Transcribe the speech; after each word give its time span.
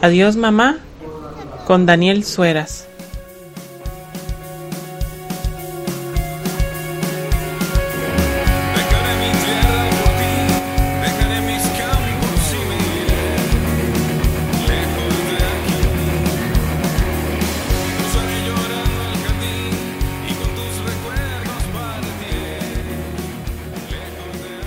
Adiós 0.00 0.36
mamá 0.36 0.78
con 1.66 1.84
Daniel 1.84 2.24
Sueras. 2.24 2.86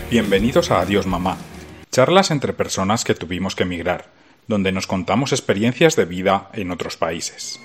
Bienvenidos 0.09 0.72
a 0.72 0.81
Adiós 0.81 1.05
Mamá, 1.05 1.38
charlas 1.91 2.31
entre 2.31 2.52
personas 2.52 3.04
que 3.04 3.13
tuvimos 3.13 3.55
que 3.55 3.62
emigrar, 3.62 4.05
donde 4.48 4.72
nos 4.72 4.88
contamos 4.88 5.34
experiencias 5.34 5.95
de 5.95 6.05
vida 6.05 6.50
en 6.54 6.72
otros 6.72 6.98
países. 6.98 7.59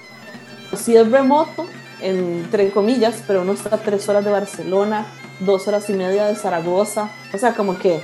Si 0.77 0.95
es 0.95 1.11
remoto, 1.11 1.65
entre 2.02 2.71
comillas, 2.71 3.25
pero 3.27 3.41
uno 3.41 3.52
está 3.52 3.79
tres 3.79 4.07
horas 4.11 4.27
de 4.27 4.30
Barcelona, 4.30 5.07
dos 5.41 5.66
horas 5.69 5.88
y 5.88 5.95
media 5.95 6.27
de 6.27 6.37
Zaragoza, 6.37 7.09
o 7.33 7.38
sea, 7.38 7.55
como 7.55 7.79
que 7.79 8.02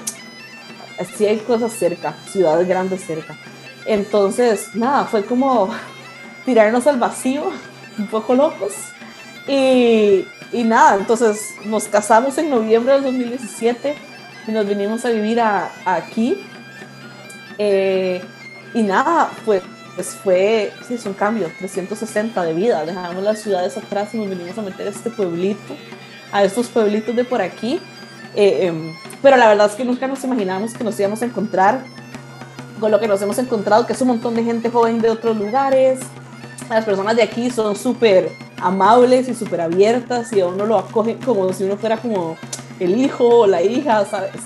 sí 1.15 1.27
hay 1.27 1.37
cosas 1.41 1.75
cerca, 1.75 2.15
ciudades 2.27 2.67
grandes 2.67 3.05
cerca. 3.05 3.37
Entonces, 3.84 4.75
nada, 4.75 5.05
fue 5.05 5.23
como 5.23 5.69
tirarnos 6.47 6.87
al 6.87 6.98
vacío, 6.98 7.51
un 7.98 8.07
poco 8.07 8.34
locos. 8.34 8.73
Y, 9.47 10.25
y 10.51 10.65
nada, 10.65 10.97
entonces 10.97 11.57
nos 11.67 11.89
casamos 11.89 12.39
en 12.39 12.48
noviembre 12.48 12.95
del 12.95 13.03
2017 13.03 14.09
y 14.46 14.52
nos 14.52 14.66
vinimos 14.66 15.05
a 15.05 15.10
vivir 15.10 15.41
a, 15.41 15.70
aquí. 15.84 16.42
Eh, 17.58 18.22
y 18.74 18.83
nada, 18.83 19.30
pues, 19.44 19.62
pues 19.94 20.08
fue, 20.08 20.72
sí, 20.86 20.94
es 20.94 21.06
un 21.06 21.14
cambio, 21.14 21.50
360 21.58 22.42
de 22.42 22.55
vida. 22.55 22.84
Dejamos 22.84 23.22
las 23.22 23.41
ciudades 23.41 23.77
atrás 23.77 24.14
y 24.14 24.18
nos 24.18 24.28
vinimos 24.30 24.56
a 24.56 24.62
meter 24.62 24.86
a 24.86 24.91
este 24.91 25.11
pueblito, 25.11 25.77
a 26.33 26.44
estos 26.44 26.68
pueblitos 26.68 27.14
de 27.14 27.24
por 27.24 27.42
aquí. 27.42 27.80
Eh, 28.34 28.66
em, 28.66 28.94
pero 29.22 29.36
la 29.36 29.48
verdad 29.48 29.66
es 29.66 29.74
que 29.74 29.84
nunca 29.84 30.06
nos 30.06 30.22
imaginábamos 30.24 30.72
que 30.72 30.84
nos 30.84 30.98
íbamos 30.98 31.20
a 31.22 31.24
encontrar 31.24 31.83
con 32.78 32.91
lo 32.91 32.98
que 32.98 33.08
nos 33.08 33.20
hemos 33.20 33.38
encontrado, 33.38 33.86
que 33.86 33.92
es 33.92 34.00
un 34.00 34.08
montón 34.08 34.34
de 34.34 34.44
gente 34.44 34.70
joven 34.70 35.00
de 35.00 35.11
otros 35.11 35.36
lugares. 35.36 36.00
Las 36.68 36.84
personas 36.84 37.16
de 37.16 37.22
aquí 37.22 37.50
son 37.50 37.77
súper 37.77 38.30
amables 38.61 39.28
y 39.28 39.34
súper 39.34 39.61
abiertas 39.61 40.33
y 40.33 40.41
a 40.41 40.46
uno 40.46 40.66
lo 40.66 40.78
acogen 40.78 41.18
como 41.18 41.52
si 41.52 41.64
uno 41.64 41.77
fuera 41.77 41.96
como 41.96 42.36
el 42.81 42.98
hijo 42.98 43.28
o 43.28 43.47
la 43.47 43.62
hija, 43.62 44.05
¿sabes? 44.06 44.41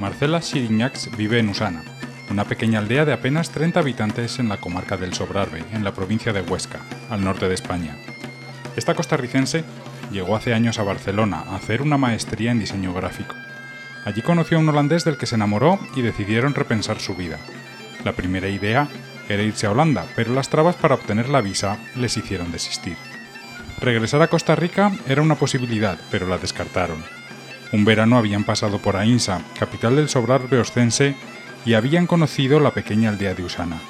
Marcela 0.00 0.42
Siriñax 0.42 1.16
vive 1.16 1.38
en 1.38 1.48
Usana, 1.48 1.82
una 2.30 2.44
pequeña 2.44 2.78
aldea 2.78 3.04
de 3.04 3.12
apenas 3.12 3.50
30 3.50 3.80
habitantes 3.80 4.38
en 4.38 4.48
la 4.48 4.58
comarca 4.58 4.96
del 4.96 5.14
Sobrarbe, 5.14 5.64
en 5.72 5.82
la 5.82 5.94
provincia 5.94 6.32
de 6.32 6.42
Huesca, 6.42 6.80
al 7.10 7.24
norte 7.24 7.48
de 7.48 7.54
España. 7.54 7.96
Esta 8.76 8.94
costarricense 8.94 9.64
llegó 10.12 10.36
hace 10.36 10.52
años 10.52 10.78
a 10.78 10.82
Barcelona 10.82 11.44
a 11.48 11.56
hacer 11.56 11.80
una 11.80 11.96
maestría 11.96 12.50
en 12.50 12.58
diseño 12.58 12.92
gráfico. 12.92 13.34
Allí 14.04 14.20
conoció 14.20 14.58
a 14.58 14.60
un 14.60 14.68
holandés 14.68 15.04
del 15.04 15.16
que 15.16 15.26
se 15.26 15.36
enamoró 15.36 15.78
y 15.96 16.02
decidieron 16.02 16.54
repensar 16.54 17.00
su 17.00 17.14
vida. 17.14 17.38
La 18.04 18.12
primera 18.12 18.48
idea 18.48 18.88
era 19.30 19.42
irse 19.42 19.66
a 19.66 19.70
Holanda, 19.70 20.04
pero 20.14 20.34
las 20.34 20.50
trabas 20.50 20.76
para 20.76 20.96
obtener 20.96 21.30
la 21.30 21.40
visa 21.40 21.78
les 21.96 22.16
hicieron 22.18 22.52
desistir. 22.52 22.98
Regresar 23.80 24.22
a 24.22 24.28
Costa 24.28 24.54
Rica 24.54 24.92
era 25.06 25.22
una 25.22 25.34
posibilidad, 25.34 25.98
pero 26.10 26.26
la 26.26 26.38
descartaron. 26.38 27.02
Un 27.72 27.84
verano 27.84 28.16
habían 28.16 28.44
pasado 28.44 28.78
por 28.78 28.96
Ainsa, 28.96 29.42
capital 29.58 29.96
del 29.96 30.08
Sobrar 30.08 30.48
Beoscense, 30.48 31.16
y 31.66 31.74
habían 31.74 32.06
conocido 32.06 32.60
la 32.60 32.70
pequeña 32.70 33.10
aldea 33.10 33.34
de 33.34 33.42
Usana. 33.42 33.80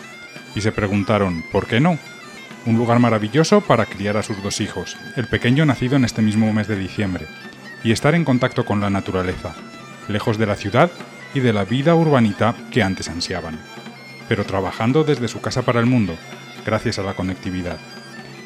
Y 0.55 0.61
se 0.61 0.73
preguntaron, 0.73 1.45
¿por 1.53 1.67
qué 1.67 1.81
no? 1.81 1.99
Un 2.67 2.77
lugar 2.77 2.99
maravilloso 2.99 3.61
para 3.61 3.87
criar 3.87 4.17
a 4.17 4.23
sus 4.23 4.43
dos 4.43 4.61
hijos, 4.61 4.97
el 5.17 5.27
pequeño 5.27 5.67
nacido 5.67 5.97
en 5.97 6.05
este 6.05 6.23
mismo 6.23 6.51
mes 6.53 6.67
de 6.67 6.77
diciembre, 6.77 7.27
y 7.83 7.93
estar 7.93 8.15
en 8.15 8.25
contacto 8.25 8.65
con 8.65 8.81
la 8.81 8.91
naturaleza, 8.91 9.55
lejos 10.09 10.39
de 10.39 10.47
la 10.47 10.57
ciudad 10.57 10.91
y 11.35 11.41
de 11.41 11.53
la 11.53 11.65
vida 11.65 11.95
urbanita 11.95 12.55
que 12.71 12.83
antes 12.83 13.09
ansiaban, 13.09 13.59
pero 14.29 14.45
trabajando 14.45 15.05
desde 15.05 15.29
su 15.29 15.41
casa 15.41 15.63
para 15.63 15.81
el 15.81 15.87
mundo, 15.87 16.17
gracias 16.65 16.99
a 16.99 17.03
la 17.03 17.15
conectividad. 17.15 17.79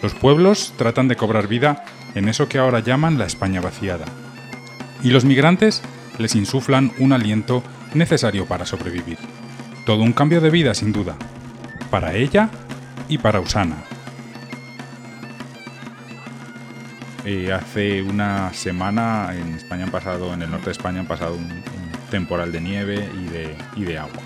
Los 0.03 0.15
pueblos 0.15 0.75
tratan 0.77 1.09
de 1.09 1.17
cobrar 1.17 1.49
vida 1.49 1.85
en 2.15 2.29
eso 2.29 2.49
que 2.49 2.59
ahora 2.59 2.81
llaman 2.81 3.19
la 3.19 3.27
España 3.27 3.61
vaciada. 3.61 4.05
Y 5.03 5.11
los 5.11 5.25
migrantes 5.25 5.83
les 6.19 6.35
insuflan 6.35 6.93
un 6.99 7.13
aliento 7.13 7.63
necesario 7.95 8.47
para 8.47 8.67
sobrevivir. 8.67 9.19
Todo 9.85 10.03
un 10.03 10.13
cambio 10.13 10.41
de 10.41 10.51
vida, 10.51 10.75
sin 10.75 10.93
duda. 10.93 11.17
Para 11.91 12.15
ella 12.15 12.51
y 13.09 13.19
para 13.19 13.41
Usana. 13.41 13.77
Eh, 17.25 17.53
hace 17.53 18.03
una 18.03 18.53
semana 18.55 19.35
en 19.35 19.55
España 19.55 19.85
han 19.85 19.91
pasado, 19.91 20.33
en 20.33 20.43
el 20.43 20.51
norte 20.51 20.67
de 20.67 20.73
España 20.73 21.01
han 21.01 21.07
pasado 21.07 21.35
un, 21.35 21.63
temporal 22.11 22.53
de 22.53 22.61
nieve 22.61 23.09
y 23.15 23.25
de, 23.27 23.57
y 23.77 23.85
de 23.85 23.99
agua. 23.99 24.23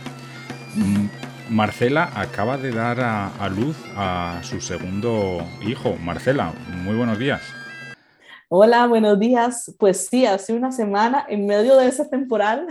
Mm, 0.76 1.06
Marcela 1.50 2.10
acaba 2.14 2.56
de 2.56 2.70
dar 2.70 3.00
a, 3.00 3.48
luz 3.48 3.76
a 3.96 4.40
su 4.42 4.60
segundo 4.60 5.38
hijo. 5.66 5.96
Marcela, 5.96 6.52
muy 6.84 6.96
buenos 6.96 7.18
días. 7.18 7.42
Hola, 8.48 8.86
buenos 8.86 9.18
días. 9.18 9.74
Pues 9.78 10.06
sí, 10.06 10.26
hace 10.26 10.52
una 10.52 10.72
semana, 10.72 11.26
en 11.28 11.46
medio 11.46 11.76
de 11.76 11.88
ese 11.88 12.04
temporal, 12.06 12.66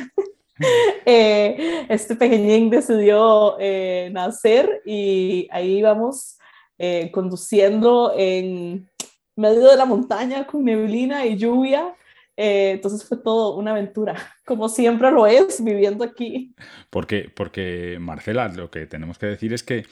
eh, 1.05 1.85
este 1.89 2.15
pequeñín 2.15 2.69
decidió 2.69 3.57
eh, 3.59 4.09
nacer 4.13 4.81
y 4.85 5.47
ahí 5.51 5.81
vamos 5.81 6.37
eh, 6.77 7.11
conduciendo 7.11 8.13
en 8.15 8.89
medio 9.35 9.69
de 9.69 9.77
la 9.77 9.85
montaña 9.85 10.45
con 10.45 10.63
neblina 10.63 11.25
y 11.25 11.37
lluvia 11.37 11.95
eh, 12.43 12.71
entonces 12.71 13.07
fue 13.07 13.17
todo 13.17 13.55
una 13.55 13.69
aventura, 13.69 14.15
como 14.47 14.67
siempre 14.67 15.11
lo 15.11 15.27
es 15.27 15.63
viviendo 15.63 16.03
aquí. 16.03 16.55
Porque, 16.89 17.31
porque 17.35 17.99
Marcela, 18.01 18.47
lo 18.47 18.71
que 18.71 18.87
tenemos 18.87 19.19
que 19.19 19.27
decir 19.27 19.53
es 19.53 19.61
que 19.61 19.85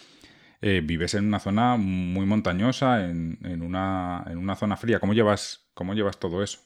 eh, 0.59 0.81
vives 0.83 1.13
en 1.13 1.27
una 1.27 1.39
zona 1.39 1.77
muy 1.77 2.25
montañosa, 2.25 3.05
en, 3.05 3.37
una, 3.61 4.25
en, 4.27 4.39
una, 4.39 4.55
zona 4.55 4.77
fría. 4.77 4.99
¿Cómo 4.99 5.13
llevas, 5.13 5.69
cómo 5.75 5.93
llevas 5.93 6.17
todo 6.17 6.41
eso? 6.41 6.57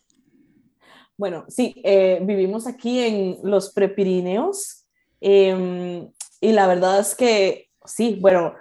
Bueno, 1.18 1.44
sí, 1.50 1.76
eh, 1.84 2.20
vivimos 2.22 2.66
aquí 2.66 3.02
en 3.02 3.40
los 3.44 3.74
Prepirineos 3.74 4.86
em, 5.20 6.10
y 6.40 6.54
la 6.54 6.66
verdad 6.66 7.02
es 7.02 7.14
que 7.14 7.68
sí, 7.84 8.20
bueno, 8.22 8.56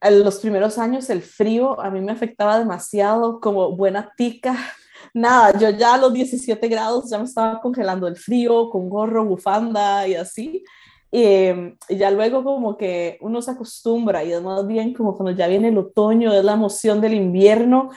en 0.00 0.24
los 0.24 0.40
primeros 0.40 0.76
años 0.76 1.08
el 1.08 1.22
frío 1.22 1.80
a 1.80 1.88
mí 1.88 2.00
me 2.00 2.10
afectaba 2.10 2.58
demasiado 2.58 3.38
como 3.38 3.76
buena 3.76 4.12
tica 4.16 4.56
nada, 5.14 5.58
yo 5.58 5.70
ya 5.70 5.94
a 5.94 5.98
los 5.98 6.12
17 6.12 6.68
grados 6.68 7.10
ya 7.10 7.18
me 7.18 7.24
estaba 7.24 7.60
congelando 7.60 8.06
el 8.06 8.16
frío, 8.16 8.70
con 8.70 8.88
gorro, 8.88 9.24
bufanda 9.24 10.06
y 10.08 10.14
así. 10.14 10.64
Y, 11.10 11.48
ya 11.90 12.10
luego 12.10 12.42
como 12.42 12.76
que 12.76 13.18
uno 13.20 13.42
se 13.42 13.50
acostumbra 13.50 14.24
y 14.24 14.32
es 14.32 14.42
más 14.42 14.66
bien 14.66 14.94
como 14.94 15.14
cuando 15.14 15.32
ya 15.36 15.46
viene 15.46 15.68
el 15.68 15.78
otoño, 15.78 16.32
es 16.32 16.44
la 16.44 16.54
emoción 16.54 17.00
del 17.00 17.14
invierno, 17.14 17.90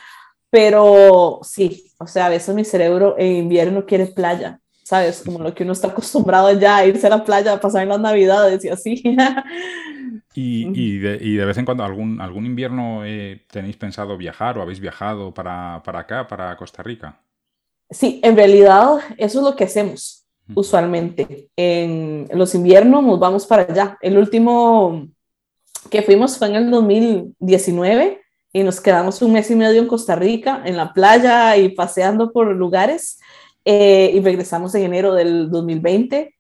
pero 0.50 1.40
sí, 1.44 1.92
o 1.98 2.08
sea, 2.08 2.26
a 2.28 2.30
veces 2.30 2.54
mi 2.56 2.66
cerebro 2.66 3.16
en 3.18 3.38
invierno 3.38 3.86
quiere 3.86 4.08
playa, 4.08 4.60
¿sabes? 4.84 5.24
Como 5.26 5.40
lo 5.40 5.56
que 5.56 5.64
uno 5.64 5.74
está 5.74 5.88
acostumbrado 5.90 6.52
ya 6.60 6.78
a 6.78 6.86
irse 6.86 7.08
a 7.08 7.12
la 7.12 7.24
playa, 7.24 7.54
a 7.54 7.60
pasar 7.62 7.88
las 7.88 8.00
navidades 8.00 8.64
y 8.66 8.70
así. 8.70 9.04
Y, 10.38 10.98
de, 10.98 11.46
vez 11.46 11.58
en 11.58 11.66
cuando, 11.66 11.86
algún, 11.86 12.20
algún 12.20 12.46
invierno 12.46 13.06
eh, 13.06 13.46
tenéis 13.50 13.78
pensado 13.78 14.18
viajar 14.18 14.58
o 14.58 14.62
habéis 14.62 14.82
viajado 14.82 15.34
para, 15.34 15.76
acá, 15.76 16.28
para 16.28 16.58
Costa 16.58 16.84
Rica? 16.84 17.22
Sí, 17.90 18.20
en 18.22 18.36
realidad 18.36 18.98
eso 19.18 19.40
es 19.40 19.46
lo 19.46 19.56
que 19.56 19.64
hacemos 19.64 20.26
usualmente. 20.54 21.50
En 21.56 22.28
los 22.34 22.54
inviernos 22.54 23.04
nos 23.04 23.20
vamos 23.20 23.48
para 23.48 23.64
allá. 23.64 23.98
El 24.02 24.18
último 24.18 25.08
que 25.90 26.02
fuimos 26.02 26.38
fue 26.38 26.48
en 26.50 26.56
el 26.56 26.70
2019 26.70 28.22
y 28.52 28.64
nos 28.64 28.82
quedamos 28.82 29.22
un 29.22 29.32
mes 29.34 29.50
y 29.52 29.56
medio 29.56 29.82
en 29.82 29.88
Costa 29.88 30.16
Rica, 30.16 30.62
en 30.66 30.76
la 30.76 30.94
playa 30.94 31.56
y 31.56 31.70
paseando 31.70 32.34
por 32.34 32.54
lugares. 32.54 33.20
Eh, 33.64 34.12
y 34.14 34.20
regresamos 34.20 34.76
en 34.76 34.84
enero 34.84 35.14
del 35.14 35.50
2020 35.50 36.35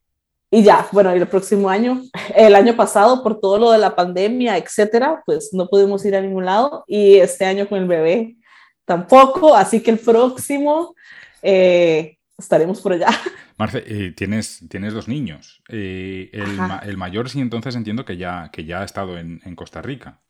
y 0.56 0.64
ya, 0.64 0.88
bueno, 0.94 1.12
el 1.12 1.28
próximo 1.28 1.70
año, 1.70 2.02
el 2.34 2.56
año 2.56 2.78
pasado, 2.78 3.22
por 3.22 3.42
todo 3.42 3.60
lo 3.60 3.72
de 3.72 3.78
la 3.78 3.94
pandemia, 3.94 4.58
etcétera, 4.58 5.22
pues 5.26 5.50
no 5.52 5.68
pudimos 5.68 6.06
ir 6.06 6.16
a 6.16 6.22
ningún 6.22 6.46
lado. 6.46 6.86
Y 6.88 7.16
este 7.16 7.44
año 7.44 7.68
con 7.68 7.80
el 7.80 7.90
bebé 7.90 8.38
tampoco. 8.86 9.54
Así 9.54 9.84
que 9.84 9.92
el 9.92 10.00
próximo 10.00 10.96
eh, 11.42 12.18
estaremos 12.38 12.80
por 12.80 12.94
allá. 12.94 13.08
Marce, 13.58 13.84
eh, 13.86 14.14
tienes, 14.16 14.64
tienes 14.70 14.94
dos 14.94 15.10
niños. 15.10 15.62
Eh, 15.68 16.30
el, 16.32 16.96
mayor, 16.96 17.30
sí, 17.30 17.42
entonces 17.42 17.76
entiendo 17.76 18.06
que 18.06 18.16
ya, 18.16 18.50
que 18.54 18.64
ya 18.64 18.80
ha 18.80 18.86
estado 18.86 19.18
en, 19.18 19.42
Costa 19.58 19.82
Rica. 19.82 20.22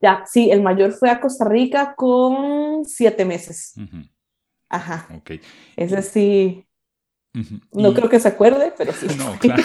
Ya, 0.00 0.22
sí, 0.30 0.52
el 0.52 0.62
mayor 0.62 0.92
fue 0.92 1.10
a 1.10 1.18
Costa 1.18 1.44
Rica 1.48 1.94
con 1.96 2.84
siete 2.84 3.24
meses. 3.24 3.74
Ajá. 4.68 5.08
Ok. 5.12 5.32
Ese 5.76 6.02
sí, 6.02 6.63
No 7.72 7.90
Y- 7.90 7.94
creo 7.94 8.08
que 8.08 8.20
se 8.20 8.28
acuerde, 8.28 8.72
pero 8.76 8.92
sí. 8.92 9.06
No, 9.18 9.36
claro. 9.40 9.62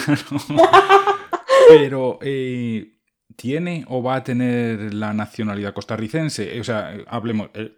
Pero, 1.68 2.18
eh, 2.22 2.98
¿tiene 3.36 3.84
o 3.88 4.02
va 4.02 4.16
a 4.16 4.24
tener 4.24 4.92
la 4.94 5.12
nacionalidad 5.12 5.72
costarricense? 5.74 6.58
O 6.60 6.64
sea, 6.64 6.94
hablemos. 7.06 7.50
eh, 7.54 7.72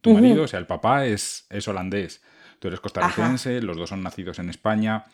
tu 0.00 0.12
marido, 0.12 0.42
o 0.42 0.48
sea, 0.48 0.58
el 0.58 0.66
papá 0.66 1.06
es, 1.06 1.46
es 1.50 1.66
holandés. 1.68 2.20
Tú 2.58 2.66
eres 2.68 2.80
costarricense, 2.80 3.60
los 3.62 3.76
dos 3.76 3.88
son 3.88 4.02
nacidos 4.02 4.38
en 4.40 4.50
España. 4.50 5.04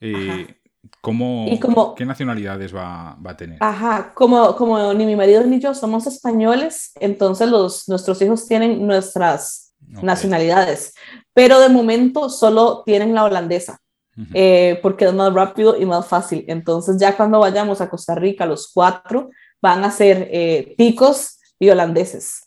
Eh, 0.00 0.56
¿cómo, 1.02 1.46
Y 1.50 1.58
como- 1.60 1.94
¿Qué 1.94 2.06
nacionalidades 2.06 2.74
va, 2.74 3.14
va 3.16 3.32
a 3.32 3.36
tener? 3.36 3.58
Ajá, 3.60 4.12
como, 4.14 4.56
como 4.56 4.92
ni 4.94 5.04
mi 5.04 5.16
marido 5.16 5.44
ni 5.44 5.60
yo 5.60 5.74
somos 5.74 6.06
españoles, 6.06 6.92
entonces 7.00 7.50
los, 7.50 7.88
nuestros 7.88 8.20
hijos 8.22 8.46
tienen 8.48 8.86
nuestras 8.86 9.65
Ok. 9.94 10.02
nacionalidades, 10.02 10.94
pero 11.32 11.60
de 11.60 11.68
momento 11.68 12.28
solo 12.28 12.82
tienen 12.84 13.14
la 13.14 13.24
holandesa, 13.24 13.78
Ujú. 14.16 14.28
eh, 14.34 14.78
porque 14.82 15.04
es 15.06 15.12
más 15.14 15.32
rápido 15.32 15.76
y 15.76 15.84
más 15.86 16.06
fácil. 16.06 16.44
Entonces 16.48 16.96
ya 16.98 17.16
cuando 17.16 17.40
vayamos 17.40 17.80
a 17.80 17.88
Costa 17.88 18.14
Rica, 18.14 18.46
los 18.46 18.70
cuatro 18.72 19.30
van 19.62 19.84
a 19.84 19.90
ser 19.90 20.28
eh, 20.30 20.74
ticos 20.76 21.38
y 21.58 21.70
holandeses. 21.70 22.42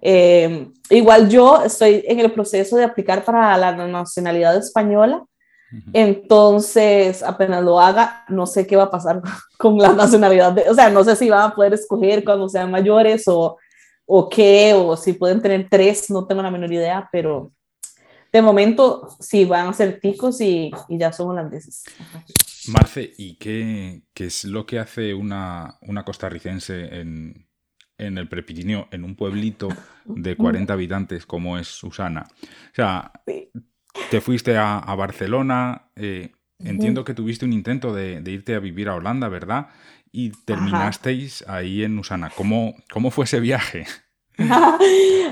Eh, 0.00 0.68
igual 0.90 1.28
yo 1.28 1.62
estoy 1.62 2.04
en 2.08 2.18
el 2.20 2.32
proceso 2.32 2.76
de 2.76 2.84
aplicar 2.84 3.24
para 3.24 3.56
la 3.56 3.72
nacionalidad 3.86 4.56
española, 4.56 5.24
entonces 5.92 7.22
apenas 7.22 7.62
lo 7.64 7.80
haga, 7.80 8.24
no 8.28 8.46
sé 8.46 8.66
qué 8.66 8.76
va 8.76 8.84
a 8.84 8.90
pasar 8.90 9.20
con 9.58 9.78
la 9.78 9.92
nacionalidad, 9.92 10.52
de- 10.52 10.68
o 10.70 10.74
sea, 10.74 10.90
no 10.90 11.02
sé 11.04 11.16
si 11.16 11.28
van 11.30 11.50
a 11.50 11.54
poder 11.54 11.74
escoger 11.74 12.24
cuando 12.24 12.48
sean 12.48 12.70
mayores 12.70 13.24
o, 13.28 13.56
o 14.06 14.28
qué, 14.28 14.72
o 14.74 14.96
si 14.96 15.12
pueden 15.14 15.42
tener 15.42 15.68
tres, 15.70 16.10
no 16.10 16.26
tengo 16.26 16.42
la 16.42 16.50
menor 16.50 16.72
idea, 16.72 17.08
pero 17.12 17.52
de 18.32 18.42
momento 18.42 19.08
sí 19.20 19.44
van 19.44 19.68
a 19.68 19.72
ser 19.72 20.00
ticos 20.00 20.40
y, 20.40 20.70
y 20.88 20.98
ya 20.98 21.12
son 21.12 21.30
holandeses. 21.30 21.84
Ajá. 21.98 22.24
Marce, 22.68 23.12
¿y 23.16 23.36
qué, 23.36 24.02
qué 24.12 24.26
es 24.26 24.44
lo 24.44 24.66
que 24.66 24.78
hace 24.78 25.14
una, 25.14 25.78
una 25.82 26.04
costarricense 26.04 27.00
en, 27.00 27.48
en 27.98 28.18
el 28.18 28.28
Prepirineo, 28.28 28.88
en 28.90 29.04
un 29.04 29.14
pueblito 29.16 29.68
de 30.04 30.36
40 30.36 30.72
habitantes 30.72 31.26
como 31.26 31.58
es 31.58 31.68
Susana? 31.68 32.26
O 32.40 32.74
sea, 32.74 33.12
Sí. 33.26 33.50
te 34.10 34.20
fuiste 34.20 34.56
a, 34.56 34.78
a 34.78 34.94
Barcelona, 34.94 35.90
eh, 35.96 36.32
entiendo 36.58 37.04
que 37.04 37.14
tuviste 37.14 37.44
un 37.44 37.52
intento 37.52 37.94
de, 37.94 38.20
de 38.20 38.30
irte 38.32 38.54
a 38.54 38.58
vivir 38.60 38.88
a 38.88 38.94
Holanda, 38.96 39.28
¿verdad? 39.28 39.68
Y 40.12 40.30
terminasteis 40.44 41.44
ahí 41.46 41.82
en 41.82 41.98
Usana. 41.98 42.30
¿Cómo, 42.34 42.74
¿Cómo 42.92 43.10
fue 43.10 43.24
ese 43.24 43.40
viaje? 43.40 43.86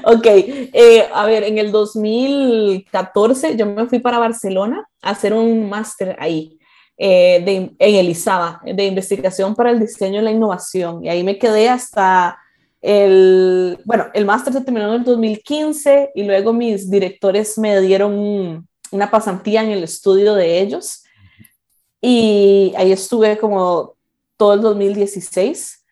ok, 0.05 0.27
eh, 0.27 1.09
a 1.13 1.27
ver, 1.27 1.45
en 1.45 1.59
el 1.59 1.71
2014 1.73 3.57
yo 3.57 3.67
me 3.67 3.87
fui 3.87 3.99
para 3.99 4.19
Barcelona 4.19 4.87
a 5.03 5.11
hacer 5.11 5.33
un 5.35 5.69
máster 5.69 6.17
ahí, 6.19 6.59
eh, 6.97 7.43
de, 7.45 7.55
en 7.79 7.95
el 7.97 8.09
ISABA, 8.09 8.61
de 8.65 8.87
investigación 8.87 9.55
para 9.55 9.71
el 9.71 9.81
diseño 9.81 10.21
y 10.21 10.25
la 10.25 10.31
innovación. 10.31 11.05
Y 11.05 11.09
ahí 11.09 11.23
me 11.23 11.39
quedé 11.39 11.69
hasta 11.69 12.39
el, 12.81 13.79
bueno, 13.85 14.07
el 14.15 14.25
máster 14.27 14.53
se 14.53 14.61
terminó 14.61 14.89
en 14.89 15.01
el 15.01 15.05
2015 15.05 16.11
y 16.15 16.25
luego 16.25 16.53
mis 16.53 16.91
directores 16.91 17.57
me 17.59 17.81
dieron 17.81 18.13
un- 18.19 18.69
una 18.91 19.11
pasantía 19.11 19.63
en 19.63 19.71
el 19.71 19.83
estudio 19.85 20.35
de 20.35 20.61
ellos. 20.61 21.03
Y 22.01 22.73
ahí 22.77 22.93
estuve 22.93 23.39
como 23.39 23.95
todo 24.37 24.55
el 24.55 24.61
2016. 24.61 25.85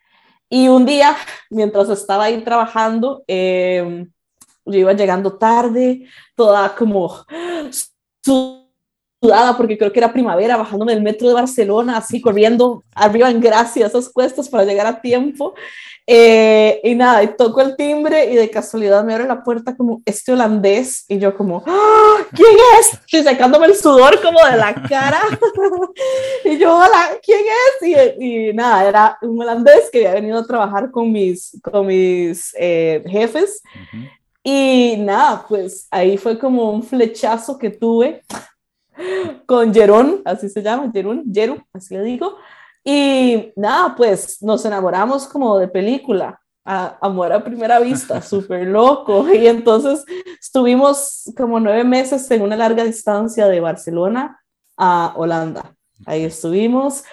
Y 0.49 0.69
un 0.69 0.85
día, 0.85 1.17
mientras 1.51 1.89
estaba 1.89 2.25
ahí 2.25 2.43
trabajando, 2.43 3.25
eh, 3.27 4.07
yo 4.65 4.79
iba 4.79 4.93
llegando 4.93 5.39
tarde, 5.39 6.07
toda 6.37 6.75
como 6.75 7.25
sudada, 9.23 9.57
porque 9.57 9.79
creo 9.79 9.93
que 9.93 10.01
era 10.01 10.13
primavera, 10.13 10.57
bajándome 10.57 10.95
del 10.95 11.03
metro 11.03 11.29
de 11.29 11.35
Barcelona, 11.35 11.99
así 11.99 12.21
corriendo 12.21 12.83
arriba 12.93 13.31
en 13.31 13.41
Gracia, 13.41 13.87
esas 13.87 14.09
cuestas 14.09 14.49
para 14.49 14.65
llegar 14.65 14.87
a 14.87 15.01
tiempo. 15.01 15.55
Eh, 16.05 16.81
y 16.83 16.97
nada, 16.97 17.23
y 17.23 17.29
toco 17.37 17.61
el 17.61 17.77
timbre 17.77 18.25
y 18.33 18.35
de 18.35 18.51
casualidad 18.51 19.05
me 19.05 19.15
abre 19.15 19.29
la 19.29 19.45
puerta 19.45 19.77
como 19.77 20.03
este 20.05 20.33
holandés 20.33 21.05
y 21.09 21.21
yo 21.21 21.37
como, 21.37 21.63
¡Ah! 21.65 22.17
¿quién 22.35 22.57
es? 22.81 22.99
Y 23.13 23.23
sacándome 23.23 23.67
el 23.67 23.77
sudor 23.77 24.21
como 24.21 24.45
de 24.45 24.57
la 24.57 24.75
cara. 24.75 25.21
y 26.45 26.59
yo, 26.59 26.77
hola, 26.77 27.11
¿quién 27.25 27.39
es? 27.41 28.19
Y, 28.19 28.49
y 28.49 28.53
nada, 28.53 28.89
era 28.89 29.19
un 29.23 29.41
holandés 29.41 29.89
que 29.93 29.99
había 29.99 30.21
venido 30.21 30.39
a 30.41 30.47
trabajar 30.47 30.91
con 30.91 31.13
mis, 31.13 31.57
con 31.63 31.87
mis 31.87 32.53
eh, 32.59 33.05
jefes. 33.07 33.63
Ujú. 33.73 34.03
Y 34.45 34.97
nada, 34.99 35.45
pues 35.49 35.87
ahí 35.89 36.19
fue 36.19 36.37
como 36.37 36.73
un 36.73 36.83
flechazo 36.83 37.57
que 37.57 37.71
tuve 37.71 38.23
con 39.47 39.73
Jerón, 39.73 40.23
así 40.25 40.49
se 40.49 40.63
llama, 40.63 40.91
Jerón, 40.93 41.25
Jeru, 41.33 41.63
así 41.73 41.95
le 41.95 42.03
digo. 42.03 42.37
Y 42.85 43.53
nada, 43.57 43.95
pues 43.97 44.43
nos 44.43 44.65
enamoramos 44.65 45.27
como 45.27 45.59
de 45.59 45.69
película, 45.69 46.41
a, 46.65 46.99
amor 47.01 47.33
a 47.33 47.45
primera 47.45 47.79
vista, 47.79 48.21
súper 48.23 48.67
loco. 48.67 49.33
Y 49.33 49.47
entonces 49.47 50.05
estuvimos 50.41 51.31
como 51.37 51.61
nueve 51.61 51.85
meses 51.85 52.31
en 52.31 52.43
una 52.43 52.57
larga 52.57 52.85
distancia 52.85 53.47
de 53.47 53.61
Barcelona 53.61 54.41
a 54.77 55.15
Holanda. 55.17 55.75
Ahí 56.07 56.25
estuvimos. 56.25 57.05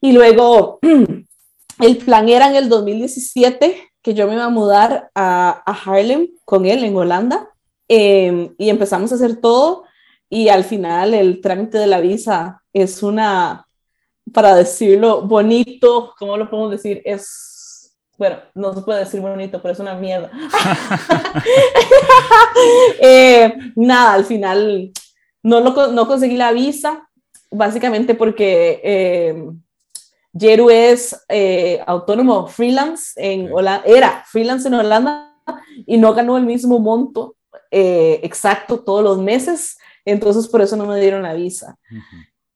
Y 0.00 0.12
luego 0.12 0.78
el 1.80 1.96
plan 1.98 2.28
era 2.28 2.48
en 2.48 2.56
el 2.56 2.68
2017 2.68 3.90
que 4.02 4.12
yo 4.12 4.26
me 4.26 4.34
iba 4.34 4.44
a 4.44 4.50
mudar 4.50 5.10
a, 5.14 5.62
a 5.64 5.72
Harlem 5.72 6.28
con 6.44 6.66
él 6.66 6.84
en 6.84 6.94
Holanda. 6.94 7.48
eh, 7.88 8.50
y 8.58 8.68
empezamos 8.68 9.12
a 9.12 9.14
hacer 9.14 9.36
todo. 9.40 9.83
Y 10.34 10.48
al 10.48 10.64
final 10.64 11.14
el 11.14 11.40
trámite 11.40 11.78
de 11.78 11.86
la 11.86 12.00
visa 12.00 12.60
es 12.72 13.04
una, 13.04 13.68
para 14.32 14.56
decirlo 14.56 15.22
bonito, 15.22 16.12
¿cómo 16.18 16.36
lo 16.36 16.50
podemos 16.50 16.72
decir? 16.72 17.00
Es, 17.04 17.96
bueno, 18.18 18.38
no 18.52 18.74
se 18.74 18.80
puede 18.80 18.98
decir 18.98 19.20
bonito, 19.20 19.62
pero 19.62 19.72
es 19.74 19.78
una 19.78 19.94
mierda. 19.94 20.30
Eh, 23.00 23.52
nada, 23.74 24.14
al 24.14 24.24
final 24.24 24.92
no, 25.42 25.60
lo, 25.60 25.88
no 25.88 26.06
conseguí 26.06 26.36
la 26.36 26.52
visa, 26.52 27.08
básicamente 27.50 28.14
porque 28.14 28.80
eh, 28.82 29.44
Jeru 30.36 30.70
es 30.70 31.20
eh, 31.28 31.82
autónomo 31.86 32.46
freelance 32.46 33.12
en. 33.16 33.52
Holanda, 33.52 33.84
era 33.86 34.24
freelance 34.26 34.68
en 34.68 34.74
Holanda 34.74 35.36
y 35.86 35.98
no 35.98 36.14
ganó 36.14 36.38
el 36.38 36.44
mismo 36.44 36.78
monto 36.78 37.36
eh, 37.76 38.20
exacto 38.22 38.80
todos 38.80 39.02
los 39.02 39.18
meses, 39.18 39.78
entonces 40.04 40.48
por 40.48 40.60
eso 40.60 40.76
no 40.76 40.86
me 40.86 41.00
dieron 41.00 41.22
la 41.22 41.34
visa 41.34 41.78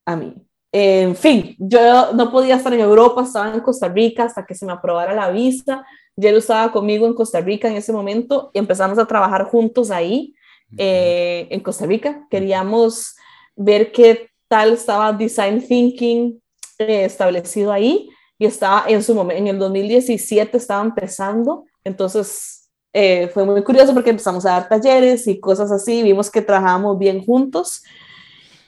a 0.06 0.16
mí. 0.16 0.34
En 0.70 1.16
fin, 1.16 1.56
yo 1.58 2.12
no 2.12 2.30
podía 2.30 2.56
estar 2.56 2.72
en 2.74 2.80
Europa, 2.80 3.22
estaba 3.22 3.54
en 3.54 3.60
Costa 3.60 3.88
Rica 3.88 4.24
hasta 4.24 4.44
que 4.44 4.54
se 4.54 4.66
me 4.66 4.72
aprobara 4.72 5.14
la 5.14 5.30
visa. 5.30 5.84
Jeru 6.16 6.38
estaba 6.38 6.70
conmigo 6.72 7.06
en 7.06 7.14
Costa 7.14 7.40
Rica 7.40 7.68
en 7.68 7.76
ese 7.76 7.92
momento 7.92 8.50
y 8.52 8.58
empezamos 8.58 8.98
a 8.98 9.06
trabajar 9.06 9.44
juntos 9.44 9.90
ahí 9.90 10.34
eh, 10.76 11.46
en 11.50 11.60
Costa 11.60 11.86
Rica. 11.86 12.26
Queríamos 12.30 13.16
ver 13.56 13.92
qué 13.92 14.30
tal 14.46 14.74
estaba 14.74 15.12
Design 15.12 15.66
Thinking 15.66 16.40
eh, 16.78 17.04
establecido 17.04 17.72
ahí 17.72 18.10
y 18.38 18.46
estaba 18.46 18.84
en 18.88 19.02
su 19.02 19.14
momento, 19.14 19.40
en 19.40 19.48
el 19.48 19.58
2017 19.58 20.56
estaba 20.56 20.84
empezando, 20.84 21.64
entonces 21.82 22.57
eh, 22.92 23.28
fue 23.28 23.44
muy 23.44 23.62
curioso 23.62 23.92
porque 23.94 24.10
empezamos 24.10 24.46
a 24.46 24.50
dar 24.50 24.68
talleres 24.68 25.26
y 25.26 25.40
cosas 25.40 25.70
así, 25.70 26.02
vimos 26.02 26.30
que 26.30 26.42
trabajábamos 26.42 26.98
bien 26.98 27.24
juntos. 27.24 27.82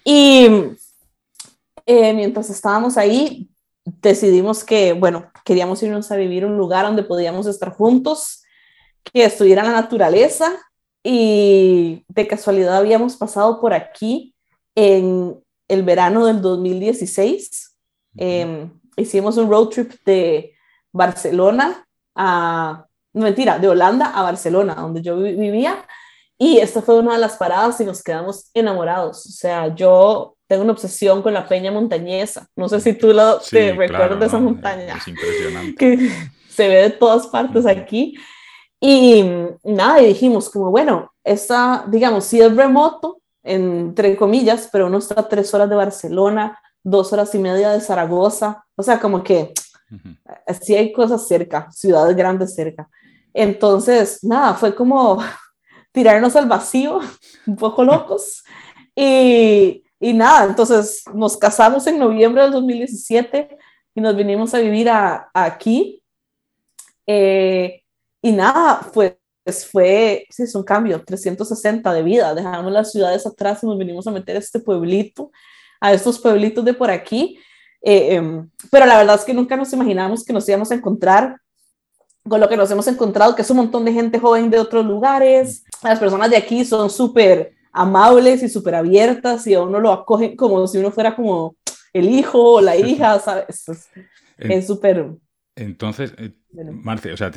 Y 0.05 0.47
eh, 1.87 2.13
mientras 2.13 2.51
estábamos 2.51 2.97
ahí 2.97 3.49
decidimos 3.85 4.63
que, 4.63 4.93
bueno, 4.93 5.31
queríamos 5.45 5.83
irnos 5.83 6.11
a 6.11 6.17
vivir 6.17 6.45
un 6.45 6.57
lugar 6.57 6.85
donde 6.85 7.03
podíamos 7.03 7.47
estar 7.47 7.71
juntos, 7.73 8.43
que 9.05 9.25
estuviera 9.25 9.65
la 9.65 9.73
naturaleza. 9.73 10.53
Y 11.03 12.05
de 12.09 12.27
casualidad 12.27 12.77
habíamos 12.77 13.17
pasado 13.17 13.59
por 13.59 13.73
aquí 13.73 14.35
en 14.75 15.43
el 15.67 15.83
verano 15.83 16.27
del 16.27 16.43
2016. 16.43 17.77
Eh, 18.19 18.71
hicimos 18.97 19.39
un 19.39 19.49
road 19.49 19.69
trip 19.69 19.93
de 20.05 20.53
Barcelona 20.93 21.87
a, 22.15 22.87
no 23.13 23.23
mentira, 23.23 23.59
de 23.59 23.69
Holanda 23.69 24.07
a 24.15 24.23
Barcelona, 24.23 24.75
donde 24.75 25.03
yo 25.03 25.17
vi- 25.19 25.35
vivía. 25.35 25.85
Y 26.39 26.59
esta 26.59 26.81
fue 26.81 26.99
una 26.99 27.13
de 27.15 27.19
las 27.19 27.37
paradas 27.37 27.81
y 27.81 27.85
nos 27.85 28.03
quedamos 28.03 28.51
enamorados. 28.55 29.27
O 29.27 29.31
sea, 29.31 29.75
yo 29.75 30.37
tengo 30.47 30.63
una 30.63 30.73
obsesión 30.73 31.21
con 31.23 31.35
la 31.35 31.47
peña 31.47 31.71
montañesa. 31.71 32.47
No 32.57 32.69
sé 32.69 32.81
si 32.81 32.95
tú 32.95 33.13
lo, 33.13 33.41
Sí, 33.41 33.51
te 33.51 33.75
claro, 33.75 33.81
recuerdas 33.81 34.21
de 34.21 34.27
esa 34.27 34.39
no, 34.39 34.45
montaña 34.45 34.97
Es 34.97 35.07
impresionante. 35.09 35.75
que 35.99 36.11
se 36.49 36.69
ve 36.69 36.75
de 36.83 36.91
todas 36.91 37.27
partes 37.27 37.67
aquí. 37.67 38.15
Y 38.81 39.23
nada, 39.65 40.01
y 40.01 40.07
dijimos 40.07 40.49
como, 40.49 40.71
bueno, 40.71 41.13
esta, 41.23 41.85
digamos, 41.89 42.25
sí 42.25 42.41
es 42.41 42.55
remoto, 42.57 43.21
entre 43.43 44.17
comillas, 44.17 44.69
pero 44.73 44.87
uno 44.87 44.99
está 44.99 45.21
a 45.21 45.29
tres 45.29 45.53
horas 45.53 45.69
de 45.69 45.77
Barcelona, 45.77 46.59
dos 46.83 47.13
horas 47.13 47.35
y 47.35 47.39
media 47.39 47.71
de 47.71 47.81
Zaragoza, 47.83 48.65
o 48.77 48.83
sea, 48.83 48.99
como 48.99 49.23
que 49.23 49.53
Ujú. 49.91 50.09
sí 50.63 50.75
hay 50.75 50.93
cosas 50.93 51.29
cerca, 51.29 51.71
ciudades 51.71 52.17
grandes 52.17 52.55
cerca. 52.55 52.89
Entonces, 53.35 54.23
nada, 54.23 54.55
fue 54.55 54.75
como 54.75 55.23
tirarnos 55.93 56.37
al 56.37 56.49
vacío, 56.49 57.01
un 57.47 57.57
poco 57.57 57.85
locos. 57.85 58.43
Y, 58.95 59.85
y 59.99 60.13
nada, 60.15 60.47
entonces 60.47 61.05
nos 61.15 61.37
casamos 61.37 61.87
en 61.87 61.99
noviembre 61.99 62.43
del 62.43 62.53
2017 62.53 63.59
y 63.95 64.01
nos 64.01 64.17
vinimos 64.17 64.55
a 64.55 64.59
vivir 64.59 64.89
a, 64.89 65.31
aquí. 65.35 66.03
Eh, 67.07 67.83
y 68.23 68.33
nada, 68.33 68.81
pues 68.93 69.17
fue, 69.71 70.27
sí, 70.31 70.45
es 70.45 70.55
un 70.55 70.63
cambio, 70.63 71.03
360 71.05 71.93
de 71.93 72.03
vida. 72.03 72.35
Dejamos 72.35 72.73
las 72.73 72.93
ciudades 72.93 73.27
atrás 73.27 73.63
y 73.63 73.67
nos 73.67 73.79
vinimos 73.79 74.07
a 74.07 74.11
meter 74.11 74.37
a 74.37 74.39
este 74.39 74.61
pueblito, 74.61 75.31
a 75.81 75.93
estos 75.93 76.19
pueblitos 76.19 76.65
de 76.65 76.75
por 76.75 76.91
aquí. 76.91 77.39
Eh, 77.83 78.15
em, 78.15 78.51
pero 78.71 78.87
la 78.87 78.99
verdad 78.99 79.17
es 79.17 79.25
que 79.25 79.35
nunca 79.35 79.57
nos 79.57 79.73
imaginamos 79.73 80.25
que 80.25 80.33
nos 80.33 80.49
íbamos 80.49 80.71
a 80.71 80.75
encontrar 80.75 81.41
con 82.29 82.41
lo 82.41 82.49
que 82.49 82.57
nos 82.57 82.71
hemos 82.71 82.87
encontrado, 82.87 83.35
que 83.35 83.43
es 83.43 83.51
un 83.51 83.59
montón 83.59 83.85
de 83.85 83.93
gente 83.93 84.19
joven 84.19 84.51
de 84.51 84.59
otros 84.59 84.85
lugares. 84.85 85.65
Las 85.83 85.99
personas 85.99 86.31
de 86.31 86.37
aquí 86.37 86.65
son 86.65 86.91
súper 86.91 87.55
amables 87.73 88.43
y 88.43 88.49
súper 88.49 88.75
abiertas 88.75 89.47
y 89.47 89.55
a 89.55 89.63
uno 89.63 89.81
lo 89.81 89.93
acogen 89.93 90.37
como 90.37 90.67
si 90.67 90.79
uno 90.79 90.91
fuera 90.91 91.15
como 91.15 91.57
el 91.93 92.09
hijo 92.09 92.55
o 92.55 92.61
la 92.61 92.77
hija, 92.77 93.19
¿sabes? 93.19 93.65
Es 94.39 94.67
súper... 94.67 95.09
Entonces, 95.57 96.15
eh, 96.17 96.33
Marce, 96.53 97.13
o 97.13 97.17
sea, 97.17 97.31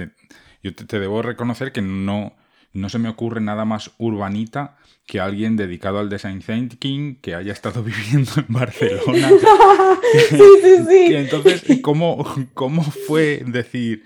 yo 0.61 0.75
te, 0.75 0.99
debo 0.99 1.21
reconocer 1.21 1.71
que 1.71 1.81
no, 1.81 2.35
no 2.71 2.89
se 2.89 2.99
me 2.99 3.09
ocurre 3.09 3.41
nada 3.41 3.65
más 3.65 3.91
urbanita 3.97 4.77
que 5.05 5.19
alguien 5.19 5.57
dedicado 5.57 5.99
al 5.99 6.09
design 6.09 6.41
thinking 6.41 7.19
que 7.19 7.35
haya 7.35 7.51
estado 7.51 7.83
viviendo 7.83 8.31
en 8.37 8.45
Barcelona. 8.47 9.29
sí, 10.29 10.37
sí, 10.61 10.77
sí. 10.87 11.05
entonces, 11.15 11.63
¿cómo, 11.81 12.25
¿cómo 12.53 12.83
fue 12.83 13.43
decir, 13.45 14.03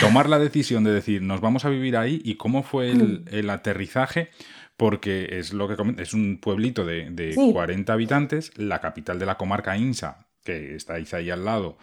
tomar 0.00 0.28
la 0.28 0.38
decisión 0.38 0.84
de 0.84 0.92
decir, 0.92 1.22
nos 1.22 1.40
vamos 1.40 1.64
a 1.64 1.68
vivir 1.68 1.96
ahí 1.96 2.20
y 2.24 2.36
cómo 2.36 2.62
fue 2.62 2.90
el, 2.90 3.24
el 3.30 3.50
aterrizaje? 3.50 4.30
porque 4.76 5.38
es 5.38 5.52
lo 5.52 5.68
que 5.68 6.02
es 6.02 6.12
un 6.12 6.38
pueblito 6.40 6.84
de, 6.84 7.10
de 7.10 7.34
40 7.52 7.92
habitantes, 7.92 8.52
la 8.56 8.80
capital 8.80 9.18
de 9.18 9.26
la 9.26 9.38
comarca 9.38 9.76
Insa, 9.76 10.26
que 10.44 10.76
estáis 10.76 11.14
ahí 11.14 11.30
al 11.30 11.44
lado, 11.44 11.78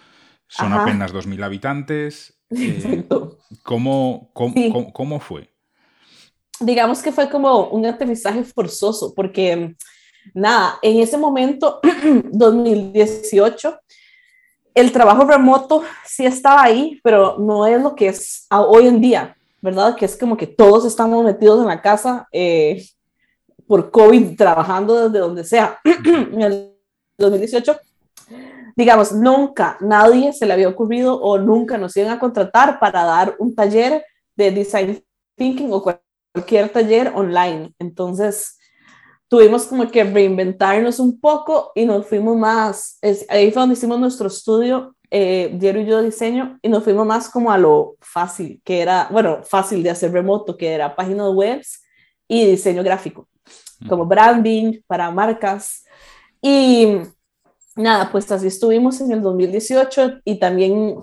son 0.48 0.74
apenas 0.74 1.13
2.000 1.13 1.43
habitantes. 1.43 2.39
Eh, 2.55 3.08
¿cómo, 3.63 4.29
cómo, 4.32 5.20
fue? 5.20 5.50
Digamos 6.60 7.01
que 7.01 7.12
fue 7.12 7.27
como 7.27 7.70
un 7.70 7.84
aterrizaje 7.88 8.43
forzoso, 8.43 9.15
porque 9.15 9.75
nada, 10.36 10.77
en 10.84 11.00
ese 11.00 11.17
momento, 11.17 11.82
2018, 12.32 13.79
el 14.74 14.92
trabajo 14.92 15.25
remoto 15.25 15.84
sí 16.06 16.25
estaba 16.25 16.63
ahí, 16.63 17.00
pero 17.03 17.38
no 17.38 17.65
es 17.68 17.82
lo 17.82 17.96
que 17.96 18.08
es 18.08 18.48
hoy 18.50 18.88
en 18.88 19.01
día. 19.01 19.36
¿verdad? 19.63 19.96
Que 19.96 20.03
es 20.03 20.18
como 20.18 20.36
que 20.36 20.46
todos 20.46 20.84
estamos 20.84 21.24
metidos 21.24 21.62
en 21.62 21.68
la 21.68 21.82
casa 21.82 22.27
eh, 22.34 22.86
por 23.65 23.92
COVID, 23.92 24.36
trabajando 24.36 25.08
desde 25.08 25.20
donde 25.20 25.46
sea. 25.46 25.80
en 26.06 26.42
el 26.42 26.75
2018, 27.18 27.80
digamos, 28.75 29.13
nunca 29.13 29.77
nadie 29.80 30.34
se 30.34 30.46
le 30.46 30.51
había 30.51 30.68
ocurrido 30.68 31.18
o 31.18 31.38
nunca 31.38 31.77
nos 31.77 31.96
iban 31.96 32.12
a 32.12 32.20
contratar 32.20 32.77
para 32.77 33.06
dar 33.06 33.36
un 33.39 33.56
taller 33.56 34.03
de 34.36 34.51
design 34.51 35.01
thinking 35.38 35.72
o 35.72 35.82
cualquier 35.82 36.68
taller 36.68 37.13
online. 37.15 37.74
Entonces, 37.80 38.58
tuvimos 39.34 39.66
como 39.66 39.90
que 39.90 40.04
reinventarnos 40.04 41.00
un 41.00 41.20
poco 41.20 41.72
y 41.74 41.88
nos 41.88 42.06
fuimos 42.06 42.38
más, 42.38 43.00
ahí 43.28 43.50
fue 43.50 43.62
donde 43.62 43.74
hicimos 43.74 44.00
nuestro 44.00 44.28
estudio 44.28 44.96
eh, 45.10 45.50
Diario 45.56 45.82
y 45.82 45.86
yo 45.88 46.04
diseño 46.04 46.60
y 46.62 46.70
nos 46.70 46.84
fuimos 46.84 47.08
más 47.08 47.30
como 47.30 47.52
a 47.52 47.58
lo 47.58 47.96
fácil, 48.00 48.62
que 48.63 48.80
era, 48.80 49.08
bueno, 49.10 49.42
fácil 49.42 49.82
de 49.82 49.90
hacer 49.90 50.12
remoto, 50.12 50.56
que 50.56 50.70
era 50.70 50.96
páginas 50.96 51.34
web 51.34 51.63
y 52.28 52.46
diseño 52.46 52.84
gráfico, 52.84 53.28
como 53.90 54.06
branding 54.06 54.82
para 54.86 55.10
marcas. 55.10 55.84
Y 56.40 56.98
nada, 57.75 58.12
pues 58.12 58.32
así 58.32 58.46
estuvimos 58.46 59.02
en 59.02 59.13
el 59.13 59.24
2018 59.24 60.22
y 60.25 60.38
también 60.38 61.02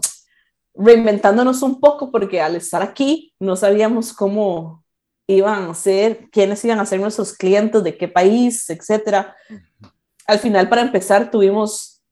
reinventándonos 0.72 1.62
un 1.62 1.80
poco 1.80 2.12
porque 2.12 2.40
al 2.40 2.54
estar 2.54 2.80
aquí 2.80 3.34
no 3.40 3.56
sabíamos 3.56 4.12
cómo 4.12 4.79
iban 5.34 5.70
a 5.70 5.74
ser, 5.74 6.28
quiénes 6.30 6.64
iban 6.64 6.80
a 6.80 6.86
ser 6.86 7.00
nuestros 7.00 7.32
clientes, 7.34 7.82
de 7.82 7.96
qué 7.96 8.08
país, 8.08 8.68
etcétera. 8.70 9.34
Al 10.26 10.38
final, 10.38 10.68
para 10.68 10.82
empezar, 10.82 11.30
tuvimos 11.30 12.02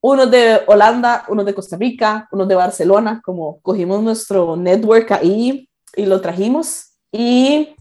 unos 0.00 0.30
de 0.30 0.60
Holanda, 0.66 1.24
unos 1.28 1.46
de 1.46 1.54
Costa 1.54 1.76
Rica, 1.76 2.28
unos 2.30 2.46
de 2.46 2.54
Barcelona, 2.54 3.22
como 3.24 3.60
cogimos 3.60 4.02
nuestro 4.02 4.56
network 4.56 5.12
ahí 5.12 5.68
y 5.96 6.06
lo 6.06 6.20
trajimos. 6.20 6.98
Y 7.10 7.74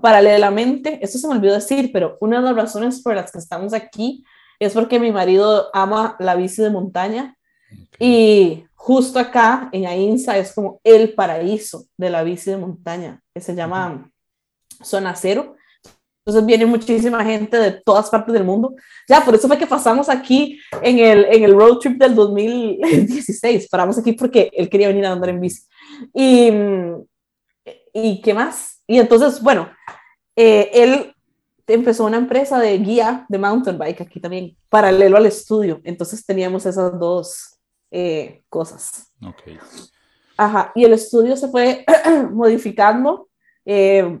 paralelamente, 0.00 1.00
esto 1.02 1.18
se 1.18 1.26
me 1.26 1.34
olvidó 1.34 1.54
decir, 1.54 1.90
pero 1.92 2.16
una 2.20 2.36
de 2.36 2.42
las 2.44 2.54
razones 2.54 3.02
por 3.02 3.16
las 3.16 3.32
que 3.32 3.38
estamos 3.38 3.72
aquí 3.72 4.24
es 4.58 4.74
porque 4.74 5.00
mi 5.00 5.12
marido 5.12 5.68
ama 5.72 6.16
la 6.18 6.34
bici 6.34 6.62
de 6.62 6.70
montaña 6.70 7.35
y 7.98 8.64
justo 8.74 9.18
acá 9.18 9.68
en 9.72 9.86
Ainsa 9.86 10.38
es 10.38 10.52
como 10.52 10.80
el 10.84 11.14
paraíso 11.14 11.86
de 11.96 12.10
la 12.10 12.22
bici 12.22 12.50
de 12.50 12.56
montaña, 12.56 13.20
que 13.34 13.40
se 13.40 13.54
llama 13.54 14.10
Zona 14.82 15.14
Cero. 15.16 15.56
Entonces 16.24 16.44
viene 16.44 16.66
muchísima 16.66 17.24
gente 17.24 17.56
de 17.56 17.70
todas 17.70 18.10
partes 18.10 18.32
del 18.32 18.44
mundo. 18.44 18.74
Ya, 19.08 19.24
por 19.24 19.34
eso 19.34 19.46
fue 19.46 19.58
que 19.58 19.66
pasamos 19.66 20.08
aquí 20.08 20.60
en 20.82 20.98
el, 20.98 21.24
en 21.26 21.44
el 21.44 21.54
road 21.54 21.78
trip 21.78 21.98
del 21.98 22.14
2016. 22.14 23.68
Paramos 23.68 23.96
aquí 23.98 24.12
porque 24.12 24.50
él 24.52 24.68
quería 24.68 24.88
venir 24.88 25.06
a 25.06 25.12
andar 25.12 25.30
en 25.30 25.40
bici. 25.40 25.62
Y, 26.12 26.50
y 27.92 28.20
qué 28.20 28.34
más. 28.34 28.82
Y 28.88 28.98
entonces, 28.98 29.40
bueno, 29.40 29.68
eh, 30.34 30.70
él 30.74 31.14
empezó 31.66 32.04
una 32.04 32.18
empresa 32.18 32.58
de 32.58 32.78
guía 32.78 33.24
de 33.28 33.38
mountain 33.38 33.78
bike 33.78 34.00
aquí 34.02 34.20
también, 34.20 34.56
paralelo 34.68 35.16
al 35.16 35.26
estudio. 35.26 35.80
Entonces 35.84 36.24
teníamos 36.24 36.66
esas 36.66 36.98
dos 36.98 37.55
eh, 37.90 38.42
cosas. 38.48 39.12
Ok. 39.22 39.58
Ajá, 40.36 40.72
y 40.74 40.84
el 40.84 40.92
estudio 40.92 41.36
se 41.36 41.48
fue 41.48 41.84
modificando. 42.30 43.28
Eh, 43.64 44.20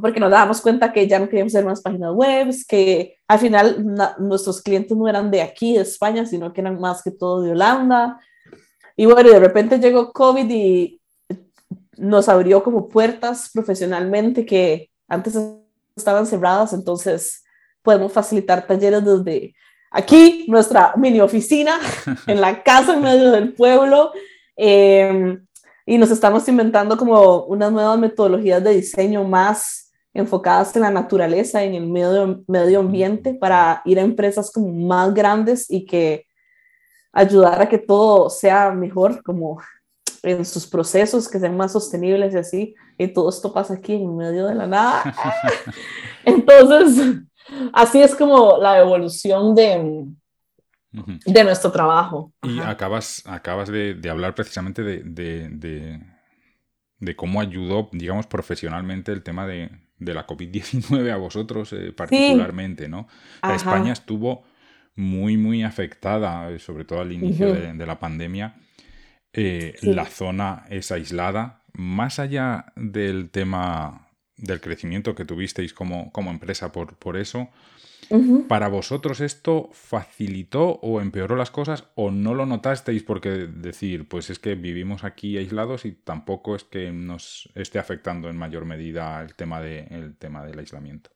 porque 0.00 0.20
nos 0.20 0.30
dábamos 0.30 0.60
cuenta 0.60 0.92
que 0.92 1.06
ya 1.06 1.18
no 1.18 1.28
queríamos 1.28 1.54
hacer 1.54 1.64
más 1.64 1.80
páginas 1.80 2.12
web, 2.14 2.54
que 2.68 3.16
al 3.28 3.38
final 3.38 3.84
nuestros 4.18 4.60
clientes 4.62 4.96
no 4.96 5.08
eran 5.08 5.30
de 5.30 5.42
aquí, 5.42 5.74
de 5.74 5.82
España, 5.82 6.26
sino 6.26 6.52
que 6.52 6.60
eran 6.60 6.80
más 6.80 7.02
que 7.02 7.10
todo 7.10 7.42
de 7.42 7.52
Holanda. 7.52 8.20
Y 8.96 9.06
bueno, 9.06 9.30
de 9.30 9.38
repente 9.38 9.78
llegó 9.78 10.12
COVID 10.12 10.48
y 10.50 11.00
nos 11.96 12.28
abrió 12.28 12.62
como 12.62 12.88
puertas 12.88 13.50
profesionalmente 13.52 14.44
que 14.44 14.90
antes 15.08 15.38
estaban 15.94 16.26
cerradas, 16.26 16.72
entonces 16.72 17.44
podemos 17.82 18.12
facilitar 18.12 18.66
talleres 18.66 19.04
desde 19.04 19.54
aquí, 19.90 20.46
nuestra 20.48 20.94
mini 20.96 21.20
oficina, 21.20 21.78
en 22.26 22.40
la 22.40 22.62
casa 22.62 22.94
en 22.94 23.02
medio 23.02 23.30
del 23.30 23.52
pueblo. 23.54 24.12
Eh, 24.56 25.38
y 25.86 25.98
nos 25.98 26.10
estamos 26.10 26.48
inventando 26.48 26.96
como 26.96 27.44
unas 27.44 27.70
nuevas 27.70 27.98
metodologías 27.98 28.62
de 28.62 28.74
diseño 28.74 29.22
más 29.22 29.92
enfocadas 30.12 30.74
en 30.74 30.82
la 30.82 30.90
naturaleza, 30.90 31.62
en 31.62 31.74
el 31.74 31.86
medio, 31.86 32.42
medio 32.48 32.80
ambiente, 32.80 33.34
para 33.34 33.82
ir 33.84 33.98
a 34.00 34.02
empresas 34.02 34.50
como 34.50 34.72
más 34.72 35.14
grandes 35.14 35.70
y 35.70 35.84
que 35.84 36.26
ayudar 37.12 37.62
a 37.62 37.68
que 37.68 37.78
todo 37.78 38.28
sea 38.30 38.72
mejor, 38.72 39.22
como 39.22 39.60
en 40.22 40.44
sus 40.44 40.66
procesos, 40.66 41.28
que 41.28 41.38
sean 41.38 41.56
más 41.56 41.72
sostenibles 41.72 42.34
y 42.34 42.38
así. 42.38 42.74
Y 42.98 43.08
todo 43.08 43.28
esto 43.28 43.52
pasa 43.52 43.74
aquí 43.74 43.94
en 43.94 44.16
medio 44.16 44.46
de 44.46 44.54
la 44.54 44.66
nada. 44.66 45.14
Entonces, 46.24 47.18
así 47.72 48.00
es 48.02 48.14
como 48.14 48.58
la 48.58 48.78
evolución 48.78 49.54
de, 49.54 50.06
de 50.92 51.44
nuestro 51.44 51.70
trabajo. 51.70 52.32
Y 52.42 52.58
acabas, 52.60 53.22
acabas 53.26 53.68
de, 53.68 53.98
hablar 54.10 54.34
precisamente 54.34 54.82
de, 54.82 55.02
de, 56.98 57.16
cómo 57.16 57.40
ayudó, 57.40 57.88
digamos, 57.92 58.26
profesionalmente 58.26 59.12
el 59.12 59.22
tema 59.22 59.46
de, 59.46 59.70
la 59.98 60.26
COVID-19 60.26 61.10
a 61.12 61.16
vosotros 61.16 61.72
eh, 61.72 61.92
particularmente, 61.92 62.88
¿no? 62.88 63.08
España 63.42 63.92
estuvo 63.92 64.44
muy, 64.94 65.36
muy 65.36 65.62
afectada, 65.62 66.50
eh, 66.50 66.58
sobre 66.58 66.84
todo 66.84 67.00
al 67.00 67.12
inicio 67.12 67.52
de, 67.52 67.86
la 67.86 67.98
pandemia. 67.98 68.56
Eh, 69.32 69.74
la 69.82 70.06
zona 70.06 70.64
es 70.70 70.90
aislada. 70.90 71.62
Más 71.74 72.18
allá 72.18 72.72
del 72.74 73.28
tema 73.30 74.05
del 74.36 74.60
crecimiento 74.60 75.14
que 75.14 75.24
tuvisteis 75.24 75.72
como, 75.72 76.12
como 76.12 76.30
empresa 76.30 76.72
por, 76.72 76.96
por 76.96 77.16
eso, 77.16 77.48
¿Para 78.48 78.68
vosotros 78.68 79.20
esto 79.20 79.68
facilitó 79.72 80.78
o 80.80 81.00
empeoró 81.00 81.34
las 81.34 81.50
cosas 81.50 81.84
o 81.96 82.12
no 82.12 82.34
lo 82.34 82.46
notasteis 82.46 83.02
porque 83.02 83.30
decir, 83.30 84.08
pues 84.08 84.30
es 84.30 84.38
que 84.38 84.54
vivimos 84.54 85.02
aquí 85.02 85.36
aislados 85.36 85.84
y 85.84 85.92
tampoco 85.92 86.54
es 86.54 86.62
que 86.62 86.92
nos 86.92 87.50
esté 87.56 87.80
afectando 87.80 88.28
en 88.28 88.36
mayor 88.36 88.64
medida 88.64 89.20
el 89.22 89.34
tema, 89.34 89.60
de, 89.60 89.88
el 89.90 90.16
tema 90.16 90.44
del 90.44 90.58
aislamiento? 90.58 91.10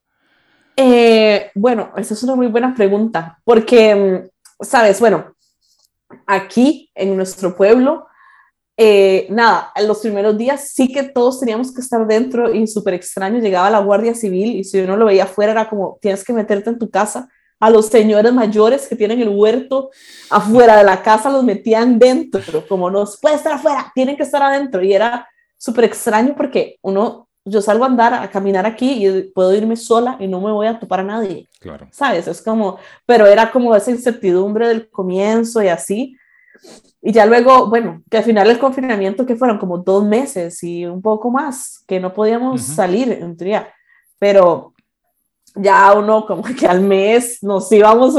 Eh, 0.75 1.51
bueno, 1.55 1.93
esa 1.95 2.13
es 2.13 2.23
una 2.23 2.35
muy 2.35 2.47
buena 2.47 2.75
pregunta 2.75 3.39
porque, 3.45 3.95
mm, 3.95 4.63
sabes, 4.63 4.99
bueno, 4.99 5.35
aquí 6.27 6.91
en 6.93 7.15
nuestro 7.15 7.55
pueblo 7.55 8.07
eh, 8.77 9.27
nada, 9.29 9.71
en 9.75 9.87
los 9.87 9.99
primeros 9.99 10.37
días 10.37 10.69
sí 10.73 10.91
que 10.91 11.03
todos 11.03 11.39
teníamos 11.39 11.73
que 11.73 11.81
estar 11.81 12.07
dentro 12.07 12.53
y 12.53 12.65
súper 12.67 12.93
extraño, 12.93 13.39
llegaba 13.39 13.69
la 13.69 13.79
Guardia 13.79 14.15
Civil 14.15 14.55
y 14.55 14.63
si 14.63 14.79
uno 14.79 14.97
lo 14.97 15.05
veía 15.05 15.25
afuera 15.25 15.51
era 15.51 15.69
como, 15.69 15.97
tienes 16.01 16.23
que 16.23 16.33
meterte 16.33 16.69
en 16.69 16.79
tu 16.79 16.89
casa. 16.89 17.29
A 17.59 17.69
los 17.69 17.87
señores 17.87 18.33
mayores 18.33 18.87
que 18.87 18.95
tienen 18.95 19.21
el 19.21 19.29
huerto 19.29 19.91
afuera 20.31 20.77
de 20.77 20.83
la 20.83 21.03
casa 21.03 21.29
los 21.29 21.43
metían 21.43 21.99
dentro, 21.99 22.41
como 22.67 22.89
no 22.89 23.05
puede 23.21 23.35
estar 23.35 23.53
afuera, 23.53 23.91
tienen 23.93 24.17
que 24.17 24.23
estar 24.23 24.41
adentro. 24.41 24.81
Y 24.81 24.93
era 24.93 25.27
súper 25.57 25.83
extraño 25.83 26.33
porque 26.35 26.79
uno, 26.81 27.27
yo 27.45 27.61
salgo 27.61 27.83
a 27.83 27.87
andar, 27.87 28.15
a 28.15 28.31
caminar 28.31 28.65
aquí 28.65 29.05
y 29.05 29.23
puedo 29.29 29.53
irme 29.53 29.75
sola 29.75 30.17
y 30.19 30.27
no 30.27 30.41
me 30.41 30.51
voy 30.51 30.65
a 30.65 30.79
topar 30.79 31.01
a 31.01 31.03
nadie. 31.03 31.47
Claro. 31.59 31.87
¿Sabes? 31.91 32.27
Es 32.27 32.41
como, 32.41 32.79
pero 33.05 33.27
era 33.27 33.51
como 33.51 33.75
esa 33.75 33.91
incertidumbre 33.91 34.67
del 34.67 34.89
comienzo 34.89 35.61
y 35.61 35.67
así. 35.67 36.17
Y 37.01 37.11
ya 37.11 37.25
luego, 37.25 37.67
bueno, 37.67 38.03
que 38.09 38.17
al 38.17 38.23
final 38.23 38.49
el 38.49 38.59
confinamiento 38.59 39.25
que 39.25 39.35
fueron 39.35 39.57
como 39.57 39.79
dos 39.79 40.05
meses 40.05 40.61
y 40.63 40.85
un 40.85 41.01
poco 41.01 41.31
más, 41.31 41.83
que 41.87 41.99
no 41.99 42.13
podíamos 42.13 42.61
salir 42.61 43.11
en 43.11 43.35
teoría, 43.35 43.73
pero 44.19 44.73
ya 45.55 45.93
uno 45.93 46.25
como 46.25 46.43
que 46.43 46.67
al 46.67 46.81
mes 46.81 47.39
nos 47.41 47.71
íbamos, 47.71 48.15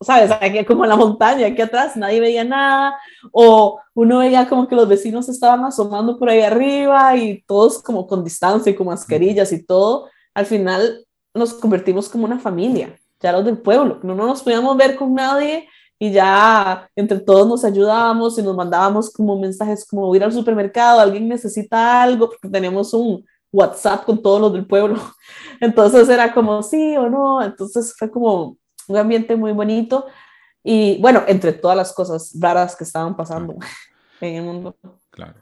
¿sabes? 0.00 0.30
Aquí 0.30 0.64
como 0.64 0.84
en 0.84 0.90
la 0.90 0.96
montaña, 0.96 1.48
aquí 1.48 1.60
atrás, 1.60 1.96
nadie 1.96 2.20
veía 2.20 2.44
nada, 2.44 2.96
o 3.32 3.80
uno 3.94 4.18
veía 4.18 4.48
como 4.48 4.68
que 4.68 4.76
los 4.76 4.88
vecinos 4.88 5.28
estaban 5.28 5.64
asomando 5.64 6.16
por 6.16 6.30
ahí 6.30 6.40
arriba 6.40 7.16
y 7.16 7.42
todos 7.42 7.82
como 7.82 8.06
con 8.06 8.22
distancia 8.22 8.70
y 8.70 8.74
con 8.74 8.86
mascarillas 8.86 9.52
y 9.52 9.64
todo, 9.64 10.08
al 10.32 10.46
final 10.46 11.04
nos 11.34 11.54
convertimos 11.54 12.08
como 12.08 12.24
una 12.24 12.38
familia, 12.38 12.96
ya 13.20 13.32
los 13.32 13.44
del 13.44 13.58
pueblo, 13.58 13.98
no, 14.02 14.14
no 14.14 14.26
nos 14.26 14.42
podíamos 14.42 14.76
ver 14.76 14.96
con 14.96 15.12
nadie 15.12 15.68
y 15.98 16.12
ya 16.12 16.88
entre 16.96 17.20
todos 17.20 17.46
nos 17.46 17.64
ayudábamos 17.64 18.38
y 18.38 18.42
nos 18.42 18.56
mandábamos 18.56 19.10
como 19.10 19.38
mensajes 19.38 19.86
como 19.86 20.14
ir 20.16 20.24
al 20.24 20.32
supermercado, 20.32 21.00
alguien 21.00 21.28
necesita 21.28 22.02
algo, 22.02 22.28
porque 22.28 22.48
teníamos 22.48 22.92
un 22.94 23.24
WhatsApp 23.52 24.04
con 24.04 24.22
todos 24.22 24.40
los 24.40 24.52
del 24.52 24.66
pueblo. 24.66 25.00
Entonces 25.60 26.08
era 26.08 26.32
como 26.34 26.62
sí 26.62 26.96
o 26.96 27.08
no, 27.08 27.42
entonces 27.42 27.94
fue 27.96 28.10
como 28.10 28.56
un 28.88 28.96
ambiente 28.96 29.36
muy 29.36 29.52
bonito 29.52 30.06
y 30.64 31.00
bueno, 31.00 31.22
entre 31.26 31.52
todas 31.52 31.76
las 31.76 31.92
cosas 31.92 32.32
raras 32.38 32.76
que 32.76 32.84
estaban 32.84 33.16
pasando 33.16 33.56
en 34.20 34.36
el 34.36 34.42
mundo. 34.42 34.76
Claro. 35.10 35.41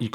Y, 0.00 0.10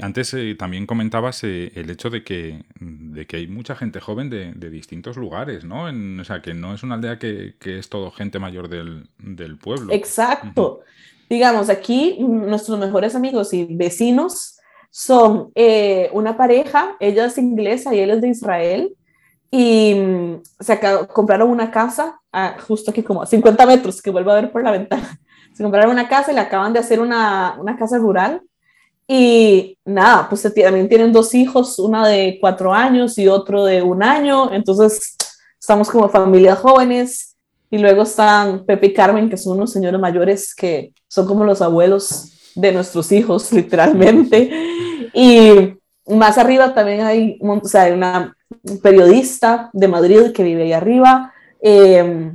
antes 0.00 0.32
eh, 0.34 0.54
también 0.56 0.86
comentabas 0.86 1.42
eh, 1.42 1.72
el 1.74 1.90
hecho 1.90 2.08
de 2.08 2.22
que, 2.22 2.64
de 2.78 3.26
que 3.26 3.36
hay 3.38 3.46
mucha 3.48 3.74
gente 3.74 4.00
joven 4.00 4.30
de, 4.30 4.52
distintos 4.70 5.16
lugares, 5.16 5.64
¿no? 5.64 5.86
o 6.20 6.24
sea, 6.24 6.40
que 6.40 6.54
no 6.54 6.74
es 6.74 6.82
una 6.82 6.94
aldea 6.94 7.18
que, 7.18 7.54
es 7.60 7.88
todo 7.88 8.10
gente 8.12 8.38
mayor 8.38 8.68
del, 8.68 9.58
pueblo. 9.58 9.92
Exacto. 9.92 10.80
Digamos, 11.28 11.68
aquí 11.68 12.18
nuestros 12.20 12.78
mejores 12.78 13.14
amigos 13.14 13.52
y 13.52 13.64
vecinos 13.64 14.58
son 14.90 15.50
eh, 15.54 16.08
una 16.12 16.36
pareja, 16.36 16.96
ella 17.00 17.26
es 17.26 17.38
inglesa 17.38 17.94
y 17.94 18.00
él 18.00 18.10
es 18.10 18.20
de 18.20 18.28
Israel, 18.28 18.96
y 19.50 19.94
mm, 19.94 20.42
se 20.60 20.80
compraron 21.12 21.50
una 21.50 21.70
casa 21.70 22.20
justo 22.66 22.90
aquí 22.90 23.02
como 23.02 23.22
a 23.22 23.26
50 23.26 23.66
metros, 23.66 24.00
que 24.00 24.10
vuelvo 24.10 24.30
a 24.30 24.36
ver 24.36 24.52
por 24.52 24.62
la 24.62 24.70
ventana. 24.70 25.18
Se 25.52 25.62
compraron 25.62 25.90
una 25.90 26.08
casa 26.08 26.32
y 26.32 26.34
le 26.34 26.40
acaban 26.40 26.72
de 26.72 26.78
hacer 26.78 26.98
una, 26.98 27.56
una 27.60 27.76
casa 27.76 27.98
rural 27.98 28.40
y 29.06 29.76
nada, 29.84 30.28
pues 30.28 30.42
también 30.42 30.88
tienen 30.88 31.12
dos 31.12 31.34
hijos, 31.34 31.78
una 31.78 32.06
de 32.06 32.38
cuatro 32.40 32.72
años 32.72 33.18
y 33.18 33.28
otro 33.28 33.64
de 33.64 33.82
un 33.82 34.02
año, 34.02 34.52
entonces 34.52 35.16
estamos 35.58 35.90
como 35.90 36.08
familias 36.08 36.58
jóvenes. 36.58 37.28
Y 37.70 37.78
luego 37.78 38.02
están 38.02 38.66
Pepe 38.66 38.88
y 38.88 38.92
Carmen, 38.92 39.30
que 39.30 39.38
son 39.38 39.56
unos 39.56 39.72
señores 39.72 39.98
mayores 39.98 40.54
que 40.54 40.92
son 41.08 41.26
como 41.26 41.42
los 41.44 41.62
abuelos 41.62 42.52
de 42.54 42.70
nuestros 42.70 43.10
hijos, 43.12 43.50
literalmente. 43.52 44.50
Y 45.14 45.74
más 46.06 46.36
arriba 46.36 46.74
también 46.74 47.00
hay, 47.00 47.38
o 47.40 47.66
sea, 47.66 47.92
una 47.94 48.36
periodista 48.82 49.70
de 49.72 49.88
Madrid 49.88 50.32
que 50.32 50.42
vive 50.42 50.64
ahí 50.64 50.72
arriba. 50.74 51.32
Eh, 51.62 52.32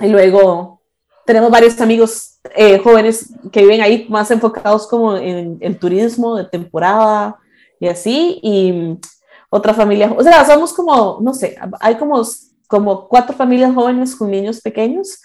y 0.00 0.06
luego 0.08 0.80
tenemos 1.26 1.50
varios 1.50 1.78
amigos 1.80 2.33
eh, 2.54 2.78
jóvenes 2.78 3.32
que 3.52 3.62
viven 3.62 3.80
ahí 3.80 4.06
más 4.08 4.30
enfocados 4.30 4.86
como 4.86 5.16
en 5.16 5.58
el 5.60 5.78
turismo 5.78 6.36
de 6.36 6.44
temporada 6.44 7.36
y 7.80 7.88
así, 7.88 8.38
y 8.42 8.98
otra 9.50 9.74
familia, 9.74 10.12
o 10.16 10.22
sea, 10.22 10.44
somos 10.44 10.72
como, 10.72 11.18
no 11.20 11.34
sé, 11.34 11.56
hay 11.80 11.96
como, 11.96 12.22
como 12.66 13.08
cuatro 13.08 13.36
familias 13.36 13.74
jóvenes 13.74 14.16
con 14.16 14.30
niños 14.30 14.60
pequeños. 14.60 15.20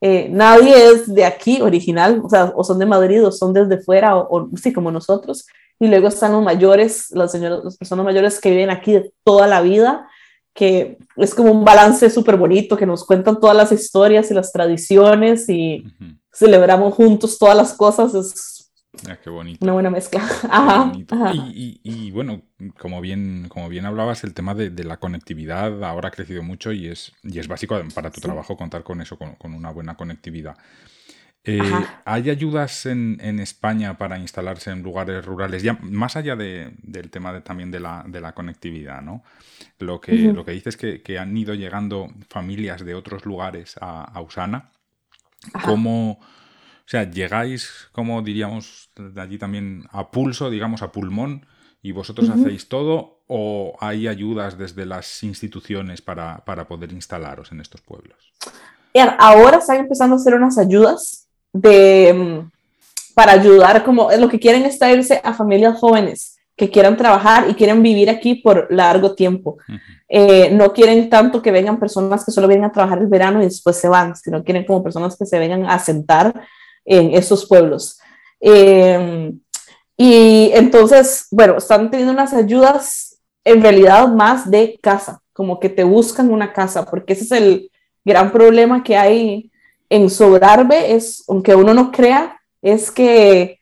Eh, 0.00 0.28
nadie 0.30 0.74
es 0.90 1.12
de 1.12 1.24
aquí 1.24 1.62
original, 1.62 2.20
o 2.24 2.28
sea, 2.28 2.52
o 2.54 2.64
son 2.64 2.78
de 2.78 2.86
Madrid 2.86 3.24
o 3.24 3.30
son 3.30 3.52
desde 3.52 3.80
fuera, 3.80 4.16
o, 4.16 4.36
o 4.36 4.50
sí, 4.56 4.72
como 4.72 4.90
nosotros. 4.90 5.46
Y 5.78 5.86
luego 5.86 6.08
están 6.08 6.32
los 6.32 6.42
mayores, 6.42 7.10
las, 7.10 7.32
señoras, 7.32 7.64
las 7.64 7.76
personas 7.76 8.04
mayores 8.04 8.40
que 8.40 8.50
viven 8.50 8.70
aquí 8.70 8.92
de 8.92 9.12
toda 9.24 9.46
la 9.46 9.62
vida 9.62 10.08
que 10.54 10.98
es 11.16 11.34
como 11.34 11.50
un 11.50 11.64
balance 11.64 12.10
súper 12.10 12.36
bonito, 12.36 12.76
que 12.76 12.86
nos 12.86 13.04
cuentan 13.04 13.40
todas 13.40 13.56
las 13.56 13.72
historias 13.72 14.30
y 14.30 14.34
las 14.34 14.52
tradiciones 14.52 15.48
y 15.48 15.84
celebramos 16.32 16.94
juntos 16.94 17.38
todas 17.38 17.56
las 17.56 17.72
cosas. 17.74 18.14
Es 18.14 18.62
ah, 19.08 19.18
qué 19.22 19.30
bonito. 19.30 19.64
una 19.64 19.72
buena 19.72 19.90
mezcla. 19.90 20.22
Y, 21.54 22.10
bueno, 22.10 22.42
como 22.78 23.00
bien, 23.00 23.46
como 23.48 23.68
bien 23.68 23.86
hablabas, 23.86 24.24
el 24.24 24.34
tema 24.34 24.54
de, 24.54 24.70
la 24.84 24.98
conectividad 24.98 25.84
ahora 25.84 26.08
ha 26.08 26.12
crecido 26.12 26.42
mucho 26.42 26.72
y 26.72 26.88
es, 26.88 27.12
y 27.22 27.38
es 27.38 27.48
básico 27.48 27.80
para 27.94 28.10
tu 28.10 28.20
trabajo 28.20 28.56
contar 28.56 28.82
con 28.82 29.00
eso, 29.00 29.16
con, 29.16 29.54
una 29.54 29.70
buena 29.70 29.96
conectividad. 29.96 30.56
Eh, 31.44 31.60
¿Hay 32.04 32.30
ayudas 32.30 32.86
en, 32.86 33.18
España 33.40 33.98
para 33.98 34.18
instalarse 34.18 34.70
en 34.70 34.82
lugares 34.82 35.24
rurales? 35.24 35.62
Ya 35.62 35.76
más 35.82 36.16
allá 36.16 36.36
del 36.36 37.10
tema 37.10 37.32
de, 37.32 37.40
también 37.40 37.70
de 37.70 37.80
la, 37.80 38.04
de 38.06 38.20
la 38.20 38.32
conectividad, 38.32 39.02
¿no? 39.02 39.24
Lo 39.78 40.00
que, 40.00 40.12
lo 40.12 40.44
que 40.44 40.52
dices 40.52 40.76
es 40.80 41.00
que, 41.02 41.18
han 41.18 41.36
ido 41.36 41.54
llegando 41.54 42.08
familias 42.28 42.84
de 42.84 42.94
otros 42.94 43.24
lugares 43.26 43.76
a, 43.80 44.20
Usana. 44.20 44.70
¿Cómo, 45.64 46.12
o 46.12 46.86
sea, 46.86 47.10
llegáis, 47.10 47.88
como 47.92 48.22
diríamos 48.22 48.90
de 48.96 49.20
allí 49.20 49.38
también, 49.38 49.84
a 49.90 50.10
pulso, 50.10 50.50
digamos, 50.50 50.82
a 50.82 50.92
pulmón, 50.92 51.46
y 51.82 51.90
vosotros 51.90 52.28
hacéis 52.30 52.68
todo, 52.68 53.22
o 53.26 53.76
hay 53.80 54.06
ayudas 54.06 54.56
desde 54.56 54.86
las 54.86 55.22
instituciones 55.24 56.00
para, 56.00 56.44
poder 56.68 56.92
instalaros 56.92 57.50
en 57.50 57.60
estos 57.60 57.80
pueblos? 57.80 58.32
Ahora 59.18 59.58
están 59.58 59.78
empezando 59.78 60.14
a 60.14 60.18
hacer 60.18 60.34
unas 60.34 60.58
ayudas 60.58 61.26
de, 61.52 62.12
mm, 62.14 62.50
para 63.14 63.32
ayudar, 63.32 63.84
como 63.84 64.10
lo 64.12 64.28
que 64.28 64.38
quieren 64.38 64.64
es 64.64 64.78
traerse 64.78 65.20
a 65.24 65.34
familias 65.34 65.76
jóvenes 65.78 66.31
que 66.56 66.70
quieran 66.70 66.96
trabajar 66.96 67.48
y 67.48 67.54
quieren 67.54 67.82
vivir 67.82 68.10
aquí 68.10 68.36
por 68.36 68.68
largo 68.70 69.14
tiempo. 69.14 69.58
Eh, 70.08 70.50
no 70.52 70.72
quieren 70.72 71.08
tanto 71.08 71.40
que 71.40 71.50
vengan 71.50 71.80
personas 71.80 72.24
que 72.24 72.30
solo 72.30 72.48
vienen 72.48 72.66
a 72.66 72.72
trabajar 72.72 72.98
el 72.98 73.06
verano 73.06 73.40
y 73.40 73.44
después 73.44 73.76
se 73.76 73.88
van, 73.88 74.14
sino 74.16 74.44
quieren 74.44 74.64
como 74.64 74.82
personas 74.82 75.16
que 75.16 75.26
se 75.26 75.38
vengan 75.38 75.64
a 75.66 75.78
sentar 75.78 76.34
en 76.84 77.14
esos 77.14 77.46
pueblos. 77.46 77.98
Em, 78.38 79.40
y 79.96 80.50
entonces, 80.52 81.28
bueno, 81.30 81.56
están 81.56 81.90
teniendo 81.90 82.12
unas 82.12 82.34
ayudas 82.34 83.20
en 83.44 83.62
realidad 83.62 84.08
más 84.08 84.50
de 84.50 84.78
casa, 84.82 85.22
como 85.32 85.58
que 85.58 85.68
te 85.68 85.84
buscan 85.84 86.30
una 86.30 86.52
casa, 86.52 86.84
porque 86.84 87.14
ese 87.14 87.24
es 87.24 87.32
el 87.32 87.70
gran 88.04 88.32
problema 88.32 88.82
que 88.82 88.96
hay 88.96 89.50
en 89.88 90.10
Sobrarbe, 90.10 90.94
es, 90.94 91.24
aunque 91.28 91.54
uno 91.54 91.74
no 91.74 91.90
crea, 91.90 92.40
es 92.60 92.90
que 92.90 93.58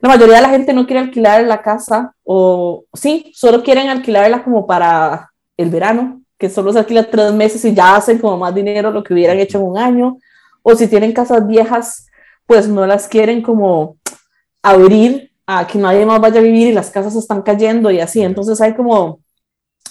la 0.00 0.08
mayoría 0.08 0.36
de 0.36 0.42
la 0.42 0.48
gente 0.48 0.72
no 0.72 0.86
quiere 0.86 1.00
alquilar 1.00 1.44
la 1.44 1.60
casa 1.60 2.14
o 2.24 2.84
sí, 2.92 3.32
solo 3.34 3.62
quieren 3.62 3.88
alquilarla 3.88 4.42
como 4.42 4.66
para 4.66 5.30
el 5.56 5.68
verano, 5.68 6.22
que 6.38 6.48
solo 6.48 6.72
se 6.72 6.78
alquila 6.78 7.10
tres 7.10 7.32
meses 7.32 7.64
y 7.66 7.74
ya 7.74 7.96
hacen 7.96 8.18
como 8.18 8.38
más 8.38 8.54
dinero 8.54 8.90
lo 8.90 9.04
que 9.04 9.12
hubieran 9.12 9.38
hecho 9.38 9.58
en 9.58 9.64
un 9.64 9.78
año. 9.78 10.16
O 10.62 10.74
si 10.74 10.86
tienen 10.88 11.12
casas 11.12 11.46
viejas, 11.46 12.06
pues 12.46 12.66
no 12.66 12.86
las 12.86 13.08
quieren 13.08 13.42
como 13.42 13.98
abrir 14.62 15.32
a 15.46 15.66
que 15.66 15.78
nadie 15.78 16.06
más 16.06 16.20
vaya 16.20 16.40
a 16.40 16.42
vivir 16.42 16.68
y 16.68 16.72
las 16.72 16.90
casas 16.90 17.14
están 17.14 17.42
cayendo 17.42 17.90
y 17.90 18.00
así. 18.00 18.22
Entonces 18.22 18.58
hay 18.60 18.74
como, 18.74 19.20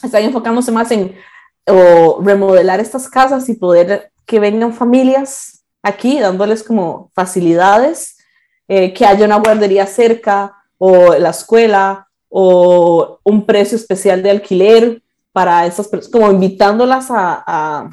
están 0.01 0.23
enfocándose 0.23 0.71
más 0.71 0.89
en 0.91 1.13
remodelar 2.21 2.79
estas 2.79 3.07
casas 3.07 3.47
y 3.47 3.53
poder 3.53 4.11
que 4.25 4.39
vengan 4.39 4.73
familias 4.73 5.63
aquí, 5.83 6.19
dándoles 6.19 6.63
como 6.63 7.11
facilidades 7.13 8.18
eh, 8.71 8.93
que 8.93 9.03
haya 9.03 9.25
una 9.25 9.39
guardería 9.39 9.87
cerca 9.87 10.55
o 10.77 11.15
la 11.15 11.31
escuela 11.31 12.07
o 12.29 13.19
un 13.23 13.43
precio 13.43 13.75
especial 13.75 14.21
de 14.21 14.29
alquiler 14.29 15.01
para 15.31 15.65
esas 15.65 15.87
personas, 15.87 16.11
como 16.11 16.31
invitándolas 16.31 17.07
a, 17.09 17.89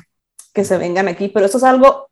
que 0.53 0.65
se 0.67 0.77
vengan 0.77 1.09
aquí, 1.09 1.29
pero 1.29 1.47
eso 1.47 1.57
es 1.57 1.65
algo 1.65 2.11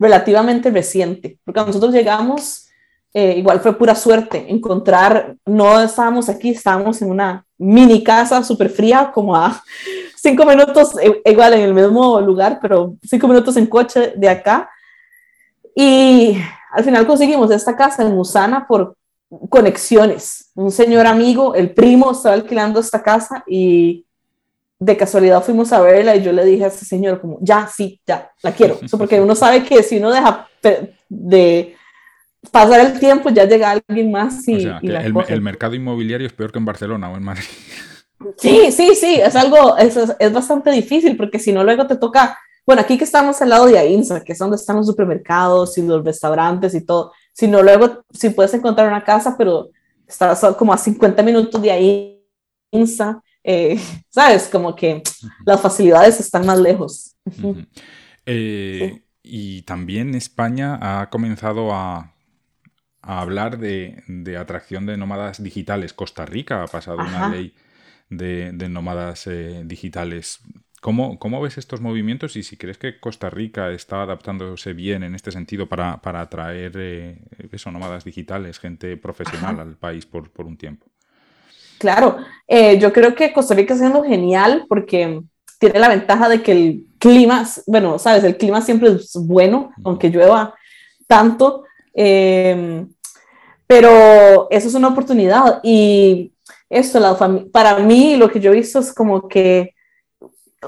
relativamente 0.00 0.68
reciente, 0.72 1.38
porque 1.44 1.60
nosotros 1.60 1.92
llegamos, 1.92 2.66
eh, 3.14 3.34
igual 3.36 3.60
fue 3.60 3.78
pura 3.78 3.94
suerte, 3.94 4.46
encontrar, 4.48 5.36
no 5.46 5.80
estábamos 5.80 6.28
aquí, 6.28 6.50
estábamos 6.50 7.00
en 7.02 7.10
una 7.10 7.46
mini 7.56 8.02
casa 8.02 8.42
súper 8.42 8.68
fría, 8.68 9.12
como 9.14 9.36
a 9.36 9.62
cinco 10.16 10.44
minutos, 10.44 10.96
e, 11.00 11.22
igual 11.30 11.54
en 11.54 11.60
el 11.60 11.74
mismo 11.74 12.20
lugar, 12.20 12.58
pero 12.60 12.96
cinco 13.00 13.28
minutos 13.28 13.56
en 13.56 13.66
coche 13.66 14.12
de 14.16 14.28
acá, 14.28 14.68
y 15.72 16.36
al 16.72 16.84
final 16.84 17.06
conseguimos 17.06 17.50
esta 17.50 17.76
casa 17.76 18.02
en 18.02 18.18
Usana 18.18 18.66
por 18.66 18.96
conexiones. 19.48 20.50
Un 20.54 20.70
señor 20.70 21.06
amigo, 21.06 21.54
el 21.54 21.70
primo, 21.70 22.12
estaba 22.12 22.34
alquilando 22.34 22.80
esta 22.80 23.02
casa 23.02 23.44
y 23.46 24.06
de 24.78 24.96
casualidad 24.96 25.42
fuimos 25.42 25.72
a 25.72 25.80
verla 25.80 26.16
y 26.16 26.22
yo 26.22 26.32
le 26.32 26.44
dije 26.44 26.64
a 26.64 26.68
ese 26.68 26.84
señor 26.84 27.20
como, 27.20 27.38
ya, 27.40 27.68
sí, 27.68 28.00
ya, 28.06 28.30
la 28.42 28.52
quiero. 28.52 28.78
Eso 28.82 28.98
porque 28.98 29.20
uno 29.20 29.34
sabe 29.34 29.62
que 29.62 29.82
si 29.82 29.98
uno 29.98 30.10
deja 30.10 30.48
de 31.08 31.76
pasar 32.50 32.80
el 32.80 32.98
tiempo, 32.98 33.30
ya 33.30 33.44
llega 33.44 33.70
alguien 33.70 34.10
más 34.10 34.46
y, 34.48 34.64
el, 34.64 35.42
mercado 35.42 35.74
inmobiliario 35.74 36.26
es 36.26 36.32
peor 36.32 36.50
que 36.50 36.58
en 36.58 36.64
Barcelona 36.64 37.10
o 37.10 37.16
en 37.16 37.22
Madrid. 37.22 37.44
Sí, 38.36 38.72
sí, 38.72 38.94
sí, 38.94 39.20
es 39.20 39.36
algo, 39.36 39.76
es, 39.76 39.96
es 39.96 40.32
bastante 40.32 40.70
difícil 40.70 41.16
porque 41.16 41.38
si 41.38 41.52
no 41.52 41.64
luego 41.64 41.86
te 41.86 41.96
toca, 41.96 42.38
bueno, 42.66 42.82
aquí 42.82 42.96
que 42.96 43.04
estamos 43.04 43.40
al 43.42 43.48
lado 43.48 43.66
de 43.66 43.78
Ainsa, 43.78 44.22
que 44.22 44.32
es 44.32 44.38
donde 44.38 44.56
están 44.56 44.76
los 44.76 44.86
supermercados 44.86 45.76
y 45.78 45.82
los 45.82 46.04
restaurantes 46.04 46.74
y 46.74 46.84
todo, 46.84 47.12
si 47.32 47.48
no 47.48 47.62
luego, 47.62 48.04
si 48.12 48.30
puedes 48.30 48.54
encontrar 48.54 48.88
una 48.88 49.04
casa, 49.04 49.36
pero 49.36 49.70
estás 50.06 50.40
como 50.56 50.72
a 50.72 50.78
50 50.78 51.22
minutos 51.22 51.60
de 51.60 52.20
Ainsa, 52.72 53.22
eh, 53.42 53.80
¿sabes? 54.10 54.48
Como 54.48 54.76
que 54.76 55.02
las 55.44 55.60
facilidades 55.60 56.20
están 56.20 56.46
más 56.46 56.58
lejos. 56.58 57.16
Eh, 58.26 59.02
y 59.22 59.62
también 59.62 60.14
España 60.14 60.78
ha 60.80 61.10
comenzado 61.10 61.72
a, 61.72 62.14
hablar 63.00 63.58
de, 63.58 64.04
atracción 64.38 64.86
de 64.86 64.96
nómadas 64.96 65.42
digitales. 65.42 65.92
Costa 65.92 66.24
Rica 66.24 66.62
ha 66.62 66.66
pasado 66.66 66.98
una 66.98 67.28
ley 67.28 67.52
de, 68.08 68.52
nómadas 68.68 69.26
eh, 69.26 69.62
digitales. 69.64 70.40
¿Cómo, 70.82 71.16
¿Cómo, 71.20 71.40
ves 71.40 71.58
estos 71.58 71.80
movimientos 71.80 72.34
y 72.34 72.42
si 72.42 72.56
crees 72.56 72.76
que 72.76 72.98
Costa 72.98 73.30
Rica 73.30 73.70
está 73.70 74.02
adaptándose 74.02 74.72
bien 74.72 75.04
en 75.04 75.14
este 75.14 75.30
sentido 75.30 75.68
para, 75.68 76.00
atraer 76.02 77.20
eso, 77.52 77.70
nómadas 77.70 78.02
digitales, 78.02 78.58
gente 78.58 78.96
profesional 78.96 79.60
al 79.60 79.76
país 79.76 80.06
por, 80.06 80.32
por 80.32 80.44
un 80.44 80.56
tiempo? 80.56 80.86
Claro, 81.78 82.16
eh, 82.48 82.80
yo 82.80 82.92
creo 82.92 83.14
que 83.14 83.32
Costa 83.32 83.54
Rica 83.54 83.74
está 83.74 83.86
siendo 83.86 84.02
genial 84.02 84.66
porque 84.68 85.22
tiene 85.60 85.78
la 85.78 85.88
ventaja 85.88 86.28
de 86.28 86.42
que 86.42 86.50
el 86.50 86.86
clima, 86.98 87.46
bueno, 87.68 87.96
sabes, 88.00 88.24
el 88.24 88.36
clima 88.36 88.60
siempre 88.60 88.90
es 88.90 89.12
bueno, 89.14 89.70
aunque 89.84 90.10
llueva 90.10 90.52
tanto, 91.06 91.62
eh, 91.94 92.84
pero 93.68 94.48
eso 94.50 94.66
es 94.66 94.74
una 94.74 94.88
oportunidad. 94.88 95.60
Y 95.62 96.32
esto, 96.68 96.98
la 96.98 97.16
para 97.52 97.78
mí 97.78 98.16
lo 98.16 98.28
que 98.28 98.40
yo 98.40 98.50
he 98.50 98.56
visto 98.56 98.80
es 98.80 98.92
como 98.92 99.28
que 99.28 99.71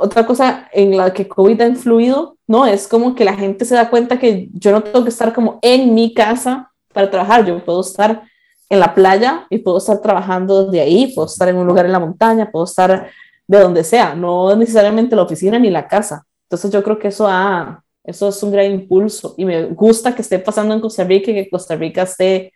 otra 0.00 0.26
cosa 0.26 0.68
en 0.72 0.96
la 0.96 1.12
que 1.12 1.28
COVID 1.28 1.60
ha 1.60 1.66
influido, 1.66 2.36
¿no? 2.46 2.66
Es 2.66 2.88
como 2.88 3.14
que 3.14 3.24
la 3.24 3.34
gente 3.34 3.64
se 3.64 3.74
da 3.74 3.90
cuenta 3.90 4.18
que 4.18 4.48
yo 4.52 4.72
no 4.72 4.82
tengo 4.82 5.02
que 5.04 5.10
estar 5.10 5.32
como 5.32 5.58
en 5.62 5.94
mi 5.94 6.12
casa 6.14 6.70
para 6.92 7.10
trabajar, 7.10 7.44
yo 7.44 7.64
puedo 7.64 7.80
estar 7.80 8.22
en 8.68 8.80
la 8.80 8.94
playa 8.94 9.46
y 9.50 9.58
puedo 9.58 9.78
estar 9.78 10.00
trabajando 10.00 10.70
de 10.70 10.80
ahí, 10.80 11.12
puedo 11.14 11.26
estar 11.26 11.48
en 11.48 11.56
un 11.56 11.66
lugar 11.66 11.86
en 11.86 11.92
la 11.92 12.00
montaña, 12.00 12.50
puedo 12.50 12.64
estar 12.64 13.10
de 13.46 13.60
donde 13.60 13.84
sea, 13.84 14.14
no 14.14 14.54
necesariamente 14.56 15.14
la 15.14 15.22
oficina 15.22 15.58
ni 15.58 15.70
la 15.70 15.86
casa. 15.86 16.26
Entonces 16.48 16.70
yo 16.70 16.82
creo 16.82 16.98
que 16.98 17.08
eso, 17.08 17.26
ha, 17.28 17.82
eso 18.02 18.28
es 18.28 18.42
un 18.42 18.50
gran 18.50 18.70
impulso 18.70 19.34
y 19.36 19.44
me 19.44 19.66
gusta 19.66 20.14
que 20.14 20.22
esté 20.22 20.38
pasando 20.38 20.74
en 20.74 20.80
Costa 20.80 21.04
Rica 21.04 21.30
y 21.30 21.34
que 21.34 21.50
Costa 21.50 21.76
Rica 21.76 22.02
esté 22.02 22.52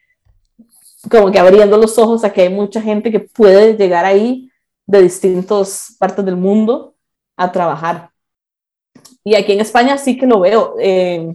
como 1.11 1.31
que 1.31 1.39
abriendo 1.39 1.77
los 1.77 1.97
ojos 1.99 2.25
a 2.25 2.33
que 2.33 2.43
hay 2.43 2.49
mucha 2.49 2.81
gente 2.81 3.13
que 3.13 3.21
puede 3.21 3.77
llegar 3.77 4.05
ahí 4.05 4.51
de 4.87 5.03
distintas 5.03 5.95
partes 5.99 6.25
del 6.25 6.37
mundo 6.37 6.95
a 7.39 7.51
trabajar. 7.51 8.11
Y 9.25 9.35
aquí 9.35 9.53
en 9.53 9.61
España 9.61 9.97
sí 9.97 10.19
que 10.19 10.27
lo 10.27 10.41
veo, 10.41 10.75
eh, 10.79 11.33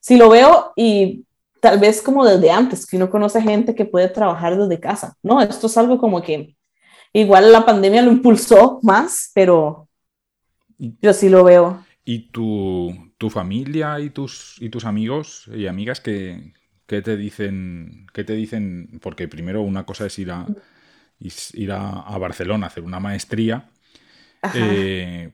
sí 0.00 0.16
lo 0.16 0.30
veo 0.30 0.72
y 0.76 1.26
tal 1.60 1.78
vez 1.78 2.02
como 2.02 2.24
desde 2.24 2.50
antes, 2.50 2.86
que 2.86 2.96
uno 2.96 3.10
conoce 3.10 3.40
gente 3.40 3.74
que 3.74 3.84
puede 3.84 4.08
trabajar 4.08 4.56
desde 4.56 4.80
casa, 4.80 5.16
¿no? 5.22 5.40
Esto 5.40 5.66
es 5.66 5.76
algo 5.76 5.98
como 5.98 6.22
que 6.22 6.56
igual 7.12 7.52
la 7.52 7.64
pandemia 7.64 8.02
lo 8.02 8.10
impulsó 8.10 8.80
más, 8.82 9.30
pero 9.34 9.88
yo 10.78 11.12
sí 11.12 11.28
lo 11.28 11.44
veo. 11.44 11.84
¿Y 12.04 12.30
tu, 12.30 13.12
tu 13.16 13.30
familia 13.30 14.00
y 14.00 14.10
tus, 14.10 14.56
y 14.60 14.68
tus 14.70 14.84
amigos 14.84 15.48
y 15.54 15.68
amigas 15.68 16.00
que, 16.00 16.52
te 16.86 17.16
dicen, 17.16 18.08
qué 18.12 18.24
te 18.24 18.34
dicen? 18.34 18.98
Porque 19.00 19.28
primero 19.28 19.62
una 19.62 19.86
cosa 19.86 20.06
es 20.06 20.18
ir 20.18 20.32
a, 20.32 20.46
ir 21.20 21.70
a, 21.70 22.18
Barcelona 22.18 22.66
a 22.66 22.68
hacer 22.68 22.82
una 22.82 22.98
maestría. 22.98 23.70
Eh, 24.54 25.32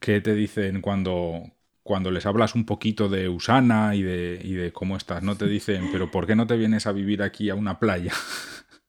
¿Qué 0.00 0.20
te 0.20 0.34
dicen 0.34 0.80
cuando, 0.80 1.42
cuando 1.82 2.10
les 2.10 2.26
hablas 2.26 2.54
un 2.54 2.66
poquito 2.66 3.08
de 3.08 3.28
Usana 3.28 3.94
y 3.94 4.02
de, 4.02 4.40
y 4.42 4.54
de 4.54 4.72
cómo 4.72 4.96
estás, 4.96 5.22
no 5.22 5.36
te 5.36 5.46
dicen, 5.46 5.88
pero 5.92 6.10
¿por 6.10 6.26
qué 6.26 6.36
no 6.36 6.46
te 6.46 6.56
vienes 6.56 6.86
a 6.86 6.92
vivir 6.92 7.22
aquí 7.22 7.50
a 7.50 7.54
una 7.54 7.78
playa? 7.78 8.12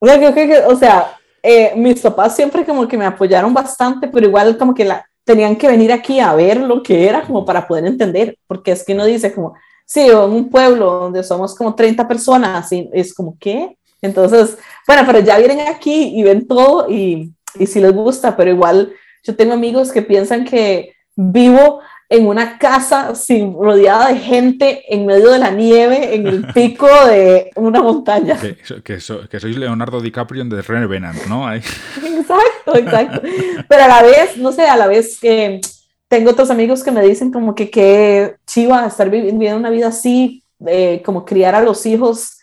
O 0.01 0.75
sea, 0.77 1.17
eh, 1.43 1.73
mis 1.75 1.99
papás 1.99 2.33
siempre 2.33 2.65
como 2.65 2.87
que 2.87 2.97
me 2.97 3.05
apoyaron 3.05 3.53
bastante, 3.53 4.07
pero 4.07 4.27
igual 4.27 4.57
como 4.57 4.73
que 4.73 4.85
la, 4.85 5.05
tenían 5.25 5.55
que 5.57 5.67
venir 5.67 5.91
aquí 5.91 6.19
a 6.19 6.33
ver 6.33 6.59
lo 6.61 6.81
que 6.81 7.07
era 7.07 7.21
como 7.21 7.45
para 7.45 7.67
poder 7.67 7.85
entender, 7.85 8.37
porque 8.47 8.71
es 8.71 8.83
que 8.85 8.95
no 8.95 9.05
dice 9.05 9.33
como, 9.33 9.55
sí, 9.85 10.07
en 10.07 10.17
un 10.17 10.49
pueblo 10.49 11.01
donde 11.01 11.21
somos 11.21 11.53
como 11.53 11.75
30 11.75 12.07
personas, 12.07 12.71
y 12.71 12.89
es 12.93 13.13
como, 13.13 13.37
¿qué? 13.39 13.77
Entonces, 14.01 14.57
bueno, 14.87 15.03
pero 15.05 15.19
ya 15.19 15.37
vienen 15.37 15.67
aquí 15.67 16.13
y 16.17 16.23
ven 16.23 16.47
todo 16.47 16.89
y, 16.89 17.33
y 17.55 17.67
si 17.67 17.79
les 17.79 17.91
gusta, 17.91 18.35
pero 18.35 18.51
igual 18.51 18.93
yo 19.23 19.35
tengo 19.35 19.53
amigos 19.53 19.91
que 19.91 20.01
piensan 20.01 20.45
que 20.45 20.93
vivo 21.15 21.81
en 22.09 22.27
una 22.27 22.57
casa 22.57 23.13
sin, 23.13 23.53
rodeada 23.53 24.07
de 24.07 24.19
gente 24.19 24.83
en 24.93 25.05
medio 25.05 25.29
de 25.29 25.37
la 25.37 25.51
nieve 25.51 26.15
en 26.15 26.25
el 26.25 26.47
pico 26.53 26.87
de 27.05 27.51
una 27.55 27.81
montaña. 27.81 28.37
Que, 28.83 28.99
sois 28.99 29.57
Leonardo 29.57 30.01
DiCaprio 30.01 30.41
en 30.41 30.49
The 30.49 30.61
Revenant, 30.63 31.25
¿no? 31.27 31.53
Exacto, 31.53 32.75
exacto. 32.75 33.21
Pero 33.67 33.83
a 33.83 33.87
la 33.87 34.01
vez, 34.01 34.37
no 34.37 34.51
sé, 34.51 34.63
a 34.63 34.75
la 34.75 34.87
vez 34.87 35.19
que 35.19 35.61
tengo 36.07 36.31
otros 36.31 36.49
amigos 36.49 36.83
que 36.83 36.91
me 36.91 37.03
dicen 37.03 37.31
como 37.31 37.53
que 37.53 37.69
qué 37.69 38.37
chiva 38.47 38.87
estar 38.87 39.09
viviendo 39.11 39.57
una 39.57 39.69
vida 39.69 39.89
así, 39.89 40.43
eh, 40.65 41.03
como 41.05 41.25
criar 41.25 41.53
a 41.53 41.61
los 41.61 41.85
hijos 41.85 42.39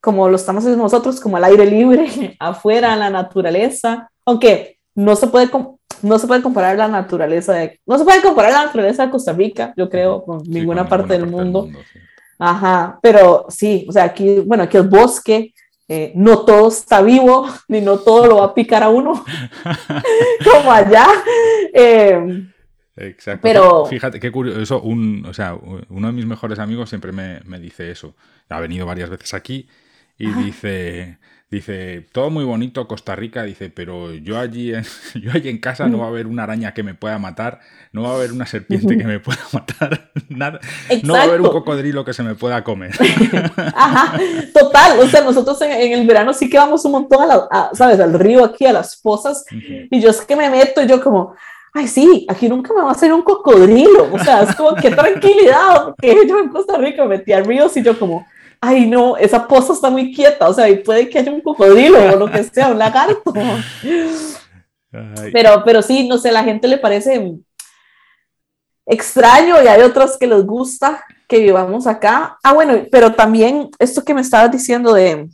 como 0.00 0.28
lo 0.28 0.36
estamos 0.36 0.64
haciendo 0.64 0.82
nosotros, 0.82 1.20
como 1.20 1.36
al 1.36 1.44
aire 1.44 1.66
libre, 1.66 2.36
afuera, 2.40 2.94
en 2.94 3.00
la 3.00 3.10
naturaleza, 3.10 4.10
aunque 4.24 4.78
no 4.94 5.14
se 5.14 5.26
puede 5.26 5.50
no 6.02 6.18
se 6.18 6.26
puede 6.26 6.42
comparar 6.42 6.76
la 6.76 6.88
naturaleza 6.88 7.54
de, 7.54 7.80
no 7.86 7.98
se 7.98 8.04
puede 8.04 8.22
comparar 8.22 8.52
la 8.52 8.64
naturaleza 8.66 9.04
de 9.04 9.10
Costa 9.10 9.32
Rica, 9.32 9.72
yo 9.76 9.88
creo, 9.88 10.22
con 10.22 10.42
ninguna 10.44 10.88
parte, 10.88 11.14
del, 11.14 11.26
mundo. 11.26 11.68
Ajá, 12.38 12.98
pero 13.02 13.46
sí, 13.48 13.86
o 13.88 13.92
sea, 13.92 14.04
aquí, 14.04 14.40
bueno, 14.40 14.64
aquí 14.64 14.76
el 14.76 14.88
bosque, 14.88 15.54
eh, 15.88 16.12
no 16.14 16.44
todo 16.44 16.68
está 16.68 17.02
vivo, 17.02 17.46
ni 17.68 17.80
no 17.80 17.98
todo 17.98 18.26
lo 18.26 18.36
va 18.38 18.46
a 18.46 18.54
picar 18.54 18.82
a 18.82 18.88
uno, 18.88 19.24
como 20.52 20.72
allá. 20.72 21.06
Eh, 21.72 22.46
Exacto. 22.96 23.40
Pero... 23.42 23.86
Fíjate, 23.86 24.20
qué 24.20 24.30
curioso. 24.30 24.82
Un, 24.82 25.24
o 25.26 25.32
sea, 25.32 25.54
uno 25.88 26.06
de 26.08 26.12
mis 26.12 26.26
mejores 26.26 26.58
amigos 26.58 26.90
siempre 26.90 27.12
me, 27.12 27.40
me 27.46 27.58
dice 27.58 27.90
eso. 27.90 28.14
Ha 28.50 28.60
venido 28.60 28.84
varias 28.84 29.08
veces 29.08 29.32
aquí 29.32 29.68
y 30.20 30.32
dice, 30.44 31.18
Dice, 31.50 32.06
todo 32.12 32.30
muy 32.30 32.44
bonito 32.44 32.86
Costa 32.86 33.16
Rica, 33.16 33.42
dice, 33.42 33.70
pero 33.70 34.14
yo 34.14 34.38
allí, 34.38 34.72
en, 34.72 34.84
yo 35.20 35.32
allí 35.34 35.48
en 35.48 35.58
casa 35.58 35.88
no 35.88 35.98
va 35.98 36.04
a 36.04 36.08
haber 36.08 36.28
una 36.28 36.44
araña 36.44 36.72
que 36.72 36.84
me 36.84 36.94
pueda 36.94 37.18
matar, 37.18 37.58
no 37.90 38.02
va 38.02 38.10
a 38.10 38.14
haber 38.14 38.30
una 38.30 38.46
serpiente 38.46 38.96
que 38.96 39.04
me 39.04 39.18
pueda 39.18 39.40
matar, 39.52 40.12
nada, 40.28 40.60
no 41.02 41.14
va 41.14 41.22
a 41.22 41.24
haber 41.24 41.40
un 41.40 41.48
cocodrilo 41.48 42.04
que 42.04 42.12
se 42.12 42.22
me 42.22 42.36
pueda 42.36 42.62
comer. 42.62 42.92
Ajá, 43.74 44.16
total, 44.54 45.00
o 45.00 45.08
sea, 45.08 45.22
nosotros 45.22 45.60
en, 45.62 45.92
el 45.92 46.06
verano 46.06 46.32
sí 46.32 46.48
que 46.48 46.56
vamos 46.56 46.84
un 46.84 46.92
montón 46.92 47.22
a, 47.22 47.26
la, 47.26 47.70
¿sabes? 47.72 47.98
Al 47.98 48.16
río 48.16 48.44
aquí, 48.44 48.64
a 48.66 48.72
las 48.72 48.96
pozas, 48.96 49.44
y 49.50 50.00
yo 50.00 50.10
es 50.10 50.20
que 50.20 50.36
me 50.36 50.48
meto 50.48 50.80
y 50.80 50.86
yo 50.86 51.02
como, 51.02 51.34
ay, 51.72 51.88
sí, 51.88 52.26
aquí 52.28 52.48
nunca 52.48 52.72
me 52.72 52.82
va 52.82 52.90
a 52.90 52.92
hacer 52.92 53.12
un 53.12 53.22
cocodrilo, 53.22 54.08
o 54.12 54.18
sea, 54.20 54.44
es 54.44 54.54
como, 54.54 54.76
qué 54.76 54.90
tranquilidad, 54.90 55.86
porque 55.86 56.16
yo 56.28 56.38
en 56.38 56.48
Costa 56.48 56.78
Rica 56.78 57.02
me 57.02 57.16
metí 57.16 57.32
al 57.32 57.44
río 57.44 57.68
y 57.74 57.82
yo 57.82 57.98
como 57.98 58.24
ay 58.60 58.86
no, 58.86 59.16
esa 59.16 59.46
poza 59.48 59.72
está 59.72 59.90
muy 59.90 60.12
quieta, 60.14 60.48
o 60.48 60.54
sea, 60.54 60.68
y 60.68 60.78
puede 60.78 61.08
que 61.08 61.18
haya 61.18 61.32
un 61.32 61.40
cocodrilo 61.40 61.98
o 62.12 62.16
lo 62.16 62.30
que 62.30 62.44
sea, 62.44 62.68
un 62.68 62.78
lagarto. 62.78 63.32
Pero, 65.32 65.62
pero 65.64 65.82
sí, 65.82 66.08
no 66.08 66.18
sé, 66.18 66.32
la 66.32 66.42
gente 66.42 66.66
le 66.66 66.76
parece 66.76 67.38
extraño 68.86 69.62
y 69.62 69.68
hay 69.68 69.82
otros 69.82 70.18
que 70.18 70.26
les 70.26 70.44
gusta 70.44 71.04
que 71.28 71.38
vivamos 71.38 71.86
acá. 71.86 72.38
Ah, 72.42 72.52
bueno, 72.52 72.86
pero 72.90 73.14
también 73.14 73.70
esto 73.78 74.02
que 74.02 74.14
me 74.14 74.20
estabas 74.20 74.50
diciendo 74.50 74.92
de, 74.92 75.28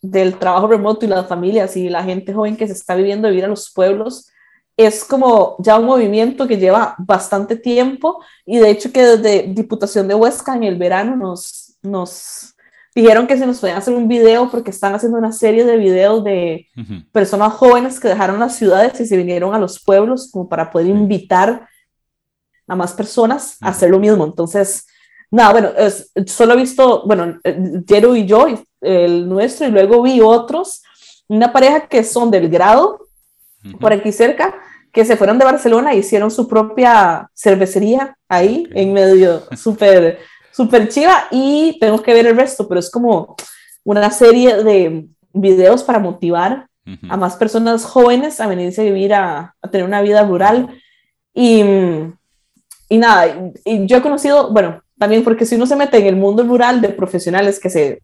del 0.00 0.38
trabajo 0.38 0.66
remoto 0.66 1.04
y 1.04 1.08
las 1.08 1.26
familias 1.26 1.76
y 1.76 1.90
la 1.90 2.02
gente 2.02 2.32
joven 2.32 2.56
que 2.56 2.66
se 2.66 2.72
está 2.72 2.94
viviendo 2.94 3.28
vivir 3.28 3.44
a 3.44 3.48
los 3.48 3.70
pueblos, 3.70 4.30
es 4.78 5.04
como 5.04 5.56
ya 5.58 5.78
un 5.78 5.86
movimiento 5.86 6.46
que 6.46 6.58
lleva 6.58 6.94
bastante 6.98 7.56
tiempo 7.56 8.22
y 8.44 8.58
de 8.58 8.70
hecho 8.70 8.92
que 8.92 9.04
desde 9.04 9.42
Diputación 9.48 10.08
de 10.08 10.14
Huesca 10.14 10.54
en 10.54 10.64
el 10.64 10.76
verano 10.76 11.16
nos, 11.16 11.78
nos 11.82 12.55
dijeron 12.96 13.26
que 13.26 13.36
se 13.36 13.46
nos 13.46 13.60
podían 13.60 13.76
hacer 13.76 13.94
un 13.94 14.08
video 14.08 14.50
porque 14.50 14.70
están 14.70 14.94
haciendo 14.94 15.18
una 15.18 15.30
serie 15.30 15.64
de 15.64 15.76
videos 15.76 16.24
de 16.24 16.66
personas 17.12 17.52
jóvenes 17.52 18.00
que 18.00 18.08
dejaron 18.08 18.40
las 18.40 18.56
ciudades 18.56 18.98
y 19.00 19.06
se 19.06 19.16
vinieron 19.18 19.54
a 19.54 19.58
los 19.58 19.78
pueblos 19.78 20.30
como 20.32 20.48
para 20.48 20.70
poder 20.70 20.86
invitar 20.88 21.68
a 22.66 22.74
más 22.74 22.94
personas 22.94 23.58
a 23.60 23.68
hacer 23.68 23.90
lo 23.90 23.98
mismo. 23.98 24.24
Entonces, 24.24 24.86
nada, 25.30 25.52
bueno, 25.52 25.68
es, 25.76 26.10
solo 26.26 26.54
he 26.54 26.56
visto, 26.56 27.04
bueno, 27.06 27.38
Jero 27.86 28.16
y 28.16 28.24
yo, 28.24 28.46
el 28.80 29.28
nuestro, 29.28 29.68
y 29.68 29.70
luego 29.70 30.02
vi 30.02 30.22
otros, 30.22 30.82
una 31.28 31.52
pareja 31.52 31.88
que 31.88 32.02
son 32.02 32.30
del 32.30 32.48
grado, 32.48 33.08
por 33.78 33.92
aquí 33.92 34.10
cerca, 34.10 34.54
que 34.90 35.04
se 35.04 35.18
fueron 35.18 35.38
de 35.38 35.44
Barcelona 35.44 35.92
e 35.92 35.98
hicieron 35.98 36.30
su 36.30 36.48
propia 36.48 37.30
cervecería 37.34 38.16
ahí, 38.26 38.66
en 38.72 38.94
medio, 38.94 39.42
súper, 39.56 40.20
súper 40.56 40.88
chiva, 40.88 41.28
y 41.30 41.76
tengo 41.78 42.02
que 42.02 42.14
ver 42.14 42.26
el 42.26 42.36
resto, 42.36 42.66
pero 42.66 42.80
es 42.80 42.90
como 42.90 43.36
una 43.84 44.10
serie 44.10 44.62
de 44.64 45.06
videos 45.32 45.82
para 45.82 45.98
motivar 45.98 46.66
a 47.08 47.16
más 47.16 47.36
personas 47.36 47.84
jóvenes 47.84 48.40
a 48.40 48.46
venirse 48.46 48.80
a 48.80 48.84
vivir, 48.84 49.12
a, 49.12 49.54
a 49.60 49.70
tener 49.70 49.86
una 49.86 50.00
vida 50.02 50.24
rural. 50.24 50.80
Y, 51.34 51.62
y 52.88 52.96
nada, 52.96 53.52
y 53.64 53.86
yo 53.86 53.98
he 53.98 54.02
conocido, 54.02 54.52
bueno, 54.52 54.80
también 54.98 55.22
porque 55.24 55.44
si 55.44 55.56
uno 55.56 55.66
se 55.66 55.76
mete 55.76 55.98
en 55.98 56.06
el 56.06 56.16
mundo 56.16 56.42
rural 56.44 56.80
de 56.80 56.88
profesionales 56.88 57.60
que 57.60 57.68
se 57.68 58.02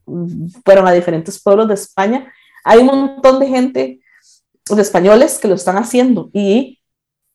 fueron 0.64 0.86
a 0.86 0.92
diferentes 0.92 1.40
pueblos 1.40 1.68
de 1.68 1.74
España, 1.74 2.30
hay 2.64 2.80
un 2.80 2.86
montón 2.86 3.40
de 3.40 3.46
gente, 3.46 4.00
de 4.68 4.82
españoles, 4.82 5.38
que 5.38 5.48
lo 5.48 5.54
están 5.54 5.78
haciendo. 5.78 6.28
Y 6.34 6.81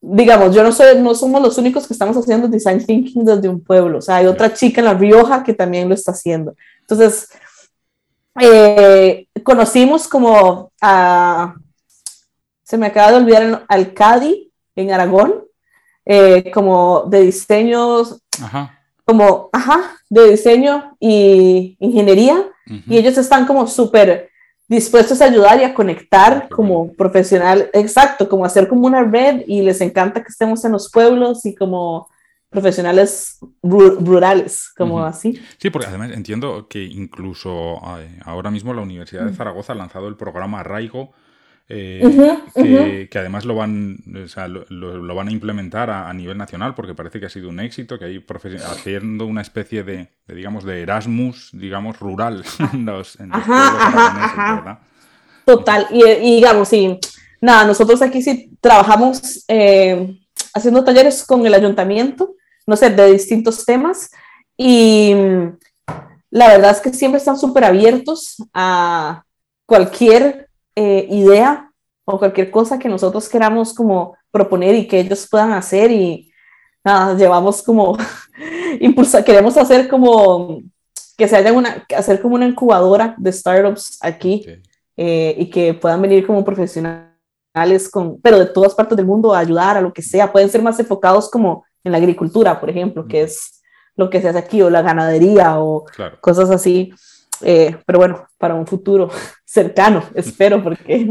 digamos, 0.02 0.56
yo 0.56 0.64
no, 0.64 0.72
soy, 0.72 1.00
no 1.00 1.16
somos 1.16 1.42
los 1.42 1.58
únicos 1.58 1.88
que 1.88 1.94
estamos 1.94 2.16
haciendo 2.18 2.48
design 2.48 2.86
thinking 2.86 3.26
desde 3.26 3.50
un 3.50 3.64
pueblo. 3.64 4.00
O 4.00 4.02
sea, 4.02 4.18
hay 4.18 4.28
otra 4.28 4.54
chica 4.54 4.82
en 4.82 4.86
La 4.86 4.94
Rioja 4.94 5.44
que 5.44 5.54
también 5.54 5.90
lo 5.90 5.96
está 5.96 6.12
haciendo. 6.12 6.56
Entonces, 6.82 7.30
eh, 8.40 9.28
conocimos 9.44 10.08
como 10.08 10.72
a, 10.82 11.56
se 12.64 12.78
me 12.78 12.88
acaba 12.88 13.12
de 13.12 13.18
olvidar, 13.18 13.66
al 13.68 13.94
CADI 13.94 14.52
en 14.76 14.92
Aragón, 14.92 15.44
eh, 16.06 16.52
como 16.52 17.06
de 17.08 17.22
diseños, 17.22 18.22
como, 19.04 19.50
ajá, 19.52 19.98
de 20.10 20.32
diseño 20.32 20.96
y 21.00 21.76
ingeniería, 21.80 22.46
y 22.86 22.98
ellos 22.98 23.18
están 23.18 23.46
como 23.46 23.66
súper 23.66 24.30
dispuestos 24.68 25.22
a 25.22 25.26
ayudar 25.26 25.60
y 25.60 25.64
a 25.64 25.74
conectar 25.74 26.50
como 26.50 26.94
profesional, 26.94 27.70
exacto, 27.74 28.28
como 28.28 28.46
hacer 28.46 28.68
como 28.68 28.86
una 28.86 29.04
red 29.04 29.44
y 29.48 29.62
les 29.62 29.82
encanta 29.82 30.22
que 30.22 30.30
estemos 30.30 30.64
en 30.66 30.74
los 30.74 30.92
pueblos 30.92 31.46
y 31.46 31.56
como 31.56 32.10
profesionales 32.50 33.40
rurales, 33.62 34.72
como 34.76 35.04
así. 35.04 35.40
Sí, 35.58 35.70
porque 35.70 35.88
además 35.88 36.12
entiendo 36.12 36.68
que 36.68 36.84
incluso 36.84 37.82
eh, 38.00 38.20
ahora 38.24 38.52
mismo 38.52 38.74
la 38.74 38.82
Universidad 38.82 39.26
de 39.26 39.34
Zaragoza 39.34 39.74
ha 39.74 39.76
lanzado 39.76 40.08
el 40.08 40.16
programa 40.16 40.62
Arraigo, 40.62 41.12
eh, 41.70 43.10
que, 43.12 43.20
además 43.20 43.44
lo 43.44 43.56
van, 43.56 43.98
o 44.24 44.28
sea, 44.30 44.48
lo, 44.48 44.66
lo, 44.70 45.16
van 45.16 45.28
a 45.28 45.32
implementar 45.32 45.90
a, 45.90 46.14
nivel 46.14 46.38
nacional 46.38 46.74
porque 46.76 46.96
parece 46.96 47.20
que 47.20 47.26
ha 47.26 47.30
sido 47.30 47.50
un 47.50 47.60
éxito, 47.60 48.00
que 48.00 48.06
hay 48.06 48.26
haciendo 48.66 49.26
una 49.26 49.42
especie 49.42 49.84
de, 49.84 50.08
digamos, 50.28 50.64
de 50.64 50.82
Erasmus, 50.82 51.50
digamos, 51.52 52.00
rural 52.00 52.46
en 52.74 52.86
los, 52.86 53.20
en 53.20 53.32
¿verdad? 53.32 54.80
Total, 55.46 55.88
y, 55.92 56.36
digamos, 56.36 56.70
sí, 56.70 57.00
nada, 57.42 57.66
nosotros 57.66 58.02
aquí 58.02 58.22
sí 58.22 58.52
trabajamos 58.62 59.44
eh, 59.50 60.18
haciendo 60.54 60.86
talleres 60.86 61.26
con 61.26 61.46
el 61.46 61.54
ayuntamiento, 61.54 62.36
no 62.66 62.78
sé, 62.78 62.90
de 62.92 63.12
distintos 63.12 63.66
temas, 63.66 64.10
y 64.56 65.14
la 66.30 66.48
verdad 66.48 66.72
es 66.72 66.80
que 66.80 66.94
siempre 66.94 67.20
están 67.20 67.38
súper 67.38 67.66
abiertos 67.66 68.38
a 68.54 69.24
cualquier 69.66 70.47
eh, 70.80 71.08
idea 71.10 71.72
o 72.06 72.20
cualquier 72.20 72.52
cosa 72.52 72.78
que 72.78 72.88
nosotros 72.88 73.28
queramos 73.28 73.74
como 73.74 74.16
proponer 74.30 74.76
y 74.76 74.88
que 74.88 75.00
ellos 75.00 75.28
puedan 75.28 75.52
hacer 75.54 75.92
y 75.92 76.32
nada, 76.84 77.18
llevamos 77.18 77.64
como 77.64 77.98
impulsa, 78.80 79.26
queremos 79.26 79.58
hacer 79.58 79.88
como 79.88 80.62
que 81.18 81.28
se 81.28 81.36
haya 81.36 81.52
una, 81.52 81.84
hacer 81.96 82.22
como 82.22 82.36
una 82.36 82.46
incubadora 82.46 83.16
de 83.18 83.32
startups 83.34 83.98
aquí 84.02 84.46
eh, 84.96 85.36
y 85.40 85.50
que 85.50 85.74
puedan 85.74 86.00
venir 86.00 86.28
como 86.28 86.46
profesionales 86.46 87.90
con, 87.92 88.22
pero 88.22 88.38
de 88.38 88.46
todas 88.46 88.76
partes 88.76 88.96
del 88.96 89.08
mundo 89.08 89.34
a 89.34 89.40
ayudar 89.40 89.78
a 89.78 89.82
lo 89.82 89.92
que 89.92 90.04
sea, 90.04 90.32
pueden 90.32 90.50
ser 90.52 90.62
más 90.62 90.80
enfocados 90.80 91.28
como 91.28 91.66
en 91.84 91.92
la 91.92 91.98
agricultura, 91.98 92.60
por 92.60 92.70
ejemplo, 92.70 93.08
que 93.08 93.24
es 93.24 93.64
lo 93.96 94.12
que 94.12 94.22
se 94.22 94.30
hace 94.30 94.38
aquí, 94.38 94.62
o 94.62 94.70
la 94.70 94.84
ganadería 94.84 95.60
o 95.60 95.86
cosas 96.22 96.52
así. 96.52 96.94
Eh, 97.42 97.76
pero 97.86 98.00
bueno, 98.00 98.28
para 98.38 98.56
un 98.56 98.66
futuro 98.66 99.10
cercano, 99.46 100.04
espero, 100.16 100.64
porque 100.64 101.06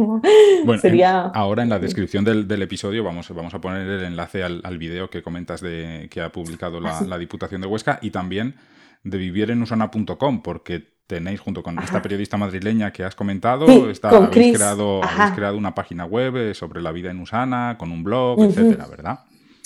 bueno, 0.65 0.81
sería... 0.81 1.23
ahora 1.27 1.63
en 1.63 1.69
la 1.69 1.79
descripción 1.79 2.25
del, 2.25 2.49
del, 2.49 2.63
episodio 2.63 3.05
vamos, 3.05 3.29
vamos 3.31 3.55
a 3.55 3.61
poner 3.61 3.89
el 3.89 4.05
enlace 4.05 4.43
al, 4.43 4.61
al 4.65 4.79
video 4.79 5.09
que 5.11 5.23
comentas 5.23 5.61
de 5.61 6.09
que 6.11 6.21
ha 6.21 6.31
publicado 6.31 6.81
la, 6.81 7.01
la, 7.03 7.19
Diputación 7.19 7.61
de 7.61 7.67
Huesca 7.67 7.99
y 8.03 8.11
también 8.11 8.57
de 9.05 9.19
vivirenusana.com, 9.19 10.43
porque 10.43 10.97
tenéis 11.07 11.41
junto 11.41 11.63
con 11.63 11.79
esta 11.79 12.03
periodista 12.03 12.37
madrileña 12.37 12.93
que 12.93 13.05
has 13.05 13.15
comentado, 13.15 13.89
está, 13.91 14.09
habéis, 14.09 14.57
creado, 14.57 15.03
habéis, 15.05 15.35
creado, 15.35 15.57
una 15.57 15.75
página 15.75 16.05
web 16.05 16.37
eh, 16.37 16.55
sobre 16.55 16.83
la 16.83 16.91
vida 16.91 17.11
en 17.11 17.21
Usana, 17.21 17.77
con 17.79 17.93
un 17.93 18.03
blog, 18.03 18.43
etcétera, 18.43 18.87
¿verdad? 18.89 19.21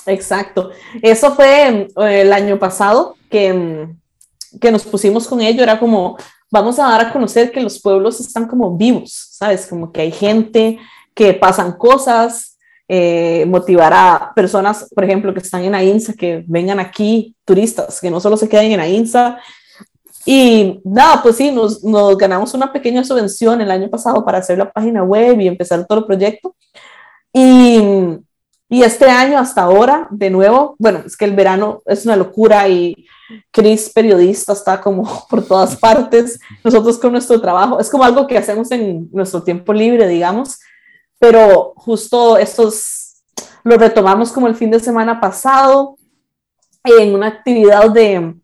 Exacto. 0.07 0.70
Eso 1.01 1.35
fue 1.35 1.88
eh, 1.96 2.20
el 2.20 2.33
año 2.33 2.59
pasado 2.59 3.16
que, 3.31 3.88
que 4.61 4.70
nos 4.70 4.85
pusimos 4.85 5.27
con 5.27 5.40
ello, 5.40 5.62
era 5.62 5.79
como 5.79 6.18
vamos 6.50 6.78
a 6.78 6.84
dar 6.84 7.00
a 7.00 7.12
conocer 7.12 7.52
que 7.52 7.60
los 7.60 7.80
pueblos 7.80 8.20
están 8.20 8.46
como 8.46 8.76
vivos, 8.76 9.28
¿sabes? 9.32 9.66
Como 9.66 9.92
que 9.92 10.02
hay 10.02 10.12
gente, 10.12 10.78
que 11.14 11.34
pasan 11.34 11.72
cosas, 11.72 12.58
eh, 12.88 13.44
motivar 13.46 13.92
a 13.92 14.32
personas, 14.34 14.88
por 14.94 15.04
ejemplo, 15.04 15.32
que 15.32 15.40
están 15.40 15.62
en 15.62 15.74
AINSA, 15.74 16.14
que 16.14 16.44
vengan 16.46 16.80
aquí, 16.80 17.36
turistas, 17.44 18.00
que 18.00 18.10
no 18.10 18.20
solo 18.20 18.36
se 18.36 18.48
queden 18.48 18.72
en 18.72 18.80
AINSA. 18.80 19.38
Y 20.26 20.80
nada, 20.84 21.22
pues 21.22 21.36
sí, 21.36 21.50
nos, 21.50 21.84
nos 21.84 22.18
ganamos 22.18 22.52
una 22.52 22.72
pequeña 22.72 23.04
subvención 23.04 23.60
el 23.60 23.70
año 23.70 23.88
pasado 23.88 24.24
para 24.24 24.38
hacer 24.38 24.58
la 24.58 24.70
página 24.70 25.04
web 25.04 25.40
y 25.40 25.48
empezar 25.48 25.86
todo 25.86 26.00
el 26.00 26.04
proyecto. 26.04 26.56
Y, 27.32 27.80
y 28.68 28.82
este 28.82 29.08
año 29.08 29.38
hasta 29.38 29.62
ahora, 29.62 30.08
de 30.10 30.30
nuevo, 30.30 30.74
bueno, 30.78 31.02
es 31.06 31.16
que 31.16 31.24
el 31.24 31.34
verano 31.36 31.82
es 31.86 32.04
una 32.04 32.16
locura 32.16 32.68
y 32.68 33.06
Chris, 33.50 33.90
periodista, 33.90 34.52
está 34.52 34.80
como 34.80 35.26
por 35.30 35.44
todas 35.44 35.76
partes. 35.76 36.38
Nosotros 36.64 36.98
con 36.98 37.12
nuestro 37.12 37.40
trabajo, 37.40 37.80
es 37.80 37.90
como 37.90 38.04
algo 38.04 38.26
que 38.26 38.38
hacemos 38.38 38.70
en 38.70 39.08
nuestro 39.12 39.42
tiempo 39.42 39.72
libre, 39.72 40.08
digamos, 40.08 40.58
pero 41.18 41.74
justo 41.76 42.36
estos 42.38 43.22
lo 43.62 43.76
retomamos 43.76 44.32
como 44.32 44.46
el 44.46 44.54
fin 44.54 44.70
de 44.70 44.80
semana 44.80 45.20
pasado 45.20 45.96
en 46.84 47.14
una 47.14 47.26
actividad 47.26 47.90
de 47.90 48.34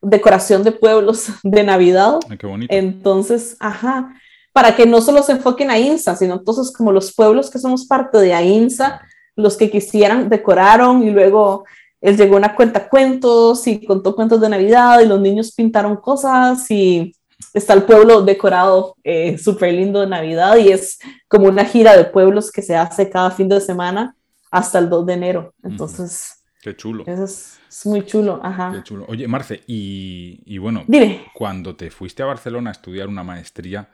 decoración 0.00 0.62
de 0.62 0.72
pueblos 0.72 1.28
de 1.42 1.62
Navidad. 1.64 2.18
qué 2.38 2.46
bonito. 2.46 2.74
Entonces, 2.74 3.56
ajá, 3.60 4.14
para 4.52 4.76
que 4.76 4.86
no 4.86 5.00
solo 5.00 5.22
se 5.22 5.32
enfoquen 5.32 5.70
a 5.70 5.78
INSA, 5.78 6.14
sino 6.16 6.34
entonces 6.34 6.72
como 6.72 6.92
los 6.92 7.14
pueblos 7.14 7.50
que 7.50 7.58
somos 7.58 7.86
parte 7.86 8.18
de 8.18 8.34
AINSA, 8.34 9.00
los 9.34 9.56
que 9.56 9.70
quisieran 9.70 10.28
decoraron 10.28 11.02
y 11.02 11.10
luego 11.10 11.64
él 12.02 12.16
llegó 12.16 12.34
a 12.34 12.38
una 12.38 12.54
cuenta 12.56 12.88
cuentos 12.88 13.66
y 13.68 13.86
contó 13.86 14.14
cuentos 14.16 14.40
de 14.40 14.48
Navidad 14.48 15.00
y 15.00 15.06
los 15.06 15.20
niños 15.20 15.52
pintaron 15.52 15.96
cosas 15.96 16.68
y 16.68 17.14
está 17.54 17.74
el 17.74 17.84
pueblo 17.84 18.22
decorado 18.22 18.96
eh, 19.04 19.38
súper 19.38 19.72
lindo 19.72 20.00
de 20.00 20.08
Navidad 20.08 20.56
y 20.56 20.70
es 20.70 20.98
como 21.28 21.46
una 21.46 21.64
gira 21.64 21.96
de 21.96 22.04
pueblos 22.04 22.50
que 22.50 22.60
se 22.60 22.76
hace 22.76 23.08
cada 23.08 23.30
fin 23.30 23.48
de 23.48 23.60
semana 23.60 24.16
hasta 24.50 24.80
el 24.80 24.90
2 24.90 25.06
de 25.06 25.12
enero. 25.12 25.54
Entonces... 25.62 26.42
Qué 26.60 26.76
chulo. 26.76 27.04
Eso 27.06 27.24
es, 27.24 27.58
muy 27.86 28.04
chulo, 28.04 28.40
ajá. 28.42 28.72
Qué 28.72 28.82
chulo. 28.82 29.04
Oye, 29.08 29.26
Marce, 29.26 29.62
y, 29.66 30.40
y 30.44 30.58
bueno, 30.58 30.84
Dime. 30.86 31.26
cuando 31.34 31.74
te 31.74 31.90
fuiste 31.90 32.22
a 32.22 32.26
Barcelona 32.26 32.70
a 32.70 32.72
estudiar 32.72 33.08
una 33.08 33.24
maestría, 33.24 33.88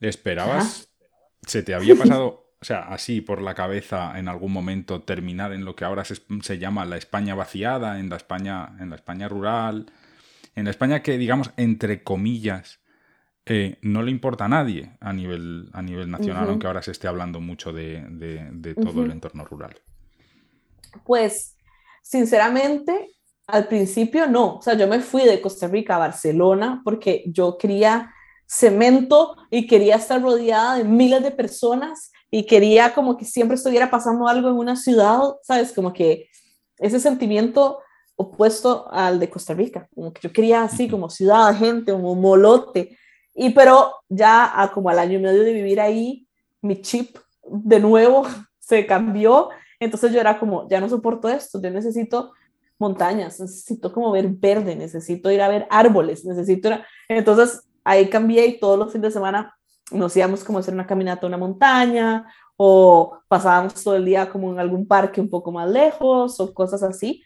¿esperabas, 0.00 0.88
se 1.46 1.62
te 1.62 1.74
había 1.74 1.96
pasado 1.96 2.47
o 2.60 2.64
sea, 2.64 2.80
así 2.88 3.20
por 3.20 3.40
la 3.40 3.54
cabeza 3.54 4.18
en 4.18 4.28
algún 4.28 4.52
momento 4.52 5.02
terminar 5.02 5.52
en 5.52 5.64
lo 5.64 5.76
que 5.76 5.84
ahora 5.84 6.04
se, 6.04 6.58
llama 6.58 6.84
la 6.84 6.96
España 6.96 7.34
vaciada, 7.34 8.00
en 8.00 8.08
la 8.08 8.16
España, 8.16 8.76
en 8.80 8.90
la 8.90 8.96
España 8.96 9.28
rural, 9.28 9.86
en 10.56 10.64
la 10.64 10.70
España 10.70 11.02
que, 11.02 11.18
digamos, 11.18 11.52
entre 11.56 12.02
comillas, 12.02 12.80
eh, 13.46 13.78
no 13.82 14.02
le 14.02 14.10
importa 14.10 14.46
a 14.46 14.48
nadie 14.48 14.90
a 15.00 15.12
nivel, 15.12 15.70
a 15.72 15.82
nivel 15.82 16.10
nacional, 16.10 16.48
aunque 16.48 16.66
ahora 16.66 16.82
se 16.82 16.90
esté 16.90 17.06
hablando 17.06 17.40
mucho 17.40 17.72
de, 17.72 18.74
todo 18.82 19.04
el 19.04 19.12
entorno 19.12 19.44
rural. 19.44 19.76
Pues, 21.04 21.56
sinceramente, 22.02 23.08
al 23.46 23.68
principio 23.68 24.26
no. 24.26 24.56
O 24.56 24.62
sea, 24.62 24.74
yo 24.74 24.88
me 24.88 24.98
fui 24.98 25.22
de 25.22 25.40
Costa 25.40 25.68
Rica 25.68 25.94
a 25.94 25.98
Barcelona 25.98 26.82
porque 26.84 27.22
yo 27.26 27.56
quería 27.56 28.12
cemento 28.46 29.36
y 29.50 29.66
quería 29.66 29.96
estar 29.96 30.20
rodeada 30.20 30.76
de 30.76 30.84
miles 30.84 31.22
de 31.22 31.30
personas 31.30 32.10
y 32.30 32.44
quería 32.44 32.94
como 32.94 33.16
que 33.16 33.24
siempre 33.24 33.56
estuviera 33.56 33.90
pasando 33.90 34.28
algo 34.28 34.48
en 34.48 34.56
una 34.56 34.76
ciudad, 34.76 35.20
¿sabes? 35.42 35.72
Como 35.72 35.92
que 35.92 36.28
ese 36.78 37.00
sentimiento 37.00 37.80
opuesto 38.16 38.88
al 38.90 39.20
de 39.20 39.30
Costa 39.30 39.54
Rica, 39.54 39.88
como 39.94 40.12
que 40.12 40.20
yo 40.22 40.32
quería 40.32 40.62
así 40.62 40.88
como 40.88 41.08
ciudad, 41.08 41.56
gente, 41.56 41.92
como 41.92 42.14
molote, 42.14 42.98
y 43.34 43.50
pero 43.50 43.92
ya 44.08 44.60
a 44.60 44.72
como 44.72 44.90
al 44.90 44.98
año 44.98 45.18
y 45.18 45.22
medio 45.22 45.44
de 45.44 45.52
vivir 45.52 45.80
ahí, 45.80 46.26
mi 46.60 46.80
chip 46.82 47.16
de 47.44 47.80
nuevo 47.80 48.26
se 48.58 48.84
cambió, 48.86 49.50
entonces 49.80 50.12
yo 50.12 50.20
era 50.20 50.38
como, 50.38 50.68
ya 50.68 50.80
no 50.80 50.88
soporto 50.88 51.28
esto, 51.28 51.62
yo 51.62 51.70
necesito 51.70 52.32
montañas, 52.78 53.40
necesito 53.40 53.92
como 53.92 54.10
ver 54.10 54.28
verde, 54.28 54.76
necesito 54.76 55.30
ir 55.30 55.40
a 55.40 55.48
ver 55.48 55.66
árboles, 55.70 56.24
necesito 56.24 56.68
ir 56.68 56.80
Entonces 57.08 57.62
ahí 57.84 58.08
cambié 58.08 58.46
y 58.46 58.58
todos 58.58 58.78
los 58.78 58.92
fines 58.92 59.08
de 59.08 59.18
semana 59.18 59.54
nos 59.90 60.16
íbamos 60.16 60.44
como 60.44 60.58
hacer 60.58 60.74
una 60.74 60.86
caminata 60.86 61.26
a 61.26 61.28
una 61.28 61.36
montaña 61.36 62.26
o 62.56 63.18
pasábamos 63.28 63.74
todo 63.82 63.96
el 63.96 64.04
día 64.04 64.28
como 64.28 64.52
en 64.52 64.58
algún 64.58 64.86
parque 64.86 65.20
un 65.20 65.30
poco 65.30 65.52
más 65.52 65.68
lejos 65.70 66.40
o 66.40 66.52
cosas 66.52 66.82
así, 66.82 67.22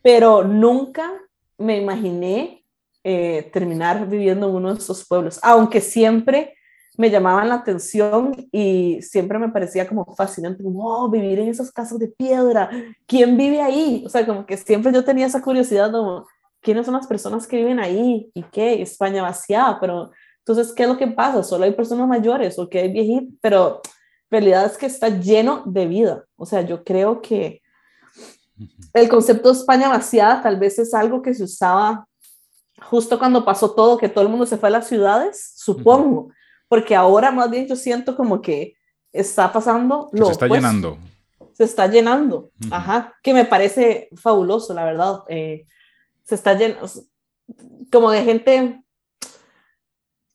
pero 0.00 0.44
nunca 0.44 1.10
me 1.58 1.80
imaginé 1.80 2.64
eh, 3.04 3.50
terminar 3.52 4.08
viviendo 4.08 4.48
en 4.48 4.54
uno 4.54 4.72
de 4.72 4.78
esos 4.78 5.06
pueblos, 5.06 5.38
aunque 5.42 5.80
siempre 5.80 6.54
me 6.96 7.10
llamaban 7.10 7.48
la 7.48 7.56
atención 7.56 8.32
y 8.52 9.00
siempre 9.02 9.38
me 9.38 9.48
parecía 9.48 9.88
como 9.88 10.04
fascinante, 10.14 10.62
como, 10.62 10.86
oh, 10.86 11.10
vivir 11.10 11.38
en 11.38 11.48
esas 11.48 11.72
casas 11.72 11.98
de 11.98 12.08
piedra, 12.08 12.70
¿quién 13.06 13.36
vive 13.36 13.62
ahí? 13.62 14.04
O 14.06 14.08
sea, 14.08 14.26
como 14.26 14.44
que 14.44 14.56
siempre 14.56 14.92
yo 14.92 15.04
tenía 15.04 15.26
esa 15.26 15.40
curiosidad, 15.40 15.90
como, 15.90 16.26
¿quiénes 16.60 16.84
son 16.86 16.94
las 16.94 17.06
personas 17.06 17.46
que 17.46 17.56
viven 17.56 17.80
ahí? 17.80 18.30
¿Y 18.34 18.42
qué? 18.44 18.82
España 18.82 19.22
vaciada, 19.22 19.80
pero 19.80 20.10
entonces, 20.44 20.74
¿qué 20.74 20.82
es 20.82 20.88
lo 20.88 20.96
que 20.96 21.06
pasa? 21.06 21.42
¿Solo 21.42 21.64
hay 21.64 21.72
personas 21.72 22.08
mayores 22.08 22.58
o 22.58 22.68
que 22.68 22.80
hay 22.80 22.92
viejitos? 22.92 23.34
Pero 23.40 23.80
realidad 24.30 24.66
es 24.66 24.76
que 24.76 24.86
está 24.86 25.08
lleno 25.08 25.62
de 25.66 25.86
vida. 25.86 26.24
O 26.36 26.46
sea, 26.46 26.62
yo 26.62 26.82
creo 26.82 27.20
que 27.20 27.62
el 28.92 29.08
concepto 29.08 29.52
de 29.52 29.58
España 29.58 29.88
vaciada 29.88 30.42
tal 30.42 30.58
vez 30.58 30.78
es 30.78 30.94
algo 30.94 31.22
que 31.22 31.34
se 31.34 31.44
usaba 31.44 32.06
justo 32.80 33.18
cuando 33.18 33.44
pasó 33.44 33.72
todo, 33.72 33.98
que 33.98 34.08
todo 34.08 34.24
el 34.24 34.30
mundo 34.30 34.46
se 34.46 34.56
fue 34.56 34.68
a 34.68 34.72
las 34.72 34.88
ciudades, 34.88 35.52
supongo 35.56 36.30
porque 36.72 36.96
ahora 36.96 37.30
más 37.30 37.50
bien 37.50 37.66
yo 37.66 37.76
siento 37.76 38.16
como 38.16 38.40
que 38.40 38.78
está 39.12 39.52
pasando 39.52 40.08
lo 40.10 40.24
Se 40.24 40.32
está 40.32 40.48
llenando. 40.48 40.96
Se 41.52 41.64
está 41.64 41.86
llenando, 41.86 42.50
ajá, 42.70 43.14
que 43.22 43.34
me 43.34 43.44
parece 43.44 44.08
fabuloso, 44.16 44.72
la 44.72 44.86
verdad. 44.86 45.20
Eh, 45.28 45.66
se 46.24 46.34
está 46.34 46.54
llenando, 46.54 46.88
como 47.92 48.10
de 48.10 48.24
gente 48.24 48.81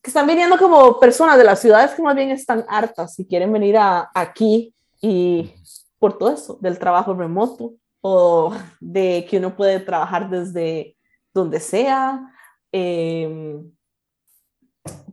que 0.07 0.11
están 0.11 0.25
viniendo 0.25 0.57
como 0.57 1.01
personas 1.01 1.37
de 1.37 1.43
las 1.43 1.59
ciudades 1.59 1.91
que 1.91 2.01
más 2.01 2.15
bien 2.15 2.29
están 2.29 2.63
hartas 2.69 3.19
y 3.19 3.27
quieren 3.27 3.51
venir 3.51 3.75
a, 3.75 4.09
aquí 4.13 4.73
y 5.01 5.51
por 5.99 6.17
todo 6.17 6.33
eso, 6.33 6.57
del 6.61 6.79
trabajo 6.79 7.13
remoto 7.13 7.73
o 7.99 8.55
de 8.79 9.27
que 9.29 9.37
uno 9.37 9.53
puede 9.53 9.81
trabajar 9.81 10.29
desde 10.29 10.95
donde 11.33 11.59
sea. 11.59 12.33
Eh, 12.71 13.59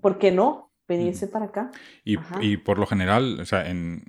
¿Por 0.00 0.16
qué 0.16 0.30
no? 0.30 0.70
venirse 0.86 1.26
para 1.26 1.46
acá. 1.46 1.72
Y, 2.04 2.56
por 2.58 2.78
lo 2.78 2.86
general, 2.86 3.40
o 3.40 3.44
sea, 3.46 3.68
en, 3.68 4.04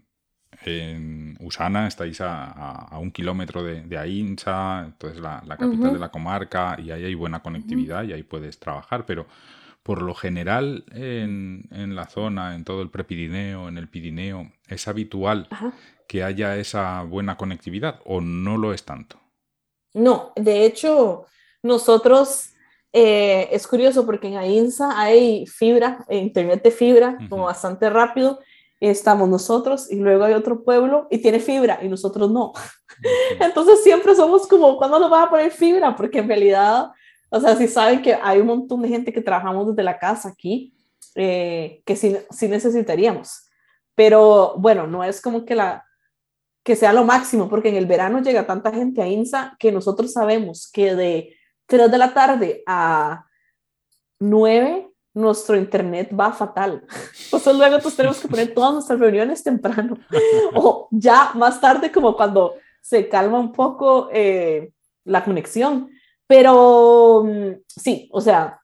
en 0.66 1.36
Usana 1.40 1.88
estáis 1.88 2.20
a, 2.22 2.90
un 3.00 3.12
kilómetro 3.12 3.64
de, 3.64 3.82
de 3.82 3.98
Ainsa, 3.98 4.84
entonces 4.86 5.20
la, 5.20 5.42
capital 5.58 5.94
de 5.94 6.00
la 6.00 6.12
comarca, 6.12 6.78
y 6.80 6.92
ahí 6.92 7.06
hay 7.06 7.16
buena 7.16 7.42
conectividad 7.42 8.04
y 8.04 8.14
ahí 8.14 8.22
puedes 8.22 8.60
trabajar, 8.60 9.08
pero 9.08 9.26
por 9.86 10.02
lo 10.02 10.16
general 10.16 10.84
en, 10.94 11.70
en 11.70 11.96
la 11.96 12.08
zona, 12.10 12.56
en 12.56 12.64
todo 12.64 12.82
el 12.82 12.90
Prepirineo, 12.90 13.68
en 13.68 13.78
el 13.78 13.88
Pirineo, 13.88 14.52
¿es 14.68 14.88
habitual 14.88 15.48
que 16.08 16.24
haya 16.24 16.58
esa 16.58 17.04
buena 17.04 17.38
conectividad 17.38 18.00
o 18.04 18.20
no 18.20 18.58
lo 18.58 18.74
es 18.74 18.84
tanto? 18.84 19.20
No, 19.94 20.34
de 20.36 20.66
hecho, 20.66 21.28
nosotros 21.62 22.56
eh, 22.94 23.48
es 23.52 23.68
curioso 23.68 24.08
porque 24.08 24.28
en 24.28 24.38
AINSA 24.38 25.00
hay 25.00 25.46
fibra, 25.46 26.04
internet 26.10 26.64
de 26.64 26.72
fibra, 26.72 27.20
como 27.30 27.44
bastante 27.44 27.88
rápido. 27.92 28.40
Estamos 28.80 29.30
nosotros 29.30 29.92
y 29.92 29.98
luego 29.98 30.24
hay 30.24 30.34
otro 30.34 30.64
pueblo 30.64 31.08
y 31.12 31.20
tiene 31.20 31.40
fibra 31.40 31.78
y 31.84 31.90
nosotros 31.90 32.32
no. 32.32 32.54
Entonces 33.40 33.84
siempre 33.84 34.16
somos 34.16 34.48
como, 34.48 34.78
¿cuándo 34.78 34.98
nos 34.98 35.14
va 35.14 35.24
a 35.24 35.30
poner 35.30 35.52
fibra? 35.52 35.96
Porque 35.96 36.18
en 36.18 36.28
realidad, 36.28 36.88
o 37.36 37.42
sea, 37.42 37.56
si 37.58 37.68
saben 37.68 38.02
que 38.02 38.14
hay 38.14 38.40
un 38.40 38.48
montón 38.48 38.82
de 38.82 38.88
gente 38.88 39.12
que 39.12 39.22
trabajamos 39.22 39.68
desde 39.68 39.84
la 39.84 40.00
casa 40.00 40.30
aquí, 40.30 40.74
eh, 41.16 41.82
que 41.86 41.96
sí, 41.98 42.16
sí 42.30 42.48
necesitaríamos. 42.48 43.50
Pero 43.94 44.56
bueno, 44.58 44.88
no 44.88 45.04
es 45.04 45.22
como 45.22 45.44
que 45.44 45.54
la, 45.54 45.86
que 46.64 46.78
sea 46.78 46.94
lo 46.94 47.04
máximo, 47.04 47.50
porque 47.50 47.70
en 47.70 47.76
el 47.76 47.88
verano 47.88 48.22
llega 48.22 48.48
tanta 48.48 48.72
gente 48.72 49.02
a 49.02 49.08
INSA 49.08 49.56
que 49.60 49.72
nosotros 49.72 50.14
sabemos 50.14 50.70
que 50.72 50.96
de 50.96 51.36
3 51.66 51.92
de 51.92 51.98
la 51.98 52.14
tarde 52.14 52.64
a 52.66 53.26
9, 54.20 54.90
nuestro 55.14 55.58
internet 55.58 56.10
va 56.18 56.32
fatal. 56.32 56.86
Entonces 57.26 57.56
luego 57.56 57.80
pues, 57.80 57.98
tenemos 57.98 58.20
que 58.20 58.30
poner 58.30 58.54
todas 58.54 58.74
nuestras 58.74 58.98
reuniones 58.98 59.44
temprano. 59.44 59.98
o 60.56 60.88
ya 60.90 61.32
más 61.36 61.60
tarde, 61.60 61.92
como 61.92 62.16
cuando 62.16 62.56
se 62.82 63.10
calma 63.10 63.40
un 63.40 63.52
poco 63.52 64.08
eh, 64.14 64.72
la 65.04 65.26
conexión. 65.26 65.90
Pero 66.28 67.24
mm, 67.24 67.62
sí, 67.68 68.10
o 68.12 68.22
sea, 68.22 68.60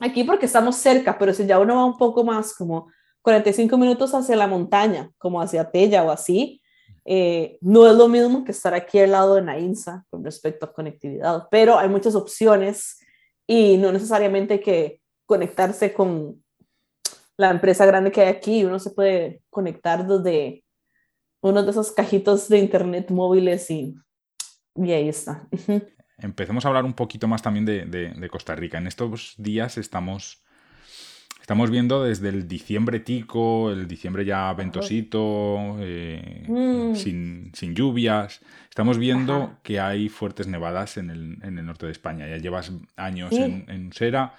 aquí 0.00 0.24
porque 0.24 0.46
estamos 0.46 0.76
cerca, 0.76 1.18
pero 1.18 1.32
si 1.34 1.46
ya 1.46 1.58
uno 1.58 1.76
va 1.76 1.84
un 1.84 1.96
poco 1.96 2.24
más, 2.24 2.54
como 2.54 2.88
45 3.22 3.76
minutos 3.78 4.14
hacia 4.14 4.36
la 4.36 4.46
montaña, 4.46 5.10
como 5.18 5.40
hacia 5.40 5.70
Tella 5.70 6.04
o 6.04 6.10
así, 6.10 6.60
eh, 7.06 7.58
no 7.60 7.86
es 7.86 7.94
lo 7.94 8.08
mismo 8.08 8.44
que 8.44 8.52
estar 8.52 8.74
aquí 8.74 8.98
al 8.98 9.12
lado 9.12 9.34
de 9.34 9.42
Nainsa 9.42 10.04
con 10.10 10.24
respecto 10.24 10.66
a 10.66 10.72
conectividad, 10.72 11.48
pero 11.50 11.78
hay 11.78 11.88
muchas 11.88 12.14
opciones 12.14 12.98
y 13.46 13.76
no 13.76 13.92
necesariamente 13.92 14.60
que 14.60 15.02
conectarse 15.26 15.92
con 15.92 16.42
la 17.36 17.50
empresa 17.50 17.84
grande 17.84 18.10
que 18.10 18.22
hay 18.22 18.28
aquí, 18.28 18.64
uno 18.64 18.78
se 18.78 18.90
puede 18.90 19.42
conectar 19.50 20.06
desde 20.06 20.64
uno 21.42 21.62
de 21.62 21.70
esos 21.70 21.92
cajitos 21.92 22.48
de 22.48 22.58
internet 22.58 23.10
móviles 23.10 23.70
y, 23.70 23.94
y 24.76 24.92
ahí 24.92 25.08
está. 25.08 25.46
Empecemos 26.18 26.64
a 26.64 26.68
hablar 26.68 26.84
un 26.84 26.94
poquito 26.94 27.28
más 27.28 27.42
también 27.42 27.64
de, 27.64 27.86
de 27.86 28.28
Costa 28.28 28.54
Rica. 28.54 28.78
En 28.78 28.86
estos 28.86 29.34
días 29.38 29.78
estamos 29.78 30.44
Estamos 31.44 31.68
viendo 31.68 32.02
desde 32.02 32.30
el 32.30 32.48
diciembre 32.48 33.00
tico, 33.00 33.70
el 33.70 33.86
diciembre 33.86 34.24
ya 34.24 34.54
ventosito, 34.54 35.76
eh, 35.78 36.42
mm. 36.48 36.94
sin, 36.94 37.74
lluvias. 37.74 38.40
Estamos 38.70 38.96
viendo 38.96 39.58
que 39.62 39.78
hay 39.78 40.08
fuertes 40.08 40.46
nevadas 40.46 40.96
en 40.96 41.10
el, 41.10 41.36
en 41.42 41.58
el, 41.58 41.66
norte 41.66 41.84
de 41.84 41.92
España. 41.92 42.26
Ya 42.26 42.38
llevas 42.38 42.72
años 42.96 43.30
en, 43.32 43.66
en, 43.68 43.92
Sera, 43.92 44.36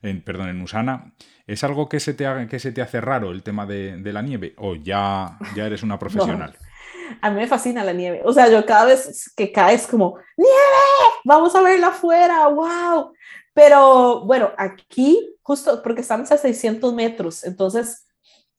en, 0.00 0.22
perdón, 0.22 0.48
en 0.48 0.62
Usana. 0.62 1.12
¿Es 1.46 1.62
algo 1.62 1.90
que 1.90 2.00
se 2.00 2.14
te, 2.14 2.24
que 2.48 2.58
se 2.58 2.72
te 2.72 2.80
hace 2.80 3.02
raro 3.02 3.32
el 3.32 3.42
tema 3.42 3.66
de, 3.66 4.00
la 4.02 4.22
nieve 4.22 4.54
o 4.56 4.76
ya, 4.76 5.36
ya 5.54 5.66
eres 5.66 5.82
una 5.82 5.98
profesional? 5.98 6.56
A 7.20 7.30
mí 7.30 7.36
me 7.36 7.46
fascina 7.46 7.84
la 7.84 7.92
nieve. 7.92 8.22
O 8.24 8.32
sea, 8.32 8.48
yo 8.48 8.64
cada 8.66 8.86
vez 8.86 9.32
que 9.36 9.52
caes 9.52 9.86
como, 9.86 10.16
¡nieve! 10.36 10.52
Vamos 11.24 11.54
a 11.54 11.62
verla 11.62 11.88
afuera, 11.88 12.48
wow. 12.48 13.12
Pero 13.54 14.24
bueno, 14.26 14.50
aquí, 14.58 15.36
justo 15.42 15.82
porque 15.82 16.02
estamos 16.02 16.30
a 16.30 16.36
600 16.36 16.92
metros, 16.92 17.44
entonces 17.44 18.06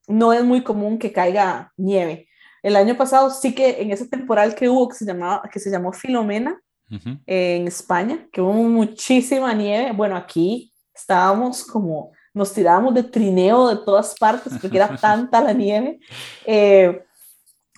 no 0.08 0.34
es 0.34 0.44
muy 0.44 0.64
común 0.64 0.98
que 0.98 1.12
caiga 1.12 1.72
nieve. 1.78 2.28
El 2.64 2.76
año 2.76 2.98
pasado 2.98 3.30
sí 3.30 3.54
que 3.54 3.82
en 3.82 3.92
ese 3.92 4.08
temporal 4.08 4.56
que 4.56 4.70
hubo, 4.70 4.88
que 4.88 4.96
se, 4.96 5.06
llamaba, 5.06 5.44
que 5.52 5.60
se 5.60 5.70
llamó 5.70 5.94
Filomena, 5.94 6.60
en 7.26 7.68
España, 7.68 8.28
que 8.32 8.42
hubo 8.42 8.54
muchísima 8.54 9.54
nieve, 9.54 9.92
bueno, 9.92 10.16
aquí 10.16 10.74
estábamos 10.96 11.66
como, 11.66 12.12
nos 12.34 12.54
tirábamos 12.54 12.94
de 12.94 13.04
trineo 13.04 13.68
de 13.68 13.78
todas 13.84 14.16
partes 14.18 14.54
porque 14.62 14.78
era 14.78 14.96
tanta 15.02 15.42
la 15.42 15.54
nieve. 15.54 16.00
Eh, 16.46 17.04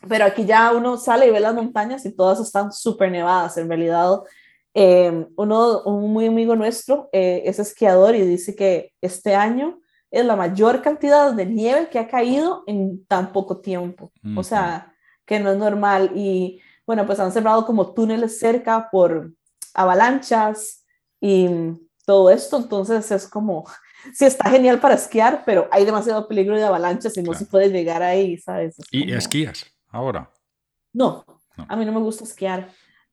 pero 0.07 0.25
aquí 0.25 0.45
ya 0.45 0.71
uno 0.71 0.97
sale 0.97 1.27
y 1.27 1.31
ve 1.31 1.39
las 1.39 1.53
montañas 1.53 2.05
y 2.05 2.15
todas 2.15 2.39
están 2.39 2.71
súper 2.71 3.11
nevadas. 3.11 3.57
En 3.57 3.67
realidad, 3.67 4.19
eh, 4.73 5.25
uno, 5.35 5.81
un 5.83 6.13
muy 6.13 6.27
amigo 6.27 6.55
nuestro 6.55 7.09
eh, 7.11 7.43
es 7.45 7.59
esquiador 7.59 8.15
y 8.15 8.21
dice 8.21 8.55
que 8.55 8.93
este 9.01 9.35
año 9.35 9.79
es 10.11 10.25
la 10.25 10.35
mayor 10.35 10.81
cantidad 10.81 11.33
de 11.33 11.45
nieve 11.45 11.89
que 11.89 11.99
ha 11.99 12.07
caído 12.07 12.63
en 12.65 13.05
tan 13.05 13.31
poco 13.31 13.59
tiempo. 13.59 14.11
O 14.35 14.43
sea, 14.43 14.93
que 15.25 15.39
no 15.39 15.51
es 15.51 15.57
normal. 15.57 16.11
Y 16.15 16.61
bueno, 16.85 17.05
pues 17.05 17.19
han 17.19 17.31
cerrado 17.31 17.65
como 17.65 17.93
túneles 17.93 18.39
cerca 18.39 18.89
por 18.91 19.31
avalanchas 19.73 20.85
y 21.21 21.47
todo 22.05 22.31
esto. 22.31 22.57
Entonces 22.57 23.11
es 23.11 23.27
como, 23.27 23.65
sí 24.13 24.25
está 24.25 24.49
genial 24.49 24.79
para 24.79 24.95
esquiar, 24.95 25.43
pero 25.45 25.67
hay 25.71 25.85
demasiado 25.85 26.27
peligro 26.27 26.55
de 26.55 26.63
avalanchas 26.63 27.15
y 27.17 27.21
no 27.21 27.33
se 27.33 27.45
puede 27.45 27.69
llegar 27.69 28.01
ahí, 28.01 28.37
¿sabes? 28.37 28.77
¿Y 28.91 29.13
esquías 29.13 29.71
ahora? 29.89 30.31
no, 30.93 31.25
a 31.67 31.75
mí 31.75 31.85
no 31.85 31.91
me 31.91 31.99
gusta 31.99 32.23
esquiar. 32.23 32.69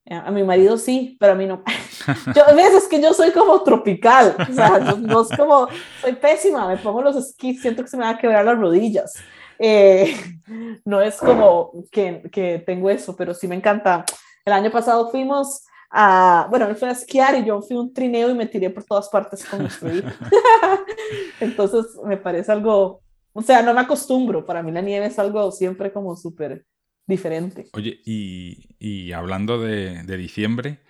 A 0.09 0.31
mi 0.31 0.45
marido 0.45 0.79
sí, 0.79 1.17
pero 1.19 1.33
a 1.33 1.35
mí 1.35 1.47
no. 1.47 1.65
Yo, 2.35 2.47
a 2.47 2.53
veces 2.53 2.87
que 2.87 3.03
yo 3.03 3.13
soy 3.13 3.33
como 3.33 3.61
tropical, 3.65 4.37
o 4.39 4.53
sea, 4.53 4.79
no, 4.79 5.23
es 5.23 5.37
como, 5.37 5.67
soy 6.01 6.13
pésima, 6.13 6.69
me 6.69 6.77
pongo 6.77 7.03
los 7.03 7.17
esquís, 7.17 7.61
siento 7.61 7.83
que 7.83 7.89
se 7.89 7.97
me 7.97 8.05
van 8.05 8.15
a 8.15 8.19
quebrar 8.19 8.45
las 8.45 8.57
rodillas. 8.57 9.15
Eh, 9.59 10.15
no 10.85 11.01
es 11.01 11.17
como 11.17 11.73
que, 11.91 12.23
que, 12.31 12.63
tengo 12.65 12.89
eso, 12.89 13.17
pero 13.17 13.35
sí 13.35 13.49
me 13.49 13.57
encanta. 13.57 14.05
El 14.45 14.53
año 14.53 14.71
pasado 14.71 15.11
fuimos 15.11 15.65
a, 15.91 16.47
bueno, 16.51 16.67
él 16.67 16.77
fue 16.77 16.89
a 16.89 16.93
esquiar 16.93 17.35
y 17.37 17.45
yo 17.45 17.61
fui 17.63 17.77
un 17.77 17.93
trineo 17.93 18.31
y 18.31 18.35
me 18.35 18.47
tiré 18.47 18.71
por 18.71 18.85
todas 18.85 19.09
partes 19.09 19.45
con. 19.45 19.69
Entonces 21.41 21.87
me 22.05 22.17
parece 22.17 22.53
algo, 22.53 23.01
o 23.37 23.43
sea, 23.43 23.61
no 23.61 23.75
me 23.75 23.81
acostumbro, 23.81 24.47
para 24.47 24.63
mí 24.63 24.73
la 24.73 24.81
nieve 24.81 25.07
es 25.07 25.19
algo 25.19 25.53
siempre 25.53 25.93
como 25.93 26.17
súper 26.17 26.65
diferente. 27.07 27.69
Oye, 27.75 28.01
y, 28.05 29.13
hablando 29.13 29.61
de, 29.61 30.17
diciembre, 30.17 30.81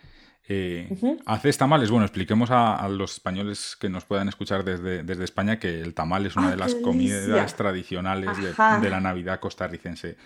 Eh, 0.48 0.88
¿Haces 1.26 1.58
tamales? 1.58 1.90
Bueno, 1.90 2.06
expliquemos 2.06 2.50
a, 2.52 2.88
los 2.88 3.14
españoles 3.14 3.76
que 3.80 3.88
nos 3.88 4.04
puedan 4.04 4.28
escuchar 4.28 4.62
desde, 4.62 5.02
desde 5.02 5.24
España 5.24 5.58
que 5.58 5.80
el 5.80 5.92
tamal 5.92 6.24
es 6.24 6.36
una 6.36 6.50
de 6.50 6.56
las 6.56 6.76
comidas 6.76 7.56
tradicionales 7.56 8.30
de, 8.36 8.90
la 8.90 9.00
Navidad 9.00 9.40
costarricense. 9.40 10.16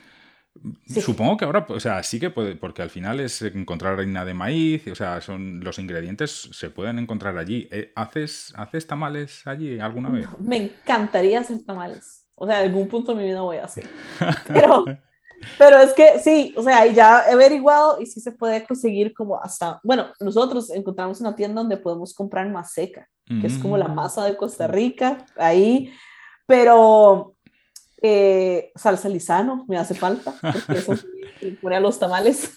Supongo 0.87 1.37
que 1.37 1.45
ahora, 1.45 1.67
o 1.69 1.81
sea, 1.81 2.03
sí 2.03 2.19
que 2.19 2.31
puede, 2.31 2.57
porque 2.57 2.83
al 2.83 2.91
final 2.91 3.21
es 3.21 3.41
encontrar 3.43 3.95
harina 3.95 4.25
de 4.25 4.35
maíz, 4.35 4.87
o 4.89 4.95
sea, 4.95 5.21
son 5.21 5.61
los 5.61 5.79
ingredientes 5.79 6.51
se 6.53 6.71
pueden 6.71 6.99
encontrar 6.99 7.39
allí. 7.39 7.69
Eh, 7.71 7.93
¿Haces, 7.95 8.53
¿Haces 8.57 8.87
tamales 8.87 9.47
allí 9.47 9.79
alguna 9.79 10.11
vez? 10.11 10.27
Me 10.39 10.57
encantaría 10.57 11.41
hacer 11.41 11.65
tamales. 11.65 12.27
O 12.35 12.47
sea, 12.47 12.63
en 12.63 12.69
algún 12.69 12.89
punto 12.89 13.15
de 13.15 13.23
mi 13.23 13.29
vida 13.29 13.41
voy 13.43 13.59
a 13.59 13.65
hacer. 13.65 13.89
Pero 14.49 14.85
pero 15.59 15.79
es 15.79 15.93
que 15.95 16.19
sí, 16.19 16.55
o 16.57 16.63
sea, 16.63 16.87
ya 16.87 17.25
he 17.29 17.33
averiguado 17.33 18.01
y 18.01 18.07
sí 18.07 18.21
se 18.21 18.33
puede 18.33 18.65
conseguir 18.65 19.15
como 19.15 19.41
hasta, 19.41 19.81
bueno, 19.83 20.09
nosotros 20.21 20.71
encontramos 20.71 21.21
una 21.21 21.35
tienda 21.35 21.63
donde 21.63 21.77
podemos 21.79 22.15
comprar 22.15 22.49
maseca, 22.51 23.09
que 23.27 23.47
es 23.47 23.59
como 23.59 23.77
la 23.77 23.89
mm. 23.89 23.95
masa 23.95 24.25
de 24.25 24.37
Costa 24.37 24.67
Rica, 24.67 25.25
ahí, 25.37 25.93
pero 26.47 27.37
eh, 28.03 28.73
salsa 28.75 29.09
lisano 29.09 29.65
me 29.69 29.79
hace 29.79 29.95
falta, 29.95 30.35
porque 30.41 30.79
eso 30.79 30.95
pone 31.63 31.77
a 31.77 31.81
los 31.81 31.99
tamales. 31.99 32.55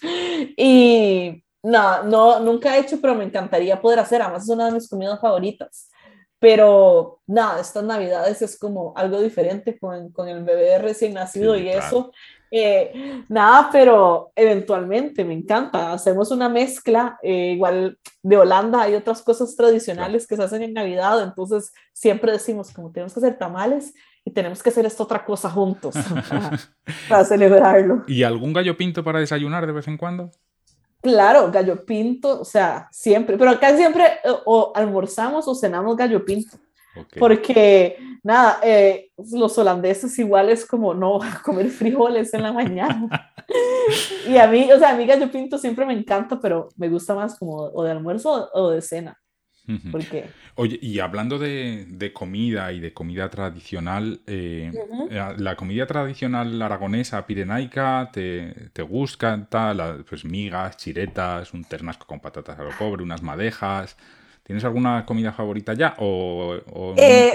Y 0.56 1.44
no, 1.62 2.02
no, 2.04 2.40
nunca 2.40 2.76
he 2.76 2.80
hecho, 2.80 3.00
pero 3.00 3.14
me 3.14 3.24
encantaría 3.24 3.80
poder 3.80 3.98
hacer, 3.98 4.22
además 4.22 4.44
es 4.44 4.50
una 4.50 4.66
de 4.66 4.72
mis 4.72 4.88
comidas 4.88 5.20
favoritas. 5.20 5.90
Pero 6.38 7.20
nada, 7.26 7.60
estas 7.60 7.84
navidades 7.84 8.42
es 8.42 8.58
como 8.58 8.92
algo 8.96 9.20
diferente 9.20 9.78
con, 9.78 10.12
con 10.12 10.28
el 10.28 10.44
bebé 10.44 10.78
recién 10.78 11.14
nacido 11.14 11.56
y 11.56 11.68
eso. 11.68 12.12
Eh, 12.50 13.24
nada, 13.28 13.68
pero 13.72 14.30
eventualmente 14.36 15.24
me 15.24 15.34
encanta. 15.34 15.92
Hacemos 15.92 16.30
una 16.30 16.48
mezcla, 16.48 17.18
eh, 17.22 17.52
igual 17.54 17.98
de 18.22 18.36
Holanda 18.36 18.82
hay 18.82 18.94
otras 18.94 19.22
cosas 19.22 19.56
tradicionales 19.56 20.26
que 20.26 20.36
se 20.36 20.42
hacen 20.42 20.62
en 20.62 20.72
Navidad, 20.72 21.22
entonces 21.22 21.72
siempre 21.92 22.30
decimos 22.30 22.70
como 22.72 22.92
tenemos 22.92 23.12
que 23.12 23.20
hacer 23.20 23.38
tamales 23.38 23.94
y 24.24 24.30
tenemos 24.30 24.62
que 24.62 24.70
hacer 24.70 24.86
esta 24.86 25.02
otra 25.02 25.24
cosa 25.24 25.50
juntos 25.50 25.94
para, 27.08 27.24
celebrarlo. 27.24 28.04
¿Y 28.06 28.22
algún 28.22 28.52
gallo 28.52 28.76
pinto 28.76 29.04
para 29.04 29.20
desayunar 29.20 29.66
de 29.66 29.72
vez 29.72 29.86
en 29.86 29.98
cuando? 29.98 30.30
Claro, 31.02 31.50
gallo 31.52 31.84
pinto, 31.84 32.40
o 32.40 32.44
sea, 32.44 32.88
siempre, 32.90 33.36
pero 33.36 33.50
acá 33.50 33.76
siempre 33.76 34.04
eh, 34.04 34.30
o 34.46 34.72
almorzamos 34.74 35.46
o 35.46 35.54
cenamos 35.54 35.96
gallo 35.96 36.24
pinto. 36.24 36.56
Porque, 37.18 37.98
nada, 38.22 38.60
eh, 38.62 39.10
los 39.32 39.58
holandeses 39.58 40.16
igual 40.18 40.48
es 40.48 40.64
como 40.64 40.94
no 40.94 41.18
comer 41.44 41.68
frijoles 41.68 42.32
en 42.32 42.42
la 42.42 42.52
mañana. 42.52 43.34
y 44.28 44.36
a 44.38 44.46
mí, 44.46 44.70
o 44.72 44.78
sea, 44.78 44.90
a 44.90 44.96
mí 44.96 45.04
gallo 45.04 45.30
pinto 45.30 45.58
siempre 45.58 45.84
me 45.84 45.92
encanta, 45.92 46.40
pero 46.40 46.68
me 46.76 46.88
gusta 46.88 47.14
más 47.14 47.38
como 47.38 47.56
o 47.56 47.84
de 47.84 47.90
almuerzo 47.90 48.48
o 48.54 48.70
de 48.70 48.80
cena. 48.80 49.20
Porque... 49.90 50.26
Oye, 50.56 50.78
y 50.82 50.98
hablando 50.98 51.38
de, 51.38 51.86
de, 51.88 52.12
comida 52.12 52.70
y 52.72 52.80
de 52.80 52.92
comida 52.92 53.30
tradicional, 53.30 54.20
eh, 54.26 54.70
eh, 55.10 55.34
la 55.38 55.56
comida 55.56 55.86
tradicional 55.86 56.60
aragonesa, 56.60 57.26
pirenaica, 57.26 58.10
¿te, 58.12 58.70
te 58.72 58.82
gusta? 58.82 59.46
Tal, 59.48 60.04
pues 60.08 60.24
migas, 60.24 60.76
chiretas, 60.76 61.54
un 61.54 61.64
ternasco 61.64 62.06
con 62.06 62.20
patatas 62.20 62.58
a 62.58 62.62
lo 62.62 62.70
pobre, 62.78 63.02
unas 63.02 63.22
madejas. 63.22 63.96
¿Tienes 64.42 64.64
alguna 64.64 65.06
comida 65.06 65.32
favorita 65.32 65.72
ya? 65.72 65.94
¿O, 65.98 66.56
eh, 66.96 67.32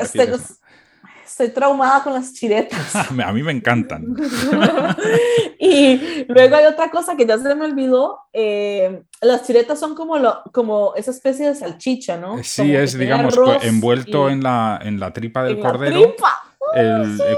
estoy, 1.29 1.49
traumada 1.49 2.03
con 2.03 2.13
las 2.13 2.33
chiretas. 2.33 2.95
a 3.25 3.31
mí 3.31 3.43
me 3.43 3.51
encantan. 3.51 4.05
y 5.59 6.25
luego 6.27 6.55
hay 6.55 6.65
otra 6.65 6.89
cosa 6.89 7.15
que 7.15 7.25
ya 7.25 7.37
se 7.37 7.55
me 7.55 7.65
olvidó. 7.65 8.19
Eh, 8.33 9.03
las 9.21 9.45
chiretas 9.45 9.79
son 9.79 9.95
como, 9.95 10.17
lo, 10.17 10.41
como 10.51 10.93
esa 10.95 11.11
especie 11.11 11.47
de 11.47 11.55
salchicha, 11.55 12.17
¿no? 12.17 12.39
Eh, 12.39 12.43
sí, 12.43 12.75
es, 12.75 12.97
digamos, 12.97 13.37
envuelto 13.61 14.29
en, 14.29 14.43
la, 14.43 14.79
en 14.81 14.99
la 14.99 15.13
tripa 15.13 15.43
del 15.43 15.59
cordero. 15.59 16.15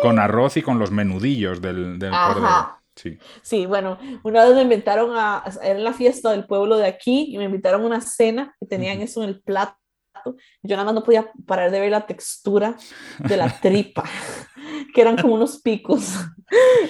Con 0.01 0.19
arroz 0.19 0.57
y 0.57 0.61
con 0.61 0.79
los 0.79 0.91
menudillos 0.91 1.61
del, 1.61 1.99
del 1.99 2.11
cordero. 2.11 2.81
Sí. 2.93 3.17
sí, 3.41 3.65
bueno, 3.65 3.97
una 4.21 4.43
vez 4.43 4.53
me 4.53 4.61
invitaron 4.63 5.11
a, 5.15 5.43
era 5.63 5.79
la 5.79 5.93
fiesta 5.93 6.31
del 6.31 6.45
pueblo 6.45 6.77
de 6.77 6.85
aquí 6.85 7.27
y 7.29 7.37
me 7.37 7.45
invitaron 7.45 7.81
a 7.81 7.85
una 7.85 8.01
cena 8.01 8.53
que 8.59 8.67
tenían 8.67 9.01
eso 9.01 9.23
en 9.23 9.29
el 9.29 9.41
plato. 9.41 9.80
Yo 10.61 10.75
nada 10.75 10.85
más 10.85 10.93
no 10.93 11.03
podía 11.03 11.31
parar 11.45 11.71
de 11.71 11.79
ver 11.79 11.91
la 11.91 12.05
textura 12.05 12.75
de 13.19 13.37
la 13.37 13.49
tripa, 13.59 14.03
que 14.93 15.01
eran 15.01 15.17
como 15.17 15.35
unos 15.35 15.59
picos. 15.61 16.15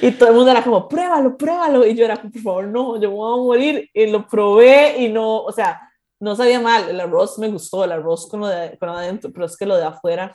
Y 0.02 0.10
todo 0.14 0.30
el 0.30 0.36
mundo 0.36 0.50
era 0.50 0.64
como, 0.64 0.88
pruébalo, 0.90 1.38
pruébalo. 1.38 1.86
Y 1.86 1.94
yo 1.94 2.06
era, 2.06 2.16
por 2.16 2.42
favor, 2.42 2.66
no, 2.66 3.00
yo 3.00 3.10
me 3.12 3.16
voy 3.16 3.34
a 3.34 3.44
morir. 3.44 3.90
Y 3.94 4.08
lo 4.08 4.28
probé 4.28 4.98
y 4.98 5.08
no, 5.08 5.44
o 5.44 5.52
sea, 5.52 5.80
no 6.20 6.36
sabía 6.36 6.60
mal. 6.60 6.90
El 6.90 7.00
arroz 7.00 7.38
me 7.38 7.48
gustó, 7.48 7.84
el 7.84 7.92
arroz 7.92 8.28
con 8.28 8.40
lo 8.40 8.48
de, 8.48 8.76
con 8.80 8.90
lo 8.90 8.98
de 8.98 9.06
adentro, 9.06 9.32
pero 9.32 9.46
es 9.46 9.56
que 9.56 9.68
lo 9.68 9.78
de 9.78 9.86
afuera 9.86 10.34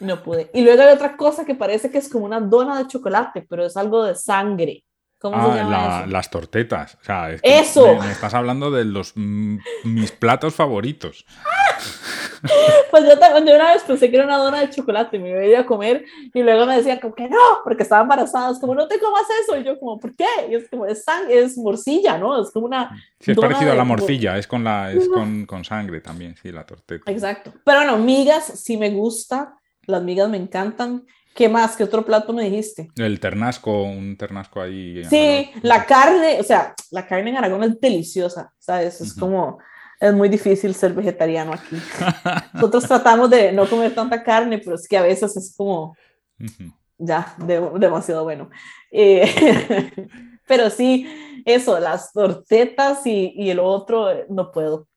no 0.00 0.22
pude. 0.22 0.50
Y 0.54 0.62
luego 0.62 0.82
hay 0.82 0.92
otra 0.92 1.16
cosa 1.16 1.44
que 1.44 1.54
parece 1.54 1.90
que 1.90 1.98
es 1.98 2.08
como 2.08 2.24
una 2.24 2.40
dona 2.40 2.78
de 2.78 2.88
chocolate, 2.88 3.46
pero 3.48 3.64
es 3.64 3.76
algo 3.76 4.04
de 4.04 4.14
sangre. 4.14 4.84
¿Cómo 5.20 5.36
se 5.36 5.50
ah, 5.50 5.56
llama 5.56 6.00
eso? 6.00 6.06
Las 6.06 6.30
tortetas. 6.30 6.94
O 6.94 7.04
sea, 7.04 7.30
eso. 7.42 7.94
Me, 7.96 8.10
estás 8.10 8.32
hablando 8.32 8.70
de 8.70 8.86
los 8.86 9.14
mis 9.16 10.12
platos 10.12 10.54
favoritos. 10.54 11.26
pues 12.90 13.04
yo, 13.04 13.18
también 13.18 13.56
una 13.56 13.72
vez 13.72 13.82
pensé 13.82 14.10
que 14.10 14.16
era 14.16 14.24
una 14.24 14.38
dona 14.38 14.60
de 14.60 14.70
chocolate 14.70 15.16
y 15.16 15.20
me 15.20 15.48
iba 15.48 15.60
a 15.60 15.66
comer 15.66 16.04
y 16.32 16.42
luego 16.42 16.66
me 16.66 16.76
decían 16.76 16.98
como 17.00 17.14
que 17.14 17.28
no, 17.28 17.38
porque 17.64 17.82
estaba 17.82 18.02
embarazada. 18.02 18.52
Es 18.52 18.58
como, 18.58 18.74
no 18.74 18.88
te 18.88 18.98
comas 18.98 19.24
eso. 19.42 19.56
Y 19.56 19.64
yo 19.64 19.78
como, 19.78 19.98
¿por 19.98 20.14
qué? 20.14 20.26
Y 20.50 20.54
es 20.54 20.68
como, 20.68 20.86
es, 20.86 21.04
sangre, 21.04 21.38
es 21.38 21.56
morcilla, 21.58 22.18
¿no? 22.18 22.40
Es 22.42 22.50
como 22.50 22.66
una... 22.66 22.90
Sí, 23.18 23.32
es 23.32 23.38
parecido 23.38 23.72
a 23.72 23.74
la 23.74 23.84
morcilla, 23.84 24.38
es, 24.38 24.46
con, 24.46 24.64
la, 24.64 24.92
es 24.92 25.08
con, 25.08 25.46
con, 25.46 25.64
sangre 25.64 26.00
también, 26.00 26.34
sí, 26.40 26.50
la 26.52 26.64
torteta. 26.64 27.10
Exacto. 27.10 27.52
Pero 27.64 27.80
bueno, 27.80 27.98
migas 27.98 28.44
sí 28.44 28.76
me 28.76 28.90
gusta. 28.90 29.56
Las 29.86 30.02
migas 30.02 30.28
me 30.28 30.36
encantan. 30.36 31.04
¿Qué 31.34 31.48
más? 31.48 31.76
¿Qué 31.76 31.84
otro 31.84 32.04
plato 32.04 32.32
me 32.32 32.44
dijiste? 32.44 32.90
El 32.96 33.20
ternasco, 33.20 33.84
un 33.84 34.16
ternasco 34.16 34.60
ahí. 34.60 35.04
Sí, 35.04 35.50
la 35.62 35.86
carne, 35.86 36.40
o 36.40 36.42
sea, 36.42 36.74
la 36.90 37.06
carne 37.06 37.30
en 37.30 37.36
Aragón 37.36 37.62
es 37.62 37.80
deliciosa, 37.80 38.52
¿sabes? 38.58 39.00
Es 39.00 39.14
como, 39.14 39.58
es 40.00 40.14
muy 40.14 40.30
difícil 40.30 40.74
ser 40.74 40.94
vegetariano 40.94 41.52
aquí. 41.52 41.76
Nosotros 42.54 42.84
tratamos 42.84 43.28
de 43.28 43.52
no 43.52 43.68
comer 43.68 43.94
tanta 43.94 44.22
carne, 44.22 44.58
pero 44.58 44.74
es 44.74 44.88
que 44.88 44.96
a 44.96 45.02
veces 45.02 45.36
es 45.36 45.54
como, 45.54 45.94
ya, 46.96 47.34
demasiado 47.38 48.24
bueno. 48.24 48.48
Eh, 48.90 49.92
pero 50.48 50.70
sí, 50.70 51.06
eso, 51.44 51.78
las 51.78 52.12
tortetas 52.12 53.06
y, 53.06 53.34
y 53.36 53.50
el 53.50 53.58
otro, 53.58 54.10
eh, 54.10 54.26
no 54.30 54.50
puedo. 54.50 54.88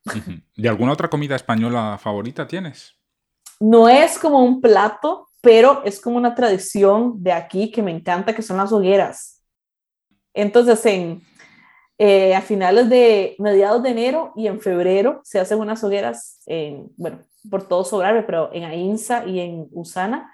¿Y 0.56 0.68
alguna 0.68 0.94
otra 0.94 1.10
comida 1.10 1.36
española 1.36 2.00
favorita 2.02 2.48
tienes? 2.48 2.96
No 3.60 3.90
es 3.90 4.18
como 4.18 4.40
un 4.40 4.62
plato, 4.62 5.28
pero 5.42 5.84
es 5.84 6.00
como 6.00 6.16
una 6.16 6.34
tradición 6.34 7.22
de 7.22 7.34
aquí 7.34 7.72
que 7.72 7.82
me 7.82 7.92
encanta, 7.92 8.34
que 8.34 8.42
son 8.42 8.56
las 8.56 8.72
hogueras. 8.72 9.44
Entonces, 10.34 10.86
en, 10.86 11.22
eh, 11.98 12.34
a 12.34 12.42
finales 12.42 12.90
de 12.90 13.36
mediados 13.38 13.84
de 13.84 13.90
enero 13.90 14.34
y 14.36 14.48
en 14.48 14.60
febrero 14.60 15.22
se 15.24 15.40
hacen 15.40 15.60
unas 15.60 15.84
hogueras, 15.84 16.40
en, 16.48 16.92
bueno, 16.98 17.20
por 17.50 17.68
todo 17.68 17.84
Sobrarbe, 17.84 18.24
pero 18.24 18.50
en 18.54 18.64
Ainsa 18.64 19.26
y 19.26 19.40
en 19.40 19.68
Usana. 19.72 20.34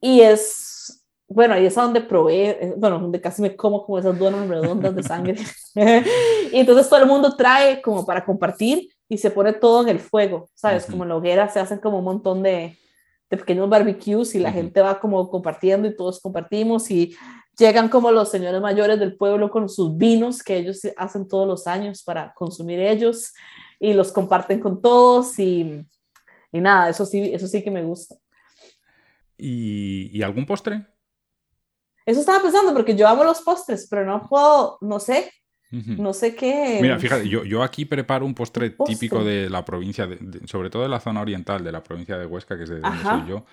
Y 0.00 0.20
es, 0.20 1.06
bueno, 1.26 1.54
ahí 1.54 1.64
es 1.64 1.78
a 1.78 1.82
donde 1.82 2.00
probé, 2.00 2.50
eh, 2.50 2.74
bueno, 2.76 2.98
donde 2.98 3.20
casi 3.20 3.40
me 3.40 3.56
como 3.56 3.84
como 3.84 3.98
esas 3.98 4.18
donas 4.18 4.46
redondas 4.48 4.94
de 4.94 5.02
sangre. 5.02 5.36
y 6.52 6.58
entonces 6.58 6.88
todo 6.88 7.00
el 7.00 7.06
mundo 7.06 7.34
trae 7.36 7.80
como 7.80 8.04
para 8.04 8.24
compartir 8.24 8.90
y 9.08 9.18
se 9.18 9.30
pone 9.30 9.52
todo 9.52 9.82
en 9.82 9.88
el 9.88 10.00
fuego, 10.00 10.50
¿sabes? 10.54 10.86
Como 10.86 11.04
en 11.04 11.08
la 11.08 11.16
hoguera 11.16 11.48
se 11.48 11.60
hacen 11.60 11.78
como 11.78 11.98
un 11.98 12.04
montón 12.04 12.42
de, 12.42 12.76
de 13.30 13.36
pequeños 13.36 13.68
barbecues 13.68 14.34
y 14.34 14.40
la 14.40 14.52
gente 14.52 14.80
va 14.80 15.00
como 15.00 15.30
compartiendo 15.30 15.88
y 15.88 15.96
todos 15.96 16.20
compartimos 16.20 16.90
y 16.90 17.16
llegan 17.60 17.88
como 17.88 18.10
los 18.10 18.30
señores 18.30 18.60
mayores 18.60 18.98
del 18.98 19.16
pueblo 19.16 19.50
con 19.50 19.68
sus 19.68 19.96
vinos 19.96 20.42
que 20.42 20.56
ellos 20.56 20.80
hacen 20.96 21.28
todos 21.28 21.46
los 21.46 21.66
años 21.66 22.02
para 22.02 22.32
consumir 22.34 22.80
ellos 22.80 23.32
y 23.78 23.92
los 23.92 24.10
comparten 24.10 24.58
con 24.58 24.82
todos 24.82 25.38
y, 25.38 25.86
y 26.50 26.60
nada, 26.60 26.88
eso 26.88 27.06
sí, 27.06 27.30
eso 27.32 27.46
sí 27.46 27.62
que 27.62 27.70
me 27.70 27.84
gusta. 27.84 28.16
¿Y, 29.36 30.10
¿Y 30.12 30.22
algún 30.22 30.46
postre? 30.46 30.86
Eso 32.04 32.20
estaba 32.20 32.42
pensando 32.42 32.74
porque 32.74 32.96
yo 32.96 33.06
amo 33.06 33.22
los 33.22 33.40
postres, 33.42 33.86
pero 33.88 34.04
no 34.04 34.26
puedo, 34.28 34.78
no 34.80 34.98
sé, 34.98 35.30
no 35.70 36.12
sé 36.12 36.34
qué. 36.34 36.78
Mira, 36.82 36.98
fíjate, 36.98 37.28
yo, 37.28 37.44
yo 37.44 37.62
aquí 37.62 37.84
preparo 37.84 38.26
un 38.26 38.34
postre, 38.34 38.74
típico 38.84 39.22
de 39.22 39.48
la 39.48 39.64
provincia, 39.64 40.06
de, 40.06 40.46
sobre 40.48 40.70
todo 40.70 40.82
de 40.82 40.88
la 40.88 40.98
zona 40.98 41.20
oriental 41.20 41.62
de 41.62 41.70
la 41.70 41.82
provincia 41.82 42.18
de 42.18 42.26
Huesca, 42.26 42.56
que 42.56 42.64
es 42.64 42.70
de 42.70 42.80
donde 42.80 43.02
soy 43.02 43.28
yo, 43.28 43.44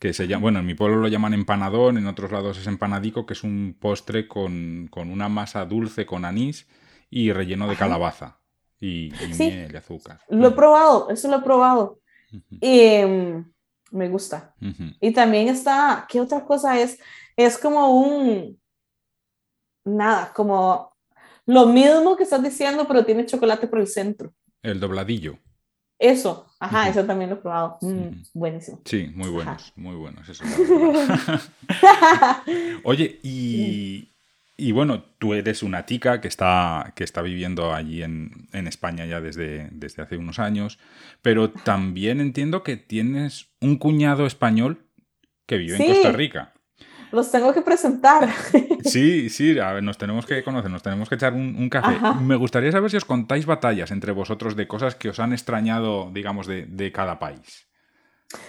que 0.00 0.14
se 0.14 0.26
llama, 0.26 0.42
bueno, 0.42 0.58
en 0.60 0.66
mi 0.66 0.74
pueblo 0.74 0.96
lo 0.96 1.08
llaman 1.08 1.34
empanadón, 1.34 1.98
en 1.98 2.06
otros 2.06 2.32
lados 2.32 2.56
es 2.58 2.66
empanadico, 2.66 3.26
que 3.26 3.34
es 3.34 3.44
un 3.44 3.76
postre 3.78 4.26
con, 4.26 4.88
con 4.90 5.10
una 5.10 5.28
masa 5.28 5.66
dulce 5.66 6.06
con 6.06 6.24
anís 6.24 6.66
y 7.10 7.32
relleno 7.32 7.68
de 7.68 7.76
calabaza 7.76 8.40
y, 8.80 9.12
miel 9.38 9.70
y 9.70 9.76
azúcar. 9.76 10.20
Lo 10.30 10.48
he 10.48 10.50
probado, 10.52 11.10
eso 11.10 11.28
lo 11.28 11.36
he 11.36 11.42
probado. 11.42 12.00
Y 12.48 12.80
em, 12.80 13.52
me 13.90 14.08
gusta. 14.08 14.54
Y 15.00 15.12
también 15.12 15.48
está, 15.48 16.06
¿qué 16.08 16.18
otra 16.18 16.46
cosa 16.46 16.80
es? 16.80 16.98
Es 17.36 17.58
como 17.58 18.00
un, 18.00 18.58
nada, 19.84 20.32
como 20.32 20.96
lo 21.44 21.66
mismo 21.66 22.16
que 22.16 22.22
estás 22.22 22.42
diciendo, 22.42 22.86
pero 22.88 23.04
tiene 23.04 23.26
chocolate 23.26 23.66
por 23.66 23.80
el 23.80 23.86
centro. 23.86 24.32
El 24.62 24.80
dobladillo. 24.80 25.38
Eso, 26.00 26.46
ajá, 26.58 26.88
eso 26.88 27.04
también 27.04 27.28
lo 27.28 27.36
he 27.36 27.40
probado. 27.40 27.76
Mm, 27.82 28.22
buenísimo. 28.32 28.80
Sí, 28.86 29.12
muy 29.14 29.28
buenos, 29.28 29.74
muy 29.76 29.94
buenos. 29.96 30.26
Eso 30.26 30.44
Oye, 32.84 33.20
y, 33.22 34.08
y, 34.56 34.72
bueno, 34.72 35.04
tú 35.18 35.34
eres 35.34 35.62
una 35.62 35.84
tica 35.84 36.22
que 36.22 36.28
está, 36.28 36.94
que 36.96 37.04
está 37.04 37.20
viviendo 37.20 37.74
allí 37.74 38.02
en, 38.02 38.48
en 38.54 38.66
España 38.66 39.04
ya 39.04 39.20
desde, 39.20 39.68
desde 39.72 40.02
hace 40.02 40.16
unos 40.16 40.38
años, 40.38 40.78
pero 41.20 41.50
también 41.50 42.22
entiendo 42.22 42.62
que 42.62 42.78
tienes 42.78 43.48
un 43.60 43.76
cuñado 43.76 44.24
español 44.24 44.86
que 45.44 45.58
vive 45.58 45.76
en 45.76 45.86
Costa 45.86 46.12
Rica. 46.12 46.54
Los 47.12 47.30
tengo 47.30 47.52
que 47.52 47.62
presentar. 47.62 48.28
Sí, 48.82 49.28
sí, 49.28 49.58
a 49.58 49.74
ver, 49.74 49.82
nos 49.82 49.98
tenemos 49.98 50.24
que 50.24 50.42
conocer, 50.42 50.70
nos 50.70 50.82
tenemos 50.82 51.08
que 51.08 51.14
echar 51.14 51.34
un, 51.34 51.68
café. 51.68 51.98
Me 52.22 52.34
gustaría 52.34 52.72
saber 52.72 52.90
si 52.90 52.96
os 52.96 53.04
contáis 53.04 53.44
batallas 53.44 53.90
entre 53.90 54.12
vosotros 54.12 54.56
de 54.56 54.66
cosas 54.66 54.94
que 54.94 55.10
os 55.10 55.20
han 55.20 55.34
extrañado, 55.34 56.10
digamos, 56.10 56.46
de, 56.46 56.64
de 56.64 56.90
cada 56.90 57.18
país. 57.18 57.68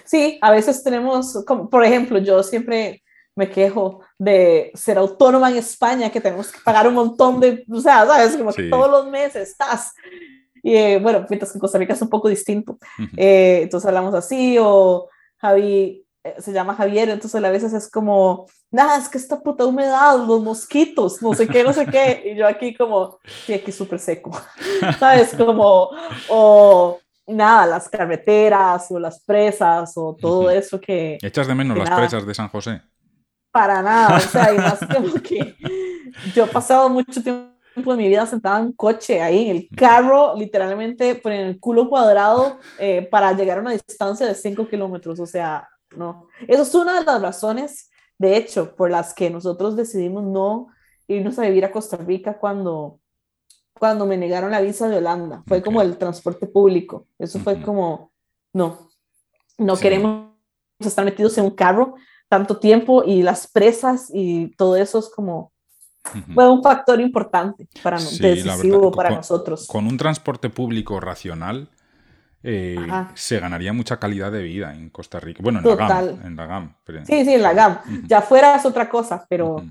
Sí, 0.06 0.40
a 0.42 0.52
veces 0.52 0.84
tenemos, 0.84 1.44
como, 1.46 1.70
por 1.70 1.84
ejemplo, 1.84 2.20
yo 2.20 2.44
siempre 2.44 3.04
me 3.36 3.50
quejo 3.50 4.02
de 4.18 4.72
ser 4.74 4.98
autónoma 4.98 5.50
en 5.50 5.58
España, 5.58 6.10
que 6.10 6.22
tenemos 6.22 6.52
que 6.52 6.60
pagar 6.64 6.88
un 6.88 6.94
montón 6.94 7.40
de, 7.40 7.66
o 7.70 7.80
sea, 7.80 8.06
sabes, 8.06 8.38
como 8.38 8.54
que 8.54 8.70
todos 8.70 8.90
los 8.90 9.08
meses 9.08 9.50
estás. 9.50 9.94
Y 10.64 10.76
eh, 10.76 11.00
bueno, 11.00 11.26
mientras 11.30 11.52
que 11.52 11.58
en 11.58 11.62
Costa 11.62 11.78
Rica 11.78 11.94
es 11.94 12.02
un 12.02 12.10
poco 12.10 12.30
distinto. 12.30 12.78
Eh, 13.18 13.62
entonces 13.64 13.88
hablamos 13.88 14.14
así, 14.14 14.58
o 14.60 15.10
Javi, 15.38 16.06
se 16.38 16.54
llama 16.54 16.76
Javier, 16.76 17.10
entonces 17.10 17.44
a 17.44 17.50
veces 17.50 17.74
es 17.74 17.90
como, 17.90 18.46
nada, 18.70 18.98
es 18.98 19.10
que 19.10 19.18
esta 19.18 19.40
puta 19.42 19.66
humedad, 19.66 20.18
los 20.26 20.42
mosquitos, 20.42 21.22
no 21.22 21.34
sé 21.34 21.48
qué, 21.48 21.64
no 21.64 21.74
sé 21.74 21.86
qué, 21.88 22.32
y 22.32 22.38
yo 22.38 22.48
aquí 22.48 22.76
como, 22.76 23.18
sí, 23.46 23.54
aquí 23.54 23.72
súper 23.72 24.00
seco, 24.00 24.32
¿sabes? 25.00 25.34
Como, 25.36 25.90
o 26.30 27.00
nada, 27.28 27.66
las 27.66 27.90
carreteras 27.90 28.92
o 28.92 29.00
las 29.00 29.24
presas 29.24 29.94
o 29.96 30.16
todo 30.20 30.50
eso 30.52 30.80
que... 30.80 31.18
¿Echas 31.22 31.48
de 31.48 31.56
menos 31.56 31.78
las 31.78 31.90
presas 31.90 32.26
de 32.26 32.34
San 32.34 32.50
José? 32.50 32.82
Para 33.52 33.82
nada, 33.82 34.18
o 34.18 34.20
sea, 34.20 34.54
y 34.54 34.58
más 34.58 34.80
como 34.96 35.14
que 35.22 35.56
yo 36.36 36.46
he 36.46 36.48
pasado 36.48 36.90
mucho 36.90 37.22
tiempo 37.22 37.52
de 37.76 37.98
mi 37.98 38.08
vida 38.08 38.26
sentada 38.26 38.60
en 38.60 38.68
un 38.68 38.74
coche, 38.74 39.22
ahí 39.22 39.50
en 39.50 39.56
el 39.56 39.70
carro, 39.76 40.36
literalmente 40.38 41.16
por 41.16 41.32
el 41.32 41.60
culo 41.60 41.90
cuadrado 41.90 42.60
eh, 42.78 43.08
para 43.10 43.34
llegar 43.34 43.58
a 43.58 43.62
una 43.62 43.72
distancia 43.72 44.28
de 44.28 44.36
5 44.36 44.68
kilómetros, 44.68 45.20
o 45.20 45.26
sea, 45.26 45.68
no. 45.96 46.28
Eso 46.48 46.64
es 46.64 46.76
una 46.76 47.00
de 47.00 47.06
las 47.06 47.22
razones, 47.22 47.90
de 48.18 48.38
hecho, 48.38 48.76
por 48.76 48.92
las 48.92 49.14
que 49.14 49.30
nosotros 49.30 49.76
decidimos 49.76 50.24
no 50.24 50.68
irnos 51.08 51.38
a 51.40 51.44
vivir 51.44 51.66
a 51.66 51.72
Costa 51.72 51.98
Rica 51.98 52.38
cuando, 52.38 53.00
cuando 53.74 54.06
me 54.06 54.18
negaron 54.18 54.52
la 54.52 54.62
visa 54.62 54.88
de 54.88 54.98
Holanda. 54.98 55.44
Fue 55.48 55.62
como 55.62 55.82
el 55.82 55.98
transporte 55.98 56.48
público. 56.48 57.08
Eso 57.20 57.40
fue 57.40 57.62
como, 57.62 58.12
no, 58.54 58.90
no 59.58 59.78
queremos 59.78 60.32
estar 60.80 61.06
metidos 61.06 61.38
en 61.38 61.46
un 61.46 61.52
carro 61.52 61.96
tanto 62.32 62.58
tiempo 62.60 63.04
y 63.06 63.24
las 63.24 63.48
presas 63.48 64.10
y 64.14 64.56
todo 64.56 64.78
eso 64.78 65.00
es 65.00 65.10
como, 65.10 65.52
fue 66.34 66.50
un 66.50 66.64
factor 66.64 67.02
importante 67.02 67.68
para 67.84 67.98
decisivo 67.98 68.90
para 68.92 69.10
nosotros. 69.10 69.68
Con 69.68 69.86
un 69.86 69.98
transporte 69.98 70.50
público 70.50 71.00
racional, 71.02 71.70
eh, 72.44 72.76
se 73.14 73.40
ganaría 73.40 73.74
mucha 73.74 73.98
calidad 73.98 74.32
de 74.32 74.44
vida 74.44 74.74
en 74.74 74.90
Costa 74.90 75.20
Rica. 75.20 75.42
Bueno, 75.44 75.60
en 75.60 75.78
la 75.78 75.88
GAM. 75.88 76.26
En 76.26 76.36
la 76.36 76.46
GAM 76.46 76.76
Sí, 77.06 77.26
sí, 77.26 77.34
en 77.34 77.42
la 77.42 77.54
GAM. 77.54 77.80
Ya 78.08 78.22
fuera 78.22 78.56
es 78.56 78.66
otra 78.66 78.90
cosa, 78.90 79.26
pero 79.30 79.64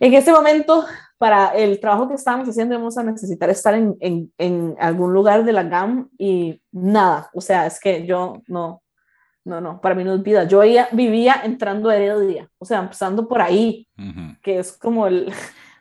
en 0.00 0.14
ese 0.14 0.32
momento, 0.32 0.86
para 1.18 1.48
el 1.48 1.78
trabajo 1.78 2.08
que 2.08 2.14
estábamos 2.14 2.48
haciendo, 2.48 2.74
íbamos 2.74 2.96
a 2.96 3.02
necesitar 3.02 3.50
estar 3.50 3.74
en, 3.74 3.96
en, 4.00 4.32
en, 4.38 4.74
algún 4.80 5.12
lugar 5.12 5.44
de 5.44 5.52
la 5.52 5.64
GAM 5.64 6.08
y 6.16 6.62
nada. 6.72 7.28
O 7.34 7.42
sea, 7.42 7.66
es 7.66 7.78
que 7.78 8.06
yo 8.06 8.40
no, 8.46 8.82
no, 9.44 9.60
no, 9.60 9.80
para 9.80 9.94
mí 9.94 10.02
no 10.02 10.14
es 10.14 10.22
vida. 10.22 10.44
Yo 10.44 10.62
vivía 10.92 11.42
entrando 11.44 11.90
a 11.90 11.96
Heredia, 11.96 12.48
o 12.58 12.64
sea, 12.64 12.78
empezando 12.78 13.28
por 13.28 13.42
ahí, 13.42 13.86
que 14.42 14.60
es 14.60 14.72
como 14.72 15.06
el 15.06 15.30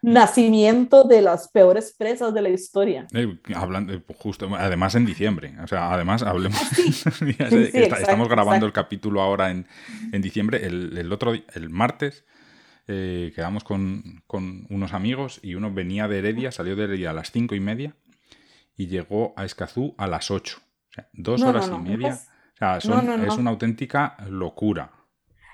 nacimiento 0.01 1.03
de 1.03 1.21
las 1.21 1.49
peores 1.49 1.93
presas 1.97 2.33
de 2.33 2.41
la 2.41 2.49
historia. 2.49 3.07
Eh, 3.13 3.37
hablando, 3.55 4.01
justo, 4.17 4.49
además 4.57 4.95
en 4.95 5.05
diciembre, 5.05 5.55
o 5.63 5.67
sea, 5.67 5.93
además 5.93 6.23
hablemos. 6.23 6.59
estamos 7.21 8.29
grabando 8.29 8.65
el 8.65 8.73
capítulo 8.73 9.21
ahora 9.21 9.51
en, 9.51 9.67
en 10.11 10.21
diciembre, 10.21 10.65
el, 10.65 10.97
el, 10.97 11.11
otro 11.11 11.33
el 11.33 11.69
martes. 11.69 12.25
Eh, 12.91 13.31
quedamos 13.35 13.63
con, 13.63 14.23
con, 14.25 14.65
unos 14.71 14.93
amigos 14.93 15.39
y 15.43 15.53
uno 15.53 15.71
venía 15.71 16.07
de 16.07 16.19
Heredia, 16.19 16.51
salió 16.51 16.75
de 16.75 16.85
Heredia 16.85 17.11
a 17.11 17.13
las 17.13 17.31
cinco 17.31 17.53
y 17.53 17.59
media 17.59 17.95
y 18.75 18.87
llegó 18.87 19.33
a 19.35 19.45
Escazú 19.45 19.93
a 19.97 20.07
las 20.07 20.31
ocho. 20.31 20.57
O 20.89 20.93
sea, 20.93 21.09
dos 21.13 21.41
horas 21.43 21.69
y 21.71 21.77
media. 21.77 22.19
o 22.55 22.57
sea, 22.57 22.77
es 22.77 22.85
una 23.37 23.51
auténtica 23.51 24.17
locura. 24.27 24.91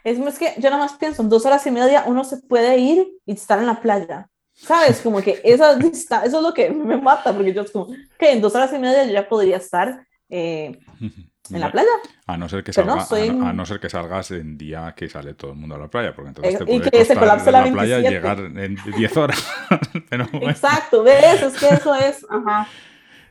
Es 0.05 0.19
más 0.19 0.37
que 0.37 0.53
yo 0.57 0.69
nada 0.69 0.83
más 0.83 0.93
pienso, 0.93 1.23
en 1.23 1.29
dos 1.29 1.47
horas 1.47 1.65
y 1.65 1.71
media 1.71 2.03
uno 2.05 2.23
se 2.23 2.37
puede 2.37 2.77
ir 2.77 3.07
y 3.25 3.33
estar 3.33 3.57
en 3.57 3.65
la 3.65 3.81
playa. 3.81 4.29
¿Sabes? 4.55 5.01
Como 5.01 5.21
que 5.21 5.41
eso, 5.43 5.69
eso 5.71 6.21
es 6.23 6.31
lo 6.31 6.53
que 6.53 6.69
me 6.69 6.97
mata, 6.97 7.33
porque 7.33 7.53
yo 7.53 7.63
es 7.63 7.71
como, 7.71 7.93
que 8.17 8.31
en 8.31 8.41
dos 8.41 8.55
horas 8.55 8.71
y 8.73 8.79
media 8.79 9.05
yo 9.05 9.11
ya 9.11 9.27
podría 9.27 9.57
estar 9.57 10.07
eh, 10.29 10.79
en 11.51 11.59
la 11.59 11.71
playa. 11.71 11.89
A 12.25 12.37
no, 12.37 12.47
ser 12.47 12.63
que 12.63 12.73
salga, 12.73 13.05
a, 13.05 13.53
no 13.53 13.65
ser 13.65 13.79
que 13.79 13.89
salgas 13.89 14.31
en 14.31 14.57
día 14.57 14.93
que 14.95 15.09
sale 15.09 15.33
todo 15.33 15.51
el 15.51 15.57
mundo 15.57 15.75
a 15.75 15.79
la 15.79 15.87
playa, 15.89 16.15
porque 16.15 16.29
entonces 16.29 16.55
eh, 16.55 16.57
te 16.57 16.65
puede 16.65 16.87
y 16.87 16.89
que 16.89 17.05
se 17.05 17.15
colapse 17.15 17.51
la, 17.51 17.65
la 17.65 17.71
playa 17.71 17.99
y 17.99 18.03
llegar 18.03 18.39
en 18.39 18.77
10 18.97 19.17
horas. 19.17 19.45
Exacto, 20.11 21.03
¿ves? 21.03 21.43
Es 21.43 21.59
que 21.59 21.67
eso 21.67 21.93
es, 21.93 22.25
ajá. 22.29 22.67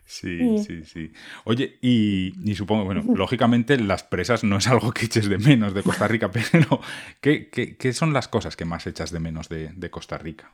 Sí, 0.07 0.59
sí, 0.59 0.85
sí. 0.85 1.13
Oye, 1.45 1.79
y, 1.81 2.35
y, 2.45 2.55
supongo, 2.55 2.85
bueno, 2.85 3.03
lógicamente 3.15 3.79
las 3.79 4.03
presas 4.03 4.45
no 4.45 4.59
es 4.59 4.69
algo 4.69 4.93
que 4.93 5.07
eches 5.07 5.29
de 5.29 5.39
menos 5.39 5.73
de 5.73 5.83
Costa 5.83 6.07
Rica, 6.07 6.31
pero 6.31 6.81
¿qué, 7.23 7.49
qué, 7.49 7.77
qué 7.77 7.93
son 7.95 8.13
las 8.13 8.29
cosas 8.29 8.55
que 8.57 8.67
más 8.67 8.87
echas 8.87 9.11
de 9.11 9.21
menos 9.21 9.49
de, 9.49 9.71
de 9.75 9.91
Costa 9.91 10.19
Rica? 10.19 10.53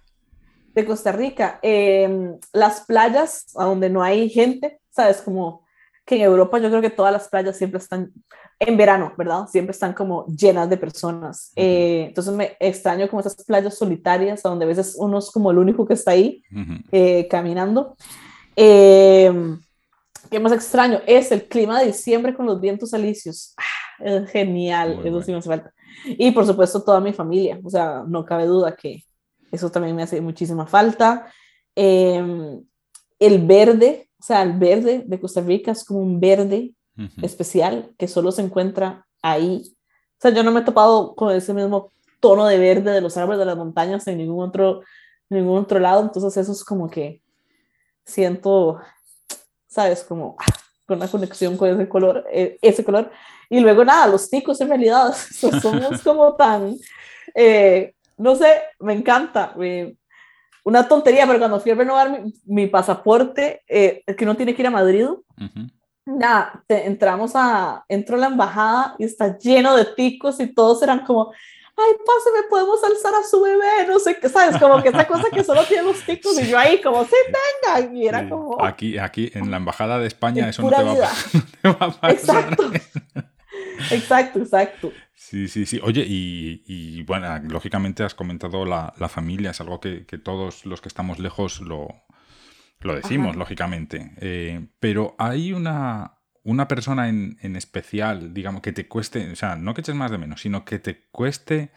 De 0.75 0.85
Costa 0.85 1.13
Rica, 1.13 1.59
em, 1.63 2.39
las 2.53 2.83
playas 2.83 3.47
a 3.57 3.65
donde 3.65 3.91
no 3.91 4.03
hay 4.03 4.29
gente, 4.31 4.81
sabes, 4.91 5.21
como 5.23 5.65
que 6.05 6.17
en 6.17 6.23
Europa 6.23 6.59
yo 6.59 6.69
creo 6.69 6.83
que 6.83 6.91
todas 6.91 7.13
las 7.13 7.29
playas 7.29 7.57
siempre 7.57 7.79
están, 7.79 8.13
en 8.61 8.77
verano, 8.77 9.15
¿verdad? 9.17 9.47
Siempre 9.49 9.73
están 9.73 9.95
como 9.95 10.27
llenas 10.27 10.69
de 10.69 10.77
personas. 10.77 11.51
Eh, 11.57 12.05
entonces 12.09 12.35
me 12.35 12.57
extraño 12.61 13.09
como 13.09 13.21
esas 13.21 13.43
playas 13.45 13.77
solitarias, 13.77 14.45
a 14.45 14.51
donde 14.51 14.67
a 14.67 14.69
veces 14.69 14.97
uno 14.99 15.19
es 15.19 15.31
como 15.31 15.51
el 15.51 15.59
único 15.59 15.87
que 15.87 15.95
está 15.95 16.11
ahí 16.11 16.43
eh, 16.93 17.27
caminando. 17.29 17.97
Em, 18.55 19.59
¿Qué 20.31 20.39
más 20.39 20.53
extraño? 20.53 21.01
Es 21.07 21.33
el 21.33 21.49
clima 21.49 21.81
de 21.81 21.87
diciembre 21.87 22.35
con 22.35 22.45
los 22.45 22.61
vientos 22.61 22.93
alisios. 22.93 23.55
Ah, 23.57 24.05
es 24.05 24.31
genial, 24.31 25.01
eso 25.05 25.23
sí 25.23 25.33
me 25.33 25.39
hace 25.39 25.49
falta. 25.49 25.73
Y 26.07 26.31
por 26.31 26.47
supuesto 26.47 26.83
toda 26.83 27.01
mi 27.01 27.13
familia, 27.13 27.59
o 27.65 27.71
sea, 27.71 28.05
no 28.07 28.25
cabe 28.25 28.45
duda 28.45 28.77
que 28.77 29.05
eso 29.53 29.71
también 29.71 29.97
me 29.97 30.03
hace 30.03 30.21
muchísima 30.21 30.67
falta. 30.67 31.33
Em, 31.75 32.63
el 33.19 33.47
verde, 33.47 34.09
o 34.19 34.23
sea, 34.23 34.43
el 34.43 34.55
verde 34.55 35.05
de 35.07 35.21
Costa 35.21 35.41
Rica 35.41 35.73
es 35.73 35.85
como 35.85 36.01
un 36.01 36.21
verde 36.21 36.75
especial 37.23 37.95
que 37.97 38.09
solo 38.09 38.31
se 38.31 38.43
encuentra 38.43 39.07
ahí. 39.23 39.63
O 39.65 40.21
sea, 40.21 40.33
yo 40.33 40.43
no 40.43 40.51
me 40.51 40.61
he 40.61 40.65
topado 40.65 41.15
con 41.15 41.35
ese 41.35 41.55
mismo 41.55 41.93
tono 42.21 42.47
de 42.47 42.59
verde 42.59 42.91
de 42.93 43.01
los 43.01 43.17
árboles 43.17 43.39
de 43.39 43.47
las 43.47 43.57
montañas 43.57 44.07
en 44.07 44.19
ningún 44.19 44.47
otro, 44.47 44.83
ningún 45.31 45.59
otro 45.59 45.79
lado. 45.79 46.03
Entonces 46.03 46.37
eso 46.37 46.53
es 46.53 46.63
como 46.63 46.91
que 46.91 47.23
siento, 48.05 48.79
¿sabes? 49.67 50.05
Como 50.05 50.37
ah, 50.39 50.53
con 50.87 50.99
una 50.99 51.09
conexión 51.09 51.57
con 51.57 51.71
ese 51.71 51.89
color, 51.89 52.27
eh, 52.31 52.59
ese 52.61 52.85
color. 52.85 53.11
Y 53.49 53.61
luego 53.61 53.85
nada, 53.85 54.07
los 54.07 54.29
ticos 54.29 54.61
en 54.61 54.69
realidad 54.69 55.15
somos 55.33 56.03
como 56.03 56.35
tan... 56.37 56.77
Eh, 57.35 57.95
no 58.21 58.37
sé, 58.37 58.63
me 58.81 58.93
encanta. 58.93 59.55
una 60.65 60.87
tontería, 60.87 61.27
pero 61.27 61.39
cuando 61.39 61.61
fui 61.61 61.73
a 61.73 61.75
renovar 61.75 62.23
mi, 62.45 62.67
pasaporte, 62.67 63.63
eh, 63.67 64.05
que 64.17 64.25
uno 64.25 64.37
tiene 64.37 64.55
que 64.55 64.63
ir 64.63 64.69
a 64.69 64.71
Madrid, 64.71 65.07
nada, 66.05 66.63
entramos 66.69 67.33
a, 67.35 67.85
entro 67.89 68.17
a 68.17 68.21
la 68.21 68.27
embajada 68.27 68.95
y 68.99 69.05
está 69.05 69.39
lleno 69.39 69.77
de 69.77 69.87
ticos 69.87 70.39
y 70.41 70.49
todos 70.49 70.83
eran 70.83 71.05
como, 71.05 71.33
ay, 71.77 71.93
páseme, 72.05 72.49
podemos 72.49 72.83
alzar 72.85 73.15
a 73.15 73.27
su 73.27 73.41
bebé, 73.41 73.87
no 73.89 73.99
sé 73.99 74.19
qué, 74.19 74.29
¿sabes? 74.29 74.59
Como 74.59 74.83
que 74.83 74.91
esa 74.91 75.07
cosa 75.07 75.25
que 75.33 75.43
solo 75.43 75.65
tienen 75.65 75.87
los 75.87 76.05
ticos 76.05 76.39
y 76.41 76.47
yo 76.47 76.59
ahí 76.59 76.81
como, 76.83 77.05
sí, 77.05 77.17
venga, 77.27 77.95
y 77.95 78.07
era 78.07 78.29
como... 78.29 78.63
Aquí, 78.63 78.99
aquí, 78.99 79.31
en 79.35 79.51
la 79.51 79.57
embajada 79.57 79.99
de 79.99 80.07
España 80.07 80.49
eso 80.49 80.63
no 80.63 80.69
te, 80.71 80.77
va, 80.77 80.83
no 81.33 81.43
te, 81.63 81.69
va, 81.69 81.87
a 81.87 81.91
pasar. 81.91 82.11
Exacto. 82.11 82.71
exacto, 83.91 84.39
exacto. 84.41 84.93
Sí, 85.21 85.49
sí, 85.49 85.67
sí. 85.67 85.79
Oye, 85.83 86.03
y, 86.09 87.03
bueno, 87.03 87.39
lógicamente 87.41 88.03
has 88.03 88.15
comentado 88.15 88.65
la, 88.65 88.91
familia, 89.11 89.51
es 89.51 89.61
algo 89.61 89.79
que, 89.79 90.01
todos 90.25 90.65
los 90.65 90.81
que 90.81 90.89
estamos 90.89 91.19
lejos 91.19 91.61
lo, 91.61 91.89
lo 92.81 92.95
decimos, 92.97 93.37
lógicamente. 93.37 94.13
Eh, 94.17 94.69
pero 94.81 95.15
hay 95.19 95.53
una, 95.53 96.21
una 96.43 96.69
persona 96.69 97.11
en, 97.11 97.37
especial, 97.55 98.33
digamos, 98.33 98.63
que 98.63 98.73
te 98.73 98.89
cueste, 98.89 99.31
o 99.31 99.37
sea, 99.37 99.57
no 99.57 99.75
que 99.75 99.83
eches 99.83 99.95
más 99.95 100.11
de 100.11 100.17
menos, 100.17 100.41
sino 100.41 100.65
que 100.65 100.79
te 100.79 101.03
cueste 101.11 101.71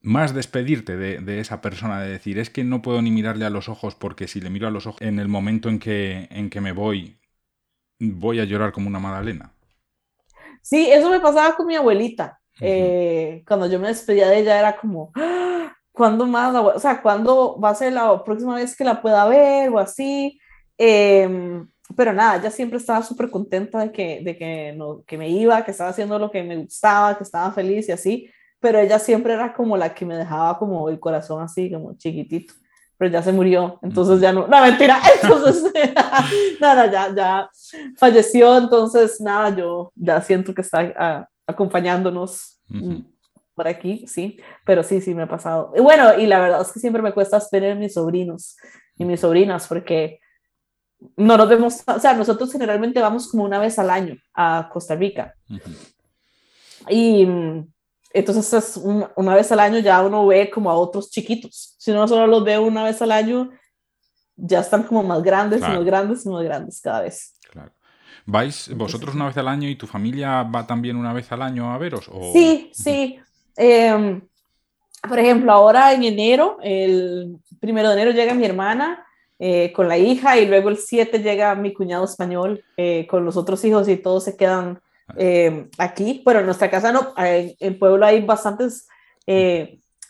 más 0.00 0.34
despedirte 0.34 0.96
de, 0.96 1.18
de, 1.18 1.40
esa 1.40 1.60
persona, 1.60 2.00
de 2.00 2.08
decir, 2.08 2.38
es 2.38 2.48
que 2.48 2.64
no 2.64 2.80
puedo 2.80 3.02
ni 3.02 3.10
mirarle 3.10 3.44
a 3.44 3.50
los 3.50 3.68
ojos 3.68 3.94
porque 3.94 4.26
si 4.26 4.40
le 4.40 4.48
miro 4.48 4.66
a 4.66 4.70
los 4.70 4.86
ojos 4.86 5.02
en 5.02 5.18
el 5.18 5.28
momento 5.28 5.68
en 5.68 5.78
que, 5.78 6.28
en 6.30 6.48
que 6.48 6.62
me 6.62 6.72
voy, 6.72 7.20
voy 8.00 8.40
a 8.40 8.44
llorar 8.44 8.72
como 8.72 8.88
una 8.88 9.00
magdalena. 9.00 9.52
Sí, 10.62 10.90
eso 10.90 11.10
me 11.10 11.20
pasaba 11.20 11.54
con 11.56 11.66
mi 11.66 11.76
abuelita. 11.76 12.40
Eh, 12.60 13.42
cuando 13.46 13.66
yo 13.66 13.78
me 13.80 13.88
despedía 13.88 14.28
de 14.28 14.38
ella 14.38 14.58
era 14.58 14.76
como, 14.76 15.10
¡Ah! 15.14 15.74
¿cuándo 15.94 16.26
más? 16.26 16.54
O 16.54 16.78
sea, 16.78 17.00
¿cuándo 17.00 17.58
va 17.60 17.70
a 17.70 17.74
ser 17.74 17.92
la 17.92 18.22
próxima 18.24 18.56
vez 18.56 18.76
que 18.76 18.84
la 18.84 19.00
pueda 19.00 19.26
ver 19.26 19.70
o 19.70 19.78
así? 19.78 20.38
Em, 20.76 21.68
pero 21.96 22.12
nada, 22.12 22.36
ella 22.36 22.50
siempre 22.50 22.78
estaba 22.78 23.02
súper 23.02 23.30
contenta 23.30 23.78
de, 23.80 23.92
que, 23.92 24.20
de 24.24 24.36
que, 24.36 24.72
no, 24.76 25.02
que 25.06 25.16
me 25.16 25.28
iba, 25.28 25.64
que 25.64 25.70
estaba 25.70 25.90
haciendo 25.90 26.18
lo 26.18 26.30
que 26.30 26.42
me 26.42 26.56
gustaba, 26.56 27.16
que 27.16 27.22
estaba 27.22 27.52
feliz 27.52 27.88
y 27.88 27.92
así, 27.92 28.30
pero 28.58 28.78
ella 28.80 28.98
siempre 28.98 29.34
era 29.34 29.52
como 29.54 29.76
la 29.76 29.94
que 29.94 30.04
me 30.04 30.16
dejaba 30.16 30.58
como 30.58 30.88
el 30.88 30.98
corazón 30.98 31.42
así, 31.42 31.70
como 31.70 31.94
chiquitito, 31.96 32.54
pero 32.98 33.10
ya 33.12 33.22
se 33.22 33.32
murió, 33.32 33.78
entonces 33.82 34.20
ya 34.20 34.32
no, 34.32 34.48
no, 34.48 34.60
mentira, 34.62 34.98
entonces, 35.22 35.72
nada, 36.60 36.90
ya, 36.90 37.14
ya 37.14 37.50
falleció, 37.96 38.56
entonces 38.58 39.20
nada, 39.20 39.54
yo 39.54 39.92
ya 39.94 40.20
siento 40.22 40.54
que 40.54 40.62
está 40.62 41.28
acompañándonos. 41.46 42.60
Por 43.54 43.68
aquí, 43.68 44.04
sí, 44.08 44.40
pero 44.66 44.82
sí, 44.82 45.00
sí 45.00 45.14
me 45.14 45.22
ha 45.22 45.28
pasado. 45.28 45.72
Y 45.76 45.80
bueno, 45.80 46.18
y 46.18 46.26
la 46.26 46.40
verdad 46.40 46.62
es 46.62 46.72
que 46.72 46.80
siempre 46.80 47.02
me 47.02 47.12
cuesta 47.12 47.38
tener 47.48 47.76
mis 47.76 47.94
sobrinos 47.94 48.56
y 48.98 49.04
mis 49.04 49.20
sobrinas 49.20 49.68
porque 49.68 50.18
no 51.16 51.36
nos 51.36 51.48
vemos, 51.48 51.82
o 51.86 52.00
sea, 52.00 52.14
nosotros 52.14 52.50
generalmente 52.50 53.00
vamos 53.00 53.30
como 53.30 53.44
una 53.44 53.58
vez 53.58 53.78
al 53.78 53.90
año 53.90 54.16
a 54.34 54.68
Costa 54.72 54.96
Rica. 54.96 55.34
Y 56.88 57.26
mm, 57.26 57.72
entonces 58.12 58.52
es 58.52 58.76
una 58.76 59.34
vez 59.34 59.50
al 59.52 59.60
año 59.60 59.78
ya 59.78 60.02
uno 60.02 60.26
ve 60.26 60.50
como 60.50 60.70
a 60.70 60.74
otros 60.74 61.10
chiquitos. 61.10 61.76
Si 61.78 61.90
uno 61.90 62.08
solo 62.08 62.26
los 62.26 62.44
ve 62.44 62.58
una 62.58 62.84
vez 62.84 63.00
al 63.02 63.12
año, 63.12 63.50
ya 64.36 64.60
están 64.60 64.82
como 64.84 65.02
más 65.02 65.22
grandes 65.22 65.60
y 65.60 65.62
más 65.62 65.84
grandes 65.84 66.26
y 66.26 66.28
más 66.28 66.42
grandes 66.42 66.80
cada 66.80 67.02
vez. 67.02 67.38
Claro. 67.50 67.72
¿Vais 68.26 68.70
vosotros 68.74 69.14
una 69.14 69.26
vez 69.26 69.36
al 69.36 69.48
año 69.48 69.68
y 69.68 69.76
tu 69.76 69.86
familia 69.86 70.42
va 70.44 70.66
también 70.66 70.96
una 70.96 71.12
vez 71.12 71.30
al 71.32 71.42
año 71.42 71.72
a 71.72 71.78
veros? 71.78 72.08
O... 72.10 72.32
Sí, 72.32 72.70
sí. 72.72 73.18
Em, 73.56 74.22
por 75.06 75.18
ejemplo, 75.18 75.52
ahora 75.52 75.92
en 75.92 76.04
enero, 76.04 76.58
el 76.62 77.36
primero 77.60 77.88
de 77.88 77.94
enero 77.94 78.10
llega 78.12 78.34
mi 78.34 78.44
hermana 78.44 79.04
eh, 79.38 79.72
con 79.72 79.88
la 79.88 79.98
hija 79.98 80.38
y 80.38 80.46
luego 80.46 80.70
el 80.70 80.78
7 80.78 81.18
llega 81.18 81.54
mi 81.54 81.74
cuñado 81.74 82.04
español 82.04 82.64
eh, 82.76 83.06
con 83.08 83.24
los 83.24 83.36
otros 83.36 83.62
hijos 83.64 83.88
y 83.88 83.96
todos 83.96 84.24
se 84.24 84.36
quedan 84.36 84.80
eh, 85.18 85.68
aquí, 85.76 86.22
pero 86.24 86.40
en 86.40 86.46
nuestra 86.46 86.70
casa 86.70 86.92
no, 86.92 87.12
en 87.18 87.54
el 87.58 87.78
pueblo 87.78 88.06
hay 88.06 88.22
bastantes 88.22 88.88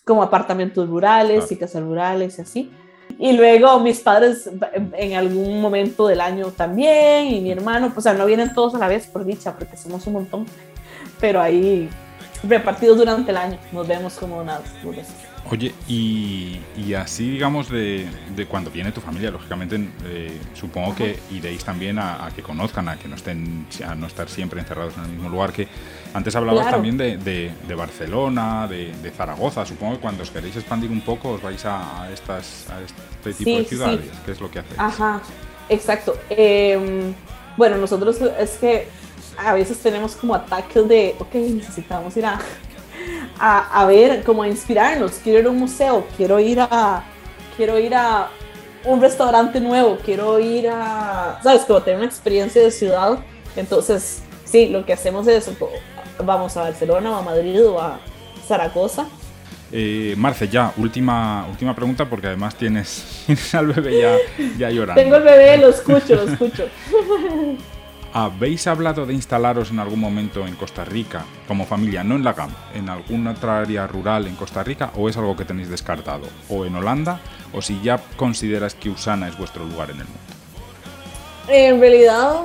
como 0.04 0.22
apartamentos 0.22 0.88
rurales 0.88 1.50
y 1.50 1.56
casas 1.56 1.82
rurales 1.82 2.38
y 2.38 2.42
así. 2.42 2.70
Y 3.18 3.32
luego 3.32 3.78
mis 3.80 4.00
padres 4.00 4.50
en 4.92 5.14
algún 5.14 5.60
momento 5.60 6.06
del 6.06 6.20
año 6.20 6.48
también 6.48 7.28
y 7.28 7.40
mi 7.40 7.52
hermano, 7.52 7.88
pues 7.88 7.98
o 7.98 8.02
sea, 8.02 8.14
no 8.14 8.26
vienen 8.26 8.52
todos 8.54 8.74
a 8.74 8.78
la 8.78 8.88
vez 8.88 9.06
por 9.06 9.24
dicha, 9.24 9.54
porque 9.56 9.76
somos 9.76 10.06
un 10.06 10.14
montón, 10.14 10.46
pero 11.20 11.40
ahí 11.40 11.88
repartidos 12.42 12.98
durante 12.98 13.30
el 13.30 13.36
año, 13.36 13.58
nos 13.72 13.86
vemos 13.86 14.14
como 14.14 14.38
unas 14.38 14.60
veces. 14.84 15.23
Oye, 15.50 15.74
y, 15.86 16.58
y, 16.74 16.94
así 16.94 17.30
digamos 17.30 17.68
de, 17.68 18.06
de, 18.34 18.46
cuando 18.46 18.70
viene 18.70 18.92
tu 18.92 19.02
familia, 19.02 19.30
lógicamente 19.30 19.78
eh, 20.06 20.40
supongo 20.54 20.94
que 20.94 21.18
iréis 21.30 21.62
también 21.62 21.98
a, 21.98 22.30
que 22.34 22.42
conozcan, 22.42 22.88
a 22.88 22.96
que 22.96 23.08
no 23.08 23.16
estén, 23.16 23.66
a 23.86 23.94
no 23.94 24.06
estar 24.06 24.28
siempre 24.28 24.58
encerrados 24.60 24.96
en 24.96 25.04
el 25.04 25.10
mismo 25.10 25.28
lugar 25.28 25.52
que 25.52 25.68
antes 26.14 26.34
hablabas 26.34 26.70
también 26.70 26.96
de, 26.96 27.18
de, 27.18 27.74
Barcelona, 27.74 28.66
de, 28.66 29.12
Zaragoza. 29.14 29.66
Supongo 29.66 29.94
que 29.94 30.00
cuando 30.00 30.22
os 30.22 30.30
queréis 30.30 30.56
expandir 30.56 30.90
un 30.90 31.02
poco 31.02 31.32
os 31.32 31.42
vais 31.42 31.62
a, 31.66 32.08
estas, 32.10 32.66
a 32.70 32.80
este 32.80 33.34
tipo 33.34 33.58
de 33.58 33.64
ciudades. 33.64 34.10
¿Qué 34.24 34.32
es 34.32 34.40
lo 34.40 34.50
que 34.50 34.60
hacéis? 34.60 34.78
Ajá, 34.78 35.20
exacto. 35.68 36.16
Em, 36.30 37.12
bueno, 37.56 37.76
nosotros 37.76 38.18
es 38.38 38.52
que 38.52 38.88
a 39.36 39.52
veces 39.52 39.78
tenemos 39.78 40.14
como 40.16 40.34
ataques 40.34 40.88
de, 40.88 41.16
ok, 41.18 41.34
necesitamos 41.34 42.16
ir 42.16 42.24
a 42.24 42.38
a, 43.38 43.80
a, 43.80 43.86
ver, 43.86 44.22
como 44.22 44.42
a 44.42 44.48
inspirarnos. 44.48 45.12
Quiero 45.22 45.40
ir 45.40 45.46
a 45.46 45.50
un 45.50 45.58
museo, 45.58 46.06
quiero 46.16 46.38
ir 46.40 46.60
a, 46.60 47.04
quiero 47.56 47.78
ir 47.78 47.94
a 47.94 48.28
un 48.84 49.00
restaurante 49.00 49.60
nuevo, 49.60 49.98
quiero 50.04 50.38
ir 50.38 50.68
a, 50.68 51.40
¿sabes? 51.42 51.62
Como 51.62 51.82
tener 51.82 51.98
una 51.98 52.06
experiencia 52.06 52.62
de 52.62 52.70
ciudad. 52.70 53.18
Entonces, 53.56 54.22
sí, 54.44 54.68
lo 54.68 54.84
que 54.84 54.92
hacemos 54.92 55.26
es, 55.26 55.50
vamos 56.22 56.56
a 56.56 56.62
Barcelona 56.62 57.12
o 57.12 57.14
a 57.16 57.22
Madrid 57.22 57.64
o 57.66 57.80
a 57.80 57.98
Zaragoza. 58.46 59.06
Eh, 59.72 60.14
Marce, 60.16 60.48
ya, 60.48 60.72
última, 60.76 61.46
última 61.50 61.74
pregunta 61.74 62.08
porque 62.08 62.28
además 62.28 62.54
tienes, 62.54 63.24
al 63.54 63.66
bebé 63.68 64.00
ya, 64.00 64.16
ya 64.58 64.70
llorando. 64.70 65.02
Tengo 65.02 65.16
el 65.16 65.22
bebé, 65.22 65.56
lo 65.56 65.68
escucho, 65.68 66.14
lo 66.14 66.22
escucho. 66.30 66.68
¿Habéis 68.16 68.68
hablado 68.68 69.06
de 69.06 69.12
instalaros 69.12 69.72
en 69.72 69.80
algún 69.80 69.98
momento 69.98 70.46
en 70.46 70.54
Costa 70.54 70.84
Rica 70.84 71.24
como 71.48 71.66
familia, 71.66 72.04
no 72.04 72.14
en 72.14 72.22
la 72.22 72.32
GAM, 72.32 72.54
en 72.72 72.88
alguna 72.88 73.32
otra 73.32 73.58
área 73.58 73.88
rural 73.88 74.28
en 74.28 74.36
Costa 74.36 74.62
Rica 74.62 74.92
o 74.94 75.08
es 75.08 75.16
algo 75.16 75.36
que 75.36 75.44
tenéis 75.44 75.68
descartado? 75.68 76.28
¿O 76.48 76.64
en 76.64 76.76
Holanda? 76.76 77.18
¿O 77.52 77.60
si 77.60 77.82
ya 77.82 78.00
consideras 78.16 78.76
que 78.76 78.88
Usana 78.88 79.26
es 79.26 79.36
vuestro 79.36 79.64
lugar 79.64 79.90
en 79.90 79.96
el 79.96 80.04
mundo? 80.04 80.20
En 81.48 81.80
realidad, 81.80 82.42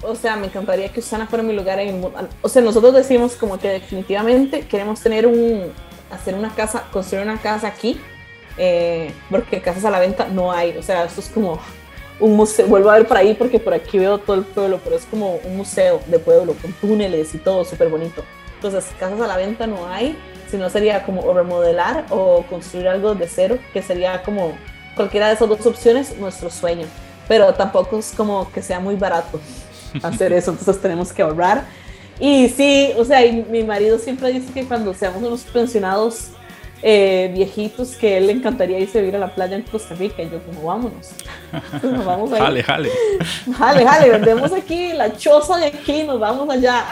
o 0.00 0.14
sea, 0.14 0.34
me 0.36 0.46
encantaría 0.46 0.90
que 0.90 1.00
Usana 1.00 1.26
fuera 1.26 1.42
mi 1.42 1.52
lugar 1.52 1.78
en 1.78 1.88
el 1.88 1.94
mundo. 1.96 2.30
O 2.40 2.48
sea, 2.48 2.62
nosotros 2.62 2.94
decimos 2.94 3.34
como 3.34 3.58
que 3.58 3.68
definitivamente 3.68 4.62
queremos 4.62 4.98
tener 5.02 5.26
un, 5.26 5.74
hacer 6.10 6.34
una 6.34 6.54
casa, 6.54 6.84
construir 6.90 7.22
una 7.26 7.36
casa 7.36 7.66
aquí, 7.66 8.00
eh, 8.56 9.12
porque 9.30 9.60
casas 9.60 9.84
a 9.84 9.90
la 9.90 9.98
venta 9.98 10.28
no 10.28 10.52
hay. 10.52 10.74
O 10.78 10.82
sea, 10.82 11.04
esto 11.04 11.20
es 11.20 11.28
como 11.28 11.60
un 12.22 12.36
museo, 12.36 12.66
vuelvo 12.68 12.90
a 12.90 12.94
ver 12.94 13.06
por 13.06 13.16
ahí 13.16 13.34
porque 13.34 13.58
por 13.58 13.74
aquí 13.74 13.98
veo 13.98 14.18
todo 14.18 14.36
el 14.36 14.44
pueblo, 14.44 14.80
pero 14.82 14.96
es 14.96 15.04
como 15.06 15.40
un 15.44 15.56
museo 15.56 16.00
de 16.06 16.18
pueblo 16.20 16.54
con 16.62 16.72
túneles 16.74 17.34
y 17.34 17.38
todo 17.38 17.64
súper 17.64 17.88
bonito. 17.88 18.22
Entonces, 18.54 18.86
casas 18.98 19.20
a 19.20 19.26
la 19.26 19.36
venta 19.36 19.66
no 19.66 19.88
hay, 19.88 20.16
sino 20.48 20.70
sería 20.70 21.02
como 21.02 21.32
remodelar 21.34 22.06
o 22.10 22.44
construir 22.48 22.86
algo 22.86 23.16
de 23.16 23.26
cero, 23.26 23.58
que 23.72 23.82
sería 23.82 24.22
como 24.22 24.52
cualquiera 24.94 25.28
de 25.28 25.34
esas 25.34 25.48
dos 25.48 25.66
opciones, 25.66 26.16
nuestro 26.16 26.48
sueño. 26.48 26.86
Pero 27.26 27.52
tampoco 27.54 27.98
es 27.98 28.12
como 28.16 28.50
que 28.52 28.62
sea 28.62 28.78
muy 28.78 28.94
barato 28.94 29.40
hacer 30.02 30.32
eso, 30.32 30.52
entonces 30.52 30.80
tenemos 30.80 31.12
que 31.12 31.22
ahorrar. 31.22 31.64
Y 32.20 32.48
sí, 32.50 32.92
o 32.96 33.04
sea, 33.04 33.20
mi 33.50 33.64
marido 33.64 33.98
siempre 33.98 34.32
dice 34.32 34.52
que 34.52 34.64
cuando 34.64 34.94
seamos 34.94 35.24
unos 35.24 35.42
pensionados 35.42 36.28
eh, 36.82 37.30
viejitos 37.32 37.96
que 37.96 38.16
él 38.16 38.26
le 38.26 38.32
encantaría 38.32 38.78
irse 38.78 38.98
a 38.98 39.00
vivir 39.00 39.16
a 39.16 39.20
la 39.20 39.34
playa 39.34 39.56
en 39.56 39.62
Costa 39.62 39.94
Rica. 39.94 40.22
Y 40.22 40.30
yo, 40.30 40.42
como, 40.42 40.64
vámonos. 40.64 41.10
Nos 41.82 42.04
vamos 42.04 42.30
jale, 42.30 42.62
jale. 42.62 42.90
Jale, 43.58 43.86
jale, 43.86 44.10
vendemos 44.10 44.52
aquí 44.52 44.92
la 44.92 45.16
choza 45.16 45.58
de 45.58 45.66
aquí, 45.66 46.02
nos 46.02 46.18
vamos 46.18 46.48
allá. 46.50 46.84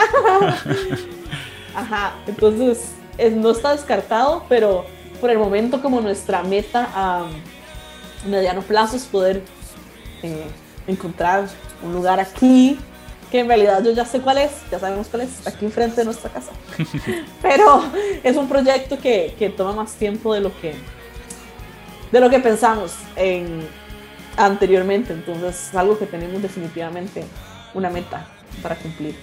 Ajá, 1.74 2.14
entonces 2.26 2.92
no 3.32 3.50
está 3.50 3.72
descartado, 3.72 4.44
pero 4.48 4.84
por 5.20 5.30
el 5.30 5.38
momento 5.38 5.82
como 5.82 6.00
nuestra 6.00 6.42
meta 6.42 6.88
a 6.94 7.26
mediano 8.26 8.62
plazo 8.62 8.96
es 8.96 9.04
poder 9.04 9.42
eh, 10.22 10.46
encontrar 10.86 11.46
un 11.82 11.92
lugar 11.92 12.20
aquí 12.20 12.78
que 13.30 13.40
en 13.40 13.48
realidad 13.48 13.82
yo 13.82 13.92
ya 13.92 14.04
sé 14.04 14.20
cuál 14.20 14.38
es, 14.38 14.50
ya 14.70 14.78
sabemos 14.78 15.08
cuál 15.08 15.22
es, 15.22 15.46
aquí 15.46 15.64
enfrente 15.64 15.96
de 15.96 16.04
nuestra 16.04 16.30
casa. 16.30 16.52
Pero 17.42 17.84
es 18.22 18.36
un 18.36 18.48
proyecto 18.48 18.98
que, 18.98 19.34
que, 19.38 19.50
toma 19.50 19.72
más 19.72 19.94
tiempo 19.94 20.34
de 20.34 20.40
lo 20.40 20.60
que, 20.60 20.74
de 22.10 22.20
lo 22.20 22.28
que 22.28 22.40
pensamos 22.40 22.94
en, 23.16 23.66
anteriormente, 24.36 25.12
entonces 25.12 25.68
es 25.68 25.74
algo 25.74 25.98
que 25.98 26.06
tenemos 26.06 26.42
definitivamente 26.42 27.24
una 27.74 27.88
meta 27.88 28.26
para 28.62 28.74
cumplir. 28.74 29.14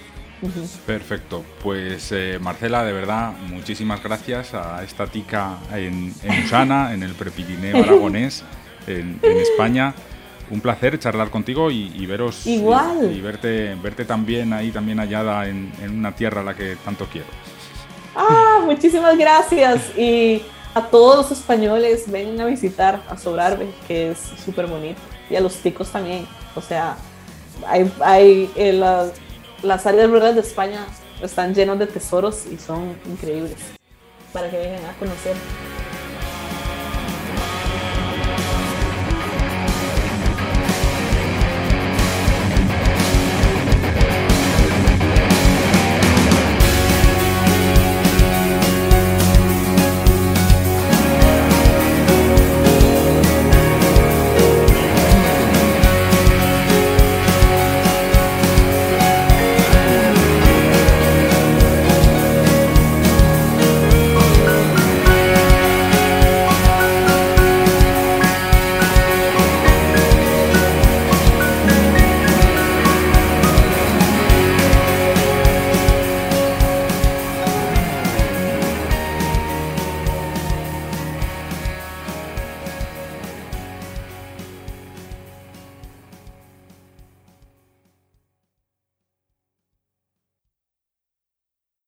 Perfecto, 0.86 1.44
pues 1.62 2.12
eh, 2.12 2.38
Marcela, 2.40 2.84
de 2.84 2.92
verdad, 2.92 3.32
muchísimas 3.48 4.02
gracias 4.02 4.54
a 4.54 4.84
esta 4.84 5.08
tica 5.08 5.58
en, 5.74 6.14
en 6.22 6.44
Usana, 6.44 6.94
en 6.94 7.02
el 7.02 7.12
Prepirineo 7.12 7.76
aragonés, 7.82 8.44
en, 8.86 9.18
en 9.22 9.36
España 9.36 9.94
un 10.50 10.60
placer 10.60 10.98
charlar 10.98 11.30
contigo 11.30 11.70
y, 11.70 12.06
veros 12.06 12.46
Igual. 12.46 13.14
Y, 13.14 13.20
verte, 13.20 13.74
verte 13.82 14.04
también 14.04 14.52
ahí, 14.52 14.70
también 14.70 14.98
hallada 14.98 15.48
en, 15.48 15.72
una 15.88 16.14
tierra 16.14 16.40
a 16.40 16.44
la 16.44 16.54
que 16.54 16.76
tanto 16.84 17.06
quiero. 17.06 17.28
Ah, 18.14 18.60
muchísimas 18.64 19.16
gracias. 19.16 19.96
Y 19.96 20.42
a 20.74 20.82
todos 20.86 21.16
los 21.16 21.38
españoles, 21.38 22.10
vengan 22.10 22.40
a 22.40 22.46
visitar 22.46 23.02
a 23.08 23.16
Sobrarbe, 23.16 23.68
que 23.86 24.10
es 24.12 24.18
súper 24.44 24.66
bonito. 24.66 25.00
Y 25.30 25.36
a 25.36 25.40
los 25.40 25.54
ticos 25.56 25.90
también. 25.90 26.26
O 26.54 26.60
sea, 26.60 26.96
hay, 27.66 27.90
hay 28.00 28.50
eh, 28.56 28.72
las, 28.72 29.12
las 29.62 29.86
áreas 29.86 30.10
rurales 30.10 30.34
de 30.34 30.40
España 30.40 30.86
están 31.22 31.54
llenas 31.54 31.78
de 31.78 31.86
tesoros 31.86 32.46
y 32.46 32.56
son 32.56 32.96
increíbles 33.06 33.56
para 34.32 34.50
que 34.50 34.56
vengan 34.56 34.84
a 34.84 34.92
conocer. 34.98 35.36